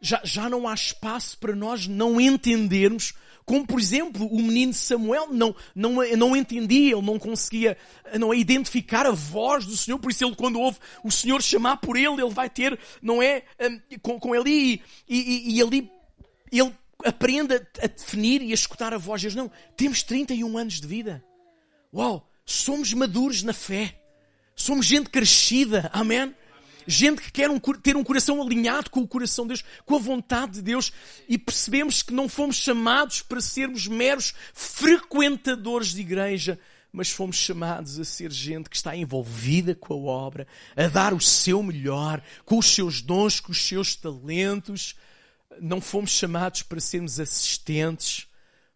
Já, 0.00 0.20
já 0.24 0.48
não 0.48 0.66
há 0.66 0.72
espaço 0.72 1.36
para 1.38 1.54
nós 1.54 1.86
não 1.86 2.18
entendermos 2.18 3.12
como, 3.44 3.66
por 3.66 3.80
exemplo, 3.80 4.26
o 4.26 4.40
menino 4.40 4.72
Samuel 4.72 5.28
não, 5.32 5.54
não, 5.74 5.94
não 6.16 6.36
entendia, 6.36 6.92
ele 6.92 7.02
não 7.02 7.18
conseguia 7.18 7.76
não 8.18 8.32
é, 8.32 8.36
identificar 8.38 9.06
a 9.06 9.10
voz 9.10 9.64
do 9.64 9.76
Senhor, 9.76 9.98
por 9.98 10.10
isso 10.10 10.24
ele, 10.24 10.36
quando 10.36 10.60
ouve 10.60 10.78
o 11.02 11.10
Senhor 11.10 11.42
chamar 11.42 11.78
por 11.78 11.96
ele, 11.96 12.22
ele 12.22 12.30
vai 12.30 12.48
ter, 12.48 12.78
não 13.02 13.22
é, 13.22 13.42
um, 13.60 13.98
com, 14.00 14.20
com 14.20 14.34
ele 14.34 14.50
e, 14.50 14.82
e, 15.08 15.54
e 15.56 15.60
ele 15.60 15.90
aprende 17.04 17.54
a, 17.54 17.84
a, 17.84 17.86
definir 17.86 18.42
e 18.42 18.50
a 18.50 18.54
escutar 18.54 18.92
a 18.94 18.98
voz 18.98 19.20
de. 19.20 19.36
Não, 19.36 19.50
temos 19.76 20.02
31 20.02 20.56
anos 20.56 20.80
de 20.80 20.86
vida. 20.86 21.24
Uau, 21.92 22.28
somos 22.44 22.92
maduros 22.92 23.42
na 23.42 23.52
fé. 23.52 23.96
Somos 24.54 24.86
gente 24.86 25.08
crescida. 25.10 25.90
Amém? 25.92 26.34
Gente 26.86 27.22
que 27.22 27.32
quer 27.32 27.50
um, 27.50 27.58
ter 27.58 27.96
um 27.96 28.04
coração 28.04 28.40
alinhado 28.40 28.90
com 28.90 29.00
o 29.00 29.08
coração 29.08 29.44
de 29.44 29.54
Deus, 29.54 29.64
com 29.84 29.96
a 29.96 29.98
vontade 29.98 30.52
de 30.52 30.62
Deus, 30.62 30.92
e 31.28 31.38
percebemos 31.38 32.02
que 32.02 32.12
não 32.12 32.28
fomos 32.28 32.56
chamados 32.56 33.22
para 33.22 33.40
sermos 33.40 33.86
meros 33.86 34.34
frequentadores 34.52 35.94
de 35.94 36.00
igreja, 36.00 36.58
mas 36.92 37.10
fomos 37.10 37.36
chamados 37.36 37.98
a 37.98 38.04
ser 38.04 38.32
gente 38.32 38.68
que 38.68 38.76
está 38.76 38.96
envolvida 38.96 39.74
com 39.74 39.94
a 39.94 39.96
obra, 39.96 40.46
a 40.76 40.88
dar 40.88 41.14
o 41.14 41.20
seu 41.20 41.62
melhor, 41.62 42.22
com 42.44 42.58
os 42.58 42.66
seus 42.66 43.00
dons, 43.00 43.38
com 43.38 43.52
os 43.52 43.64
seus 43.64 43.94
talentos. 43.94 44.96
Não 45.60 45.80
fomos 45.80 46.10
chamados 46.10 46.62
para 46.62 46.80
sermos 46.80 47.20
assistentes, 47.20 48.26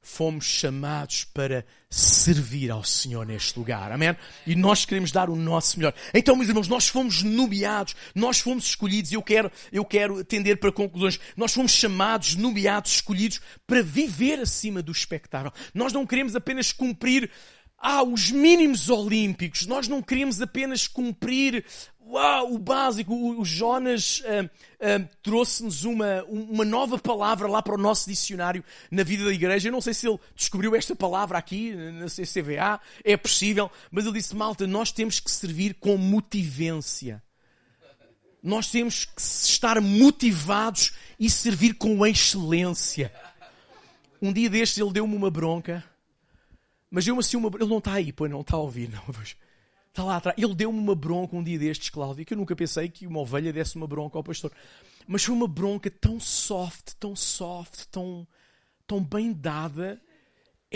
fomos 0.04 0.44
chamados 0.44 1.24
para 1.24 1.64
servir 1.88 2.70
ao 2.70 2.84
Senhor 2.84 3.26
neste 3.26 3.58
lugar. 3.58 3.90
Amém? 3.90 4.14
E 4.46 4.54
nós 4.54 4.84
queremos 4.84 5.10
dar 5.10 5.30
o 5.30 5.34
nosso 5.34 5.78
melhor. 5.78 5.94
Então, 6.12 6.36
meus 6.36 6.48
irmãos, 6.48 6.68
nós 6.68 6.88
fomos 6.88 7.22
nomeados, 7.22 7.96
nós 8.14 8.38
fomos 8.38 8.66
escolhidos, 8.66 9.10
e 9.10 9.14
eu 9.14 9.22
quero, 9.22 9.50
eu 9.72 9.84
quero 9.84 10.22
tender 10.22 10.58
para 10.58 10.70
conclusões. 10.70 11.18
Nós 11.36 11.54
fomos 11.54 11.72
chamados, 11.72 12.36
nomeados, 12.36 12.96
escolhidos 12.96 13.40
para 13.66 13.82
viver 13.82 14.38
acima 14.40 14.82
do 14.82 14.92
espectável. 14.92 15.50
Nós 15.72 15.92
não 15.92 16.06
queremos 16.06 16.36
apenas 16.36 16.70
cumprir 16.70 17.30
ah, 17.78 18.02
os 18.02 18.30
mínimos 18.30 18.88
olímpicos. 18.88 19.66
Nós 19.66 19.88
não 19.88 20.02
queremos 20.02 20.40
apenas 20.40 20.86
cumprir 20.86 21.64
uau, 22.06 22.54
o 22.54 22.58
básico. 22.58 23.14
O, 23.14 23.44
Jonas 23.44 24.20
uh, 24.20 24.44
uh, 24.44 25.08
trouxe-nos 25.22 25.84
uma, 25.84 26.22
uma 26.24 26.64
nova 26.64 26.98
palavra 26.98 27.48
lá 27.48 27.62
para 27.62 27.74
o 27.74 27.78
nosso 27.78 28.08
dicionário 28.08 28.64
na 28.90 29.02
vida 29.02 29.24
da 29.24 29.32
igreja. 29.32 29.68
Eu 29.68 29.72
não 29.72 29.80
sei 29.80 29.94
se 29.94 30.08
ele 30.08 30.18
descobriu 30.34 30.74
esta 30.74 30.94
palavra 30.94 31.38
aqui 31.38 31.72
na 31.74 32.06
CCVA, 32.06 32.80
é 33.02 33.16
possível, 33.16 33.70
mas 33.90 34.04
ele 34.04 34.14
disse: 34.14 34.36
Malta, 34.36 34.66
nós 34.66 34.92
temos 34.92 35.20
que 35.20 35.30
servir 35.30 35.74
com 35.74 35.96
motivência. 35.96 37.22
Nós 38.42 38.70
temos 38.70 39.06
que 39.06 39.22
estar 39.22 39.80
motivados 39.80 40.92
e 41.18 41.30
servir 41.30 41.74
com 41.74 42.04
excelência. 42.06 43.10
Um 44.20 44.32
dia 44.32 44.50
destes 44.50 44.78
ele 44.78 44.92
deu-me 44.92 45.16
uma 45.16 45.30
bronca, 45.30 45.82
mas 46.90 47.04
deu-me 47.06 47.20
assim 47.20 47.38
uma. 47.38 47.48
Ele 47.48 47.68
não 47.68 47.78
está 47.78 47.94
aí, 47.94 48.12
pois 48.12 48.30
não 48.30 48.42
está 48.42 48.56
a 48.56 48.60
ouvir, 48.60 48.90
não. 48.90 49.02
Está 49.94 50.02
lá 50.02 50.16
atrás. 50.16 50.36
Ele 50.36 50.56
deu-me 50.56 50.76
uma 50.76 50.96
bronca 50.96 51.36
um 51.36 51.42
dia 51.44 51.56
destes, 51.56 51.88
Cláudio, 51.88 52.26
que 52.26 52.34
eu 52.34 52.36
nunca 52.36 52.56
pensei 52.56 52.88
que 52.88 53.06
uma 53.06 53.20
ovelha 53.20 53.52
desse 53.52 53.76
uma 53.76 53.86
bronca 53.86 54.18
ao 54.18 54.24
pastor. 54.24 54.50
Mas 55.06 55.22
foi 55.22 55.32
uma 55.32 55.46
bronca 55.46 55.88
tão 55.88 56.18
soft, 56.18 56.94
tão 56.98 57.14
soft, 57.14 57.84
tão, 57.92 58.26
tão 58.88 59.00
bem 59.00 59.32
dada, 59.32 60.02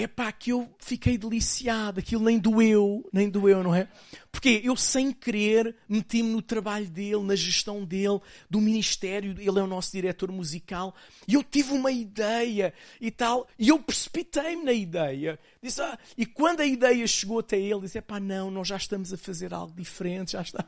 é 0.00 0.06
pá, 0.06 0.30
que 0.30 0.50
eu 0.50 0.72
fiquei 0.78 1.18
deliciado, 1.18 1.98
aquilo 1.98 2.22
nem 2.22 2.38
doeu, 2.38 3.04
nem 3.12 3.28
doeu, 3.28 3.64
não 3.64 3.74
é? 3.74 3.88
Porque 4.30 4.60
eu, 4.62 4.76
sem 4.76 5.10
querer, 5.10 5.74
meti-me 5.88 6.30
no 6.30 6.40
trabalho 6.40 6.88
dele, 6.88 7.24
na 7.24 7.34
gestão 7.34 7.84
dele, 7.84 8.20
do 8.48 8.60
ministério, 8.60 9.32
ele 9.32 9.58
é 9.58 9.62
o 9.62 9.66
nosso 9.66 9.90
diretor 9.90 10.30
musical, 10.30 10.94
e 11.26 11.34
eu 11.34 11.42
tive 11.42 11.72
uma 11.72 11.90
ideia 11.90 12.72
e 13.00 13.10
tal, 13.10 13.48
e 13.58 13.70
eu 13.70 13.78
precipitei-me 13.80 14.62
na 14.62 14.72
ideia. 14.72 15.36
Disse, 15.60 15.82
ah, 15.82 15.98
e 16.16 16.24
quando 16.24 16.60
a 16.60 16.66
ideia 16.66 17.04
chegou 17.08 17.40
até 17.40 17.58
ele, 17.58 17.80
disse, 17.80 17.98
é 17.98 18.00
pá, 18.00 18.20
não, 18.20 18.52
nós 18.52 18.68
já 18.68 18.76
estamos 18.76 19.12
a 19.12 19.16
fazer 19.16 19.52
algo 19.52 19.74
diferente, 19.74 20.32
já 20.32 20.42
está. 20.42 20.64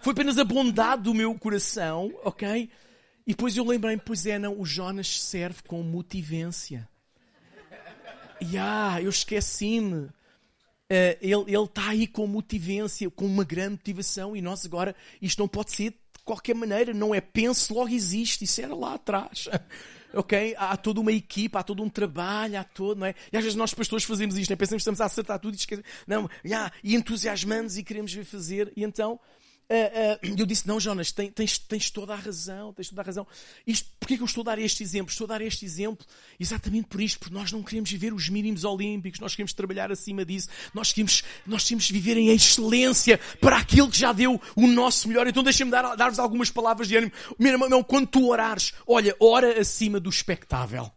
Foi 0.00 0.12
apenas 0.12 0.38
a 0.38 0.44
bondade 0.44 1.02
do 1.02 1.14
meu 1.14 1.36
coração, 1.36 2.12
ok? 2.22 2.70
E 3.26 3.30
depois 3.32 3.56
eu 3.56 3.64
lembrei-me, 3.64 4.02
pois 4.04 4.24
é, 4.24 4.38
não, 4.38 4.60
o 4.60 4.64
Jonas 4.64 5.20
serve 5.20 5.64
com 5.66 5.82
motivência. 5.82 6.88
Ya, 8.42 9.00
eu 9.00 9.10
esqueci-me. 9.10 10.08
Uh, 10.90 11.16
ele 11.20 11.64
está 11.64 11.88
aí 11.88 12.06
com 12.06 12.26
motivência, 12.26 13.10
com 13.10 13.26
uma 13.26 13.44
grande 13.44 13.72
motivação, 13.72 14.36
e 14.36 14.42
nós 14.42 14.64
agora, 14.66 14.94
isto 15.20 15.38
não 15.38 15.48
pode 15.48 15.72
ser 15.72 15.90
de 15.90 16.24
qualquer 16.24 16.54
maneira, 16.54 16.92
não 16.92 17.14
é 17.14 17.20
pense, 17.20 17.72
logo 17.72 17.88
existe, 17.88 18.44
isso 18.44 18.60
era 18.60 18.74
lá 18.74 18.94
atrás. 18.94 19.48
ok? 20.14 20.54
Há 20.56 20.76
toda 20.76 21.00
uma 21.00 21.12
equipa, 21.12 21.58
há 21.58 21.62
todo 21.62 21.82
um 21.82 21.88
trabalho, 21.88 22.58
há 22.58 22.64
todo, 22.64 22.98
não 22.98 23.06
é? 23.06 23.14
E 23.32 23.36
às 23.36 23.42
vezes 23.42 23.56
nós 23.56 23.74
pastores 23.74 24.04
fazemos 24.04 24.36
isto, 24.36 24.50
né? 24.50 24.56
pensamos 24.56 24.82
que 24.82 24.82
estamos 24.82 25.00
a 25.00 25.06
acertar 25.06 25.38
tudo 25.38 25.54
e 25.54 25.56
esquecemos, 25.56 25.90
não, 26.06 26.28
yeah, 26.44 26.72
e 26.82 26.94
entusiasmamos 26.94 27.76
e 27.76 27.82
queremos 27.82 28.12
ver 28.12 28.24
fazer, 28.24 28.72
e 28.76 28.84
então 28.84 29.18
Uh, 29.64 30.36
eu 30.38 30.44
disse, 30.44 30.68
não, 30.68 30.78
Jonas, 30.78 31.10
tens, 31.10 31.58
tens, 31.58 31.90
toda 31.90 32.12
a 32.12 32.16
razão, 32.16 32.72
tens 32.74 32.90
toda 32.90 33.00
a 33.00 33.04
razão. 33.04 33.26
Isto, 33.66 33.88
porquê 33.98 34.16
que 34.16 34.22
eu 34.22 34.26
estou 34.26 34.42
a 34.42 34.44
dar 34.44 34.58
este 34.58 34.82
exemplo? 34.82 35.10
Estou 35.10 35.24
a 35.24 35.28
dar 35.28 35.40
este 35.40 35.64
exemplo 35.64 36.06
exatamente 36.38 36.86
por 36.86 37.00
isto, 37.00 37.18
porque 37.18 37.34
nós 37.34 37.50
não 37.50 37.62
queremos 37.62 37.90
viver 37.90 38.12
os 38.12 38.28
mínimos 38.28 38.64
olímpicos, 38.64 39.20
nós 39.20 39.34
queremos 39.34 39.54
trabalhar 39.54 39.90
acima 39.90 40.24
disso, 40.24 40.48
nós 40.74 40.92
queremos, 40.92 41.24
nós 41.46 41.64
queremos 41.64 41.90
viver 41.90 42.16
em 42.18 42.28
excelência 42.28 43.18
para 43.40 43.56
aquilo 43.56 43.90
que 43.90 43.98
já 43.98 44.12
deu 44.12 44.40
o 44.54 44.66
nosso 44.66 45.08
melhor. 45.08 45.26
Então 45.26 45.42
deixa-me 45.42 45.70
dar, 45.70 45.96
dar-vos 45.96 46.18
algumas 46.18 46.50
palavras 46.50 46.86
de 46.86 46.96
ânimo. 46.96 47.12
Meu 47.38 47.52
irmão, 47.52 47.82
quando 47.82 48.06
tu 48.06 48.28
orares, 48.28 48.74
olha, 48.86 49.16
ora 49.18 49.60
acima 49.60 49.98
do 49.98 50.10
espectável. 50.10 50.90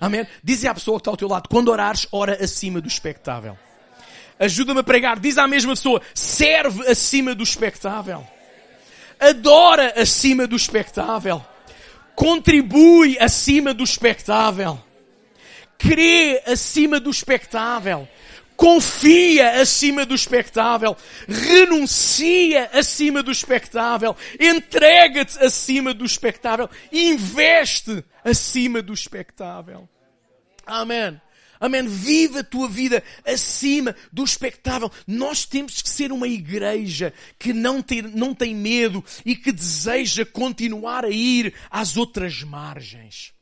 Amém? 0.00 0.26
Diz 0.42 0.64
à 0.64 0.72
pessoa 0.72 0.98
que 0.98 1.02
está 1.02 1.10
ao 1.10 1.16
teu 1.16 1.28
lado, 1.28 1.48
quando 1.48 1.68
orares, 1.68 2.06
ora 2.10 2.42
acima 2.42 2.80
do 2.80 2.88
espectável 2.88 3.58
ajuda-me 4.38 4.80
a 4.80 4.84
pregar, 4.84 5.18
diz 5.18 5.38
à 5.38 5.46
mesma 5.46 5.72
pessoa, 5.72 6.00
serve 6.14 6.86
acima 6.88 7.34
do 7.34 7.42
espectável. 7.42 8.26
Adora 9.18 9.94
acima 10.00 10.46
do 10.46 10.56
espectável. 10.56 11.44
Contribui 12.14 13.16
acima 13.18 13.74
do 13.74 13.84
espectável. 13.84 14.82
Crê 15.76 16.42
acima 16.46 16.98
do 16.98 17.10
espectável. 17.10 18.08
Confia 18.56 19.60
acima 19.60 20.04
do 20.04 20.16
espectável. 20.16 20.96
Renuncia 21.28 22.70
acima 22.72 23.22
do 23.22 23.30
espectável. 23.30 24.16
Entrega-te 24.40 25.38
acima 25.38 25.94
do 25.94 26.04
espectável. 26.04 26.68
Investe 26.90 28.04
acima 28.24 28.82
do 28.82 28.92
espectável. 28.92 29.88
Amém. 30.66 31.20
Amém. 31.60 31.86
Viva 31.86 32.40
a 32.40 32.44
tua 32.44 32.68
vida 32.68 33.02
acima 33.24 33.94
do 34.12 34.24
espectável. 34.24 34.90
Nós 35.06 35.44
temos 35.44 35.82
que 35.82 35.88
ser 35.88 36.12
uma 36.12 36.28
igreja 36.28 37.12
que 37.38 37.52
não 37.52 37.82
tem, 37.82 38.02
não 38.02 38.34
tem 38.34 38.54
medo 38.54 39.04
e 39.24 39.34
que 39.34 39.52
deseja 39.52 40.24
continuar 40.24 41.04
a 41.04 41.10
ir 41.10 41.54
às 41.70 41.96
outras 41.96 42.42
margens. 42.42 43.32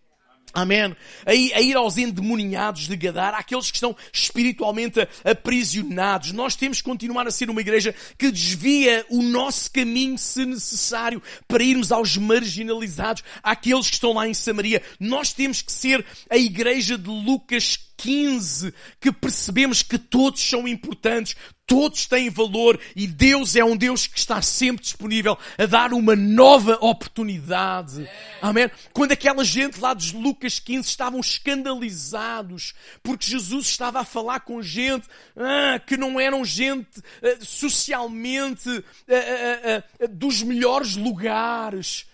Amém. 0.57 0.97
A, 1.27 1.35
ir 1.35 1.77
aos 1.77 1.99
endemoniados 1.99 2.89
de 2.89 2.97
Gadar, 2.97 3.35
àqueles 3.35 3.71
que 3.71 3.77
estão 3.77 3.95
espiritualmente 4.11 5.07
aprisionados. 5.23 6.33
Nós 6.33 6.57
temos 6.57 6.79
que 6.79 6.89
continuar 6.89 7.27
a 7.27 7.31
ser 7.31 7.51
uma 7.51 7.61
igreja 7.61 7.95
que 8.17 8.31
desvia 8.31 9.05
o 9.11 9.21
nosso 9.21 9.71
caminho, 9.71 10.17
se 10.17 10.47
necessário, 10.47 11.23
para 11.47 11.63
irmos 11.63 11.93
aos 11.93 12.17
marginalizados, 12.17 13.23
àqueles 13.43 13.89
que 13.89 13.97
estão 13.97 14.15
lá 14.15 14.27
em 14.27 14.33
Samaria. 14.33 14.83
Nós 14.99 15.35
temos 15.35 15.61
que 15.61 15.71
ser 15.71 16.03
a 16.31 16.39
igreja 16.39 16.97
de 16.97 17.11
Lucas 17.11 17.77
15 17.97 18.73
que 19.01 19.11
percebemos 19.11 19.83
que 19.83 19.99
todos 19.99 20.41
são 20.41 20.67
importantes, 20.69 21.37
todos 21.67 22.07
têm 22.07 22.31
valor 22.31 22.79
e 22.95 23.07
Deus 23.07 23.57
é 23.57 23.65
um 23.65 23.77
Deus 23.77 24.07
que 24.07 24.19
está 24.19 24.41
sempre 24.41 24.83
disponível 24.83 25.37
a 25.59 25.67
dar 25.67 25.93
uma 25.93 26.15
nova 26.15 26.79
oportunidade. 26.81 28.09
Amém? 28.41 28.71
Quando 28.93 29.13
aquela 29.13 29.45
gente 29.45 29.81
lá 29.81 29.93
de 29.93 30.17
Lucas 30.17 30.61
15 30.61 30.89
estavam 30.89 31.21
escandalizados 31.21 32.75
porque 33.03 33.27
Jesus 33.27 33.67
estava 33.67 34.01
a 34.01 34.05
falar 34.05 34.41
com 34.41 34.63
gente 34.63 35.09
ah, 35.37 35.79
que 35.81 35.97
não 35.97 36.21
eram 36.21 36.45
gente 36.45 37.03
ah, 37.23 37.39
socialmente 37.41 38.69
ah, 39.09 39.13
ah, 39.13 39.61
ah, 39.65 39.85
ah 40.05 40.07
dos 40.09 40.43
melhores 40.43 40.97
lugares 40.97 42.07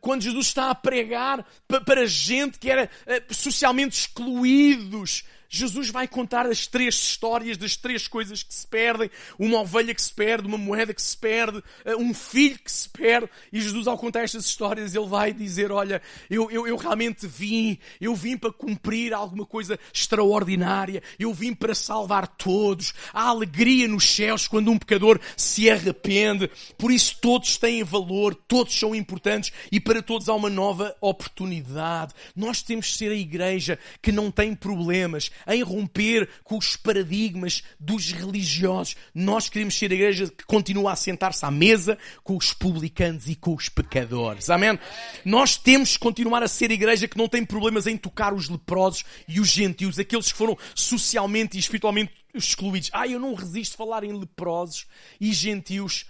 quando 0.00 0.22
Jesus 0.22 0.46
está 0.46 0.70
a 0.70 0.74
pregar 0.74 1.46
para 1.84 2.06
gente 2.06 2.58
que 2.58 2.70
era 2.70 2.90
uh, 3.06 3.34
socialmente 3.34 3.98
excluídos, 4.00 5.24
Jesus 5.54 5.88
vai 5.88 6.08
contar 6.08 6.46
as 6.46 6.66
três 6.66 6.96
histórias 6.96 7.56
das 7.56 7.76
três 7.76 8.08
coisas 8.08 8.42
que 8.42 8.52
se 8.52 8.66
perdem: 8.66 9.08
uma 9.38 9.60
ovelha 9.60 9.94
que 9.94 10.02
se 10.02 10.12
perde, 10.12 10.48
uma 10.48 10.58
moeda 10.58 10.92
que 10.92 11.00
se 11.00 11.16
perde, 11.16 11.62
eh, 11.84 11.94
um 11.94 12.12
filho 12.12 12.58
que 12.58 12.72
se 12.72 12.88
perde. 12.88 13.28
E 13.52 13.60
Jesus, 13.60 13.86
ao 13.86 13.96
contar 13.96 14.24
estas 14.24 14.46
histórias, 14.46 14.94
ele 14.96 15.06
vai 15.06 15.32
dizer: 15.32 15.70
Olha, 15.70 16.02
eu, 16.28 16.50
eu, 16.50 16.66
eu 16.66 16.76
realmente 16.76 17.26
vim, 17.26 17.78
eu 18.00 18.16
vim 18.16 18.36
para 18.36 18.52
cumprir 18.52 19.14
alguma 19.14 19.46
coisa 19.46 19.78
extraordinária, 19.92 21.02
eu 21.18 21.32
vim 21.32 21.54
para 21.54 21.74
salvar 21.74 22.26
todos. 22.26 22.92
Há 23.12 23.28
alegria 23.28 23.86
nos 23.86 24.08
céus 24.10 24.48
quando 24.48 24.72
um 24.72 24.78
pecador 24.78 25.20
se 25.36 25.70
arrepende. 25.70 26.50
Por 26.76 26.90
isso, 26.90 27.16
todos 27.20 27.56
têm 27.58 27.84
valor, 27.84 28.34
todos 28.34 28.76
são 28.76 28.92
importantes 28.92 29.52
e 29.70 29.78
para 29.78 30.02
todos 30.02 30.28
há 30.28 30.34
uma 30.34 30.50
nova 30.50 30.96
oportunidade. 31.00 32.12
Nós 32.34 32.60
temos 32.60 32.86
de 32.86 32.92
ser 32.94 33.12
a 33.12 33.14
igreja 33.14 33.78
que 34.02 34.10
não 34.10 34.32
tem 34.32 34.52
problemas 34.54 35.30
em 35.46 35.62
romper 35.62 36.28
com 36.42 36.56
os 36.58 36.76
paradigmas 36.76 37.62
dos 37.78 38.10
religiosos. 38.12 38.96
Nós 39.14 39.48
queremos 39.48 39.76
ser 39.78 39.90
a 39.92 39.94
igreja 39.94 40.26
que 40.28 40.44
continua 40.44 40.92
a 40.92 40.96
sentar-se 40.96 41.44
à 41.44 41.50
mesa 41.50 41.98
com 42.22 42.36
os 42.36 42.52
publicanos 42.52 43.28
e 43.28 43.34
com 43.34 43.54
os 43.54 43.68
pecadores. 43.68 44.50
Amém? 44.50 44.78
Nós 45.24 45.56
temos 45.56 45.92
que 45.92 45.98
continuar 45.98 46.42
a 46.42 46.48
ser 46.48 46.70
a 46.70 46.74
igreja 46.74 47.08
que 47.08 47.18
não 47.18 47.28
tem 47.28 47.44
problemas 47.44 47.86
em 47.86 47.96
tocar 47.96 48.32
os 48.32 48.48
leprosos 48.48 49.04
e 49.28 49.40
os 49.40 49.48
gentios, 49.48 49.98
aqueles 49.98 50.30
que 50.30 50.38
foram 50.38 50.56
socialmente 50.74 51.56
e 51.56 51.60
espiritualmente 51.60 52.12
excluídos. 52.34 52.90
Ah, 52.92 53.06
eu 53.06 53.20
não 53.20 53.34
resisto 53.34 53.74
a 53.74 53.78
falar 53.78 54.04
em 54.04 54.12
leprosos 54.12 54.86
e 55.20 55.32
gentios 55.32 56.06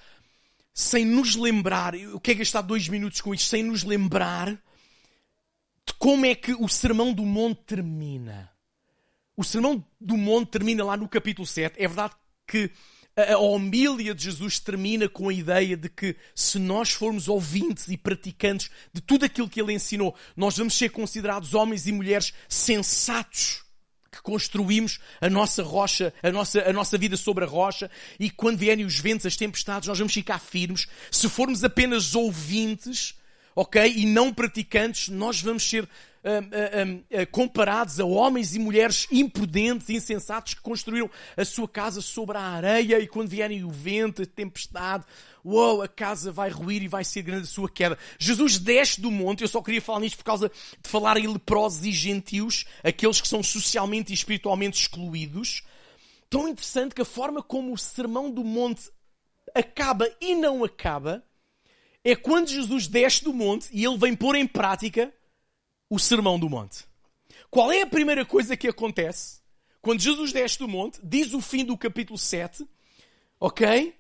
sem 0.74 1.04
nos 1.04 1.36
lembrar, 1.36 1.94
eu 1.94 2.18
quero 2.18 2.40
gastar 2.40 2.60
dois 2.60 2.88
minutos 2.88 3.20
com 3.20 3.32
isto, 3.32 3.46
sem 3.46 3.62
nos 3.62 3.84
lembrar 3.84 4.48
de 4.50 5.94
como 5.98 6.26
é 6.26 6.34
que 6.34 6.52
o 6.52 6.68
Sermão 6.68 7.12
do 7.12 7.24
Monte 7.24 7.62
termina. 7.66 8.50
O 9.36 9.42
Sermão 9.42 9.84
do 10.00 10.16
Monte 10.16 10.50
termina 10.50 10.84
lá 10.84 10.96
no 10.96 11.08
capítulo 11.08 11.46
7. 11.46 11.74
É 11.76 11.88
verdade 11.88 12.14
que 12.46 12.70
a 13.16 13.38
homília 13.38 14.14
de 14.14 14.24
Jesus 14.24 14.58
termina 14.58 15.08
com 15.08 15.28
a 15.28 15.32
ideia 15.32 15.76
de 15.76 15.88
que 15.88 16.16
se 16.34 16.58
nós 16.58 16.90
formos 16.90 17.28
ouvintes 17.28 17.88
e 17.88 17.96
praticantes 17.96 18.70
de 18.92 19.00
tudo 19.00 19.24
aquilo 19.24 19.48
que 19.48 19.60
ele 19.60 19.72
ensinou, 19.72 20.14
nós 20.36 20.56
vamos 20.56 20.74
ser 20.74 20.90
considerados 20.90 21.54
homens 21.54 21.86
e 21.86 21.92
mulheres 21.92 22.32
sensatos 22.48 23.62
que 24.10 24.22
construímos 24.22 25.00
a 25.20 25.28
nossa 25.28 25.62
rocha, 25.62 26.14
a 26.22 26.30
nossa, 26.30 26.60
a 26.68 26.72
nossa 26.72 26.96
vida 26.96 27.16
sobre 27.16 27.44
a 27.44 27.48
rocha 27.48 27.90
e 28.18 28.30
quando 28.30 28.58
vierem 28.58 28.84
os 28.84 28.98
ventos, 28.98 29.26
as 29.26 29.36
tempestades, 29.36 29.88
nós 29.88 29.98
vamos 29.98 30.14
ficar 30.14 30.38
firmes. 30.38 30.86
Se 31.10 31.28
formos 31.28 31.64
apenas 31.64 32.14
ouvintes, 32.14 33.14
ok, 33.54 33.92
e 33.96 34.06
não 34.06 34.32
praticantes, 34.32 35.08
nós 35.08 35.40
vamos 35.40 35.68
ser 35.68 35.88
comparados 37.30 38.00
a 38.00 38.04
homens 38.04 38.54
e 38.54 38.58
mulheres 38.58 39.06
imprudentes, 39.10 39.90
insensatos, 39.90 40.54
que 40.54 40.60
construíram 40.60 41.10
a 41.36 41.44
sua 41.44 41.68
casa 41.68 42.00
sobre 42.00 42.38
a 42.38 42.40
areia 42.40 42.98
e 42.98 43.06
quando 43.06 43.28
vierem 43.28 43.62
o 43.64 43.70
vento, 43.70 44.22
a 44.22 44.26
tempestade, 44.26 45.04
uou, 45.44 45.82
a 45.82 45.88
casa 45.88 46.32
vai 46.32 46.48
ruir 46.48 46.82
e 46.82 46.88
vai 46.88 47.04
ser 47.04 47.22
grande 47.22 47.44
a 47.44 47.46
sua 47.46 47.68
queda. 47.68 47.98
Jesus 48.18 48.58
desce 48.58 49.00
do 49.00 49.10
monte, 49.10 49.42
eu 49.42 49.48
só 49.48 49.60
queria 49.60 49.82
falar 49.82 50.00
nisto 50.00 50.16
por 50.16 50.24
causa 50.24 50.48
de 50.48 50.88
falar 50.88 51.18
em 51.18 51.26
leprosos 51.26 51.84
e 51.84 51.92
gentios, 51.92 52.64
aqueles 52.82 53.20
que 53.20 53.28
são 53.28 53.42
socialmente 53.42 54.12
e 54.12 54.14
espiritualmente 54.14 54.80
excluídos. 54.80 55.62
Tão 56.30 56.48
interessante 56.48 56.94
que 56.94 57.02
a 57.02 57.04
forma 57.04 57.42
como 57.42 57.72
o 57.72 57.78
sermão 57.78 58.30
do 58.30 58.42
monte 58.42 58.90
acaba 59.54 60.10
e 60.20 60.34
não 60.34 60.64
acaba 60.64 61.22
é 62.02 62.16
quando 62.16 62.48
Jesus 62.48 62.86
desce 62.86 63.22
do 63.24 63.32
monte 63.32 63.68
e 63.72 63.84
ele 63.84 63.96
vem 63.96 64.14
pôr 64.14 64.34
em 64.36 64.46
prática 64.46 65.12
o 65.88 65.98
Sermão 65.98 66.38
do 66.38 66.48
Monte. 66.48 66.84
Qual 67.50 67.70
é 67.70 67.82
a 67.82 67.86
primeira 67.86 68.24
coisa 68.24 68.56
que 68.56 68.68
acontece 68.68 69.40
quando 69.80 70.00
Jesus 70.00 70.32
desce 70.32 70.58
do 70.58 70.66
monte? 70.66 70.98
Diz 71.02 71.32
o 71.34 71.40
fim 71.40 71.64
do 71.64 71.78
capítulo 71.78 72.18
7, 72.18 72.66
ok? 73.38 73.94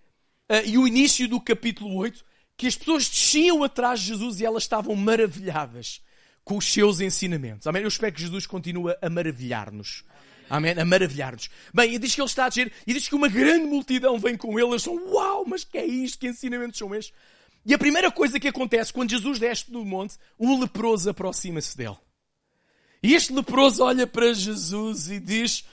Uh, 0.50 0.66
e 0.66 0.76
o 0.76 0.88
início 0.88 1.28
do 1.28 1.40
capítulo 1.40 1.94
8, 1.96 2.24
que 2.56 2.66
as 2.66 2.76
pessoas 2.76 3.08
desciam 3.08 3.62
atrás 3.62 4.00
de 4.00 4.06
Jesus 4.06 4.40
e 4.40 4.44
elas 4.44 4.64
estavam 4.64 4.96
maravilhadas 4.96 6.02
com 6.44 6.56
os 6.56 6.66
seus 6.66 7.00
ensinamentos. 7.00 7.66
Amém? 7.66 7.82
Eu 7.82 7.88
espero 7.88 8.12
que 8.12 8.20
Jesus 8.20 8.46
continue 8.46 8.94
a 9.00 9.08
maravilhar-nos. 9.08 10.04
Amém? 10.48 10.72
A 10.78 10.84
maravilhar-nos. 10.84 11.48
Bem, 11.72 11.94
e 11.94 11.98
diz 11.98 12.14
que 12.14 12.20
ele 12.20 12.28
está 12.28 12.46
a 12.46 12.48
dizer, 12.48 12.72
e 12.86 12.92
diz 12.92 13.08
que 13.08 13.14
uma 13.14 13.28
grande 13.28 13.66
multidão 13.66 14.18
vem 14.18 14.36
com 14.36 14.58
ele, 14.58 14.68
eles 14.70 14.82
são, 14.82 14.96
uau, 15.12 15.44
mas 15.46 15.64
que 15.64 15.78
é 15.78 15.86
isto? 15.86 16.18
Que 16.18 16.28
ensinamentos 16.28 16.76
são 16.76 16.94
estes? 16.94 17.14
E 17.64 17.72
a 17.72 17.78
primeira 17.78 18.12
coisa 18.12 18.38
que 18.38 18.48
acontece 18.48 18.92
quando 18.92 19.10
Jesus 19.10 19.38
desce 19.38 19.70
do 19.70 19.84
monte, 19.84 20.16
o 20.38 20.58
leproso 20.60 21.08
aproxima-se 21.08 21.76
dele. 21.76 21.96
E 23.02 23.14
este 23.14 23.32
leproso 23.32 23.82
olha 23.82 24.06
para 24.06 24.32
Jesus 24.34 25.10
e 25.10 25.18
diz: 25.18 25.64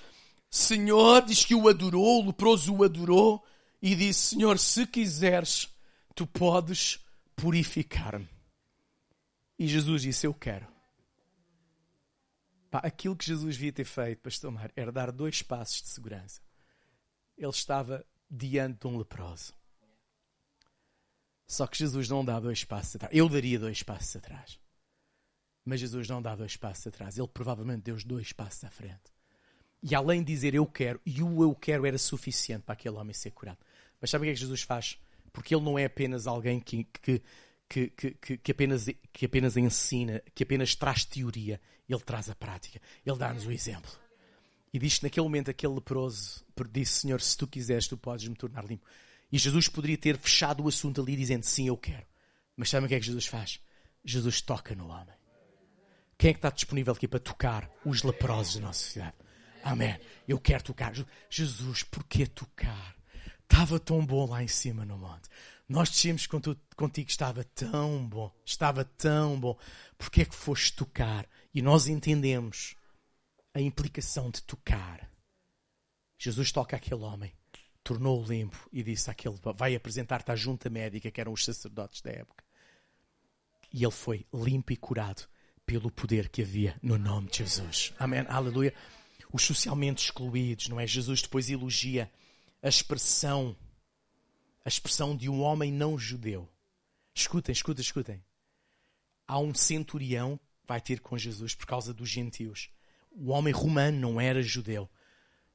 Senhor, 0.49 1.25
diz 1.25 1.43
que 1.45 1.55
o 1.55 1.67
adorou, 1.67 2.21
o 2.21 2.27
leproso 2.27 2.73
o 2.73 2.83
adorou 2.83 3.43
e 3.81 3.95
disse: 3.95 4.35
Senhor, 4.35 4.57
se 4.57 4.85
quiseres, 4.85 5.67
tu 6.15 6.25
podes 6.25 6.99
purificar-me. 7.35 8.29
E 9.57 9.67
Jesus 9.67 10.01
disse: 10.01 10.27
Eu 10.27 10.33
quero. 10.33 10.67
Pá, 12.69 12.79
aquilo 12.79 13.17
que 13.17 13.25
Jesus 13.25 13.55
devia 13.55 13.73
ter 13.73 13.83
feito, 13.83 14.21
Pastor 14.21 14.49
Mar, 14.49 14.71
era 14.77 14.91
dar 14.93 15.11
dois 15.11 15.41
passos 15.41 15.81
de 15.81 15.89
segurança. 15.89 16.41
Ele 17.37 17.49
estava 17.49 18.05
diante 18.29 18.79
de 18.79 18.87
um 18.87 18.97
leproso. 18.97 19.53
Só 21.51 21.67
que 21.67 21.77
Jesus 21.77 22.07
não 22.07 22.23
dá 22.23 22.39
dois 22.39 22.63
passos 22.63 22.95
atrás. 22.95 23.13
Eu 23.13 23.27
daria 23.27 23.59
dois 23.59 23.83
passos 23.83 24.15
atrás. 24.15 24.57
Mas 25.65 25.81
Jesus 25.81 26.07
não 26.07 26.21
dá 26.21 26.33
dois 26.33 26.55
passos 26.55 26.87
atrás. 26.87 27.17
Ele 27.17 27.27
provavelmente 27.27 27.81
deu 27.83 27.93
os 27.93 28.05
dois 28.05 28.31
passos 28.31 28.63
à 28.63 28.69
frente. 28.69 29.11
E 29.83 29.93
além 29.93 30.23
de 30.23 30.31
dizer 30.31 30.55
eu 30.55 30.65
quero, 30.65 31.01
e 31.05 31.21
o 31.21 31.43
eu 31.43 31.53
quero 31.53 31.85
era 31.85 31.97
suficiente 31.97 32.63
para 32.63 32.71
aquele 32.71 32.95
homem 32.95 33.13
ser 33.13 33.31
curado. 33.31 33.57
Mas 33.99 34.09
sabe 34.09 34.21
o 34.21 34.25
que 34.27 34.31
é 34.31 34.33
que 34.33 34.39
Jesus 34.39 34.61
faz? 34.61 34.97
Porque 35.33 35.53
ele 35.53 35.65
não 35.65 35.77
é 35.77 35.83
apenas 35.83 36.25
alguém 36.25 36.57
que, 36.57 36.85
que, 36.85 37.21
que, 37.67 37.89
que, 37.89 38.37
que, 38.37 38.51
apenas, 38.53 38.85
que 39.11 39.25
apenas 39.25 39.57
ensina, 39.57 40.23
que 40.33 40.43
apenas 40.43 40.73
traz 40.73 41.03
teoria. 41.03 41.59
Ele 41.89 41.99
traz 41.99 42.29
a 42.29 42.35
prática. 42.35 42.79
Ele 43.05 43.17
dá-nos 43.17 43.45
o 43.45 43.51
exemplo. 43.51 43.91
E 44.73 44.79
diz 44.79 44.99
que 44.99 45.03
naquele 45.03 45.25
momento 45.25 45.51
aquele 45.51 45.73
leproso 45.73 46.45
disse, 46.71 47.01
Senhor, 47.01 47.19
se 47.19 47.35
tu 47.35 47.45
quiseres, 47.45 47.89
tu 47.89 47.97
podes 47.97 48.25
me 48.25 48.35
tornar 48.35 48.63
limpo. 48.63 48.87
E 49.31 49.37
Jesus 49.37 49.67
poderia 49.67 49.97
ter 49.97 50.17
fechado 50.17 50.63
o 50.63 50.67
assunto 50.67 51.01
ali 51.01 51.15
dizendo 51.15 51.43
sim, 51.43 51.67
eu 51.67 51.77
quero. 51.77 52.05
Mas 52.55 52.69
sabe 52.69 52.85
o 52.85 52.89
que 52.89 52.95
é 52.95 52.99
que 52.99 53.05
Jesus 53.05 53.25
faz? 53.25 53.59
Jesus 54.03 54.41
toca 54.41 54.75
no 54.75 54.89
homem. 54.89 55.15
Quem 56.17 56.31
é 56.31 56.33
que 56.33 56.39
está 56.39 56.49
disponível 56.49 56.93
aqui 56.93 57.07
para 57.07 57.19
tocar 57.19 57.69
os 57.85 58.03
leprosos 58.03 58.55
da 58.55 58.61
nossa 58.61 58.79
sociedade? 58.79 59.15
Amém. 59.63 59.97
Eu 60.27 60.39
quero 60.39 60.63
tocar. 60.63 60.93
Jesus, 61.29 61.83
porquê 61.83 62.27
tocar? 62.27 62.95
Estava 63.43 63.79
tão 63.79 64.05
bom 64.05 64.27
lá 64.27 64.43
em 64.43 64.47
cima 64.47 64.85
no 64.85 64.97
monte. 64.97 65.29
Nós 65.67 65.89
descemos 65.89 66.27
contigo, 66.27 67.09
estava 67.09 67.43
tão 67.43 68.07
bom. 68.07 68.31
Estava 68.45 68.83
tão 68.83 69.39
bom. 69.39 69.57
Porquê 69.97 70.21
é 70.21 70.25
que 70.25 70.35
foste 70.35 70.73
tocar? 70.73 71.27
E 71.53 71.61
nós 71.61 71.87
entendemos 71.87 72.75
a 73.53 73.61
implicação 73.61 74.29
de 74.29 74.43
tocar. 74.43 75.09
Jesus 76.17 76.51
toca 76.51 76.75
aquele 76.75 77.01
homem 77.01 77.33
tornou-o 77.83 78.25
limpo 78.25 78.69
e 78.71 78.83
disse 78.83 79.09
àquele: 79.09 79.37
Vai 79.55 79.75
apresentar-te 79.75 80.31
à 80.31 80.35
junta 80.35 80.69
médica, 80.69 81.11
que 81.11 81.21
eram 81.21 81.33
os 81.33 81.43
sacerdotes 81.43 82.01
da 82.01 82.11
época. 82.11 82.43
E 83.73 83.83
ele 83.83 83.91
foi 83.91 84.25
limpo 84.33 84.73
e 84.73 84.77
curado 84.77 85.27
pelo 85.65 85.91
poder 85.91 86.29
que 86.29 86.41
havia 86.41 86.77
no 86.81 86.97
nome 86.97 87.29
de 87.29 87.39
Jesus. 87.39 87.93
Amém. 87.97 88.25
Aleluia. 88.27 88.73
Os 89.31 89.43
socialmente 89.43 90.03
excluídos, 90.03 90.67
não 90.67 90.79
é? 90.79 90.85
Jesus 90.85 91.21
depois 91.21 91.49
elogia 91.49 92.11
a 92.61 92.67
expressão, 92.67 93.55
a 94.65 94.67
expressão 94.67 95.15
de 95.15 95.29
um 95.29 95.41
homem 95.41 95.71
não 95.71 95.97
judeu. 95.97 96.47
Escutem, 97.15 97.53
escutem, 97.53 97.81
escutem. 97.81 98.23
Há 99.27 99.39
um 99.39 99.53
centurião 99.53 100.37
que 100.37 100.67
vai 100.67 100.81
ter 100.81 100.99
com 100.99 101.17
Jesus 101.17 101.55
por 101.55 101.65
causa 101.65 101.93
dos 101.93 102.09
gentios. 102.09 102.69
O 103.09 103.31
homem 103.31 103.53
romano 103.53 103.97
não 103.97 104.21
era 104.21 104.43
judeu. 104.43 104.89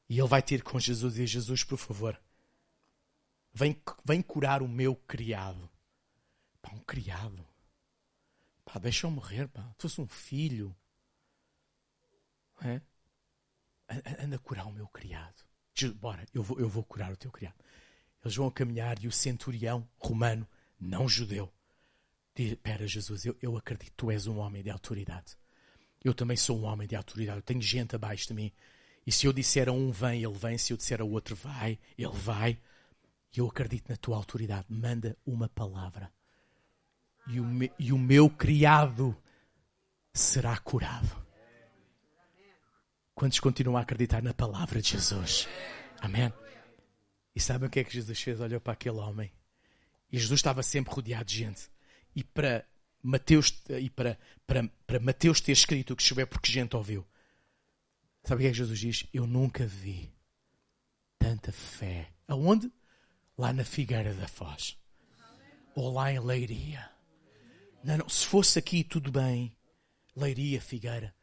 E 0.09 0.19
ele 0.19 0.29
vai 0.29 0.43
ter 0.43 0.63
com 0.63 0.79
Jesus 0.79 1.15
e 1.15 1.23
diz: 1.23 1.31
Jesus, 1.31 1.65
por 1.65 1.79
favor, 1.79 2.21
vem, 3.53 3.81
vem 4.05 4.23
curar 4.23 4.63
o 4.63 4.69
meu 4.69 4.95
criado. 4.95 5.69
Pá, 6.63 6.71
um 6.73 6.81
criado. 6.81 7.45
Pá, 8.65 8.79
deixa-o 8.79 9.11
morrer, 9.11 9.49
pá. 9.49 9.63
Se 9.77 9.83
fosse 9.83 10.01
um 10.01 10.07
filho. 10.07 10.75
É? 12.63 12.81
Anda 14.23 14.37
a 14.37 14.39
curar 14.39 14.67
o 14.67 14.73
meu 14.73 14.89
criado. 14.89 15.45
Bora, 15.97 16.27
eu 16.33 16.43
vou, 16.43 16.59
eu 16.59 16.69
vou 16.69 16.83
curar 16.83 17.13
o 17.13 17.17
teu 17.17 17.31
criado. 17.31 17.57
Eles 18.25 18.37
vão 18.37 18.51
caminhar 18.51 19.03
e 19.05 19.07
o 19.07 19.13
centurião 19.13 19.89
romano, 19.99 20.49
não 20.81 21.09
judeu, 21.09 21.53
diz: 22.35 22.53
Espera, 22.53 22.87
Jesus, 22.87 23.25
eu, 23.25 23.37
eu 23.41 23.57
acredito, 23.57 23.93
tu 23.97 24.11
és 24.11 24.27
um 24.27 24.39
homem 24.39 24.63
de 24.63 24.71
autoridade. 24.71 25.37
Eu 26.03 26.15
também 26.15 26.37
sou 26.37 26.59
um 26.59 26.65
homem 26.65 26.89
de 26.89 26.97
autoridade. 26.97 27.39
Eu 27.39 27.43
tenho 27.43 27.61
gente 27.61 27.95
abaixo 27.95 28.29
de 28.29 28.35
mim 28.35 28.53
e 29.07 29.13
se 29.13 29.27
eu 29.27 29.33
disser 29.33 29.69
a 29.69 29.73
um 29.73 29.93
vem, 29.93 30.25
ele 30.25 30.35
vem. 30.35 30.59
Se 30.59 30.73
eu 30.73 30.77
disser 30.77 31.01
a 31.01 31.05
outro 31.05 31.37
vai, 31.37 31.79
ele 31.97 32.09
vai. 32.13 32.59
E 33.35 33.39
eu 33.39 33.47
acredito 33.47 33.89
na 33.89 33.97
tua 33.97 34.17
autoridade. 34.17 34.67
Manda 34.69 35.17
uma 35.25 35.49
palavra. 35.49 36.13
e 37.29 37.39
o, 37.39 37.45
me, 37.45 37.71
e 37.79 37.93
o 37.93 37.99
meu 37.99 38.29
criado 38.29 39.17
será 40.13 40.57
curado. 40.59 41.25
Quantos 43.15 43.39
continuam 43.39 43.79
a 43.79 43.83
acreditar 43.83 44.23
na 44.23 44.35
palavra 44.35 44.83
de 44.83 44.91
Jesus? 44.91 45.49
Amém? 46.01 46.33
E 47.35 47.41
sabem 47.41 47.69
o 47.69 47.71
que 47.71 47.81
é 47.81 47.85
que 47.85 47.95
Jesus 47.95 48.21
fez? 48.21 48.41
Olhou 48.41 48.61
para 48.61 48.73
aquele 48.73 48.97
homem. 48.97 49.33
E 50.11 50.19
Jesus 50.19 50.41
estava 50.41 50.63
sempre 50.63 50.93
rodeado 50.93 51.25
de 51.27 51.39
gente. 51.39 51.71
E 52.15 52.25
para 52.25 52.65
Mateus, 53.03 53.63
e 53.69 53.89
para, 53.89 54.19
para, 54.47 54.69
para 54.87 55.01
Mateus 55.01 55.41
ter 55.41 55.53
escrito 55.53 55.93
o 55.93 55.97
que 55.97 56.03
escreveu 56.03 56.27
porque 56.27 56.51
gente 56.51 56.75
ouviu. 56.75 57.07
Sabe 58.27 58.41
o 58.41 58.43
que 58.43 58.49
é 58.49 58.51
que 58.51 58.59
Jesus 58.59 58.81
diz? 58.81 59.07
Eu 59.15 59.25
nunca 59.25 59.65
vi 59.65 60.13
tanta 61.17 61.53
fé. 61.53 62.13
Aonde? 62.27 62.73
Lá 63.39 63.53
na 63.53 63.65
Figueira 63.65 64.13
da 64.15 64.27
Foz. 64.27 64.77
Ou 65.77 65.93
lá 65.93 66.13
em 66.13 66.19
Leiria. 66.19 66.91
Não, 67.85 67.99
não. 67.99 68.09
Se 68.09 68.27
fosse 68.27 68.59
aqui, 68.59 68.83
tudo 68.83 69.13
bem. 69.13 69.57
Leiria, 70.17 70.61
Figueira. 70.61 71.15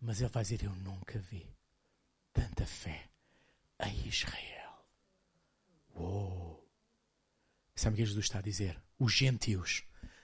Mas 0.00 0.22
ele 0.22 0.30
vai 0.30 0.42
dizer: 0.42 0.62
Eu 0.62 0.74
nunca 0.76 1.18
vi 1.18 1.46
tanta 2.32 2.64
fé 2.64 3.10
em 3.84 4.08
Israel. 4.08 4.86
Uou! 5.94 6.66
Sabe 7.74 7.94
o 7.94 7.96
que 7.98 8.06
Jesus 8.06 8.24
está 8.24 8.38
a 8.38 8.42
dizer? 8.42 8.80
Os 8.98 9.12
gentios 9.12 9.82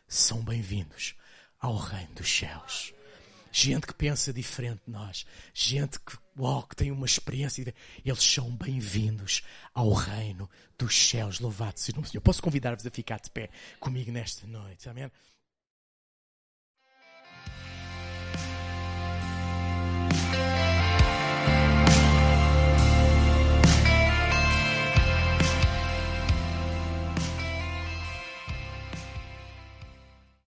são 0.08 0.42
bem-vindos 0.42 1.16
ao 1.58 1.76
reino 1.76 2.14
dos 2.14 2.34
céus. 2.34 2.94
Gente 3.56 3.86
que 3.86 3.94
pensa 3.94 4.32
diferente 4.32 4.80
de 4.84 4.90
nós, 4.90 5.24
gente 5.54 6.00
que, 6.00 6.18
uau, 6.36 6.64
que 6.64 6.74
tem 6.74 6.90
uma 6.90 7.06
experiência, 7.06 7.72
eles 8.04 8.24
são 8.24 8.50
bem-vindos 8.50 9.42
ao 9.72 9.92
reino 9.92 10.50
dos 10.76 11.08
céus. 11.08 11.38
Louvado 11.38 11.78
seja 11.78 12.00
o 12.00 12.04
Senhor. 12.04 12.20
Posso 12.20 12.42
convidar-vos 12.42 12.84
a 12.84 12.90
ficar 12.90 13.20
de 13.20 13.30
pé 13.30 13.48
comigo 13.78 14.10
nesta 14.10 14.44
noite, 14.48 14.88
amém? 14.88 15.08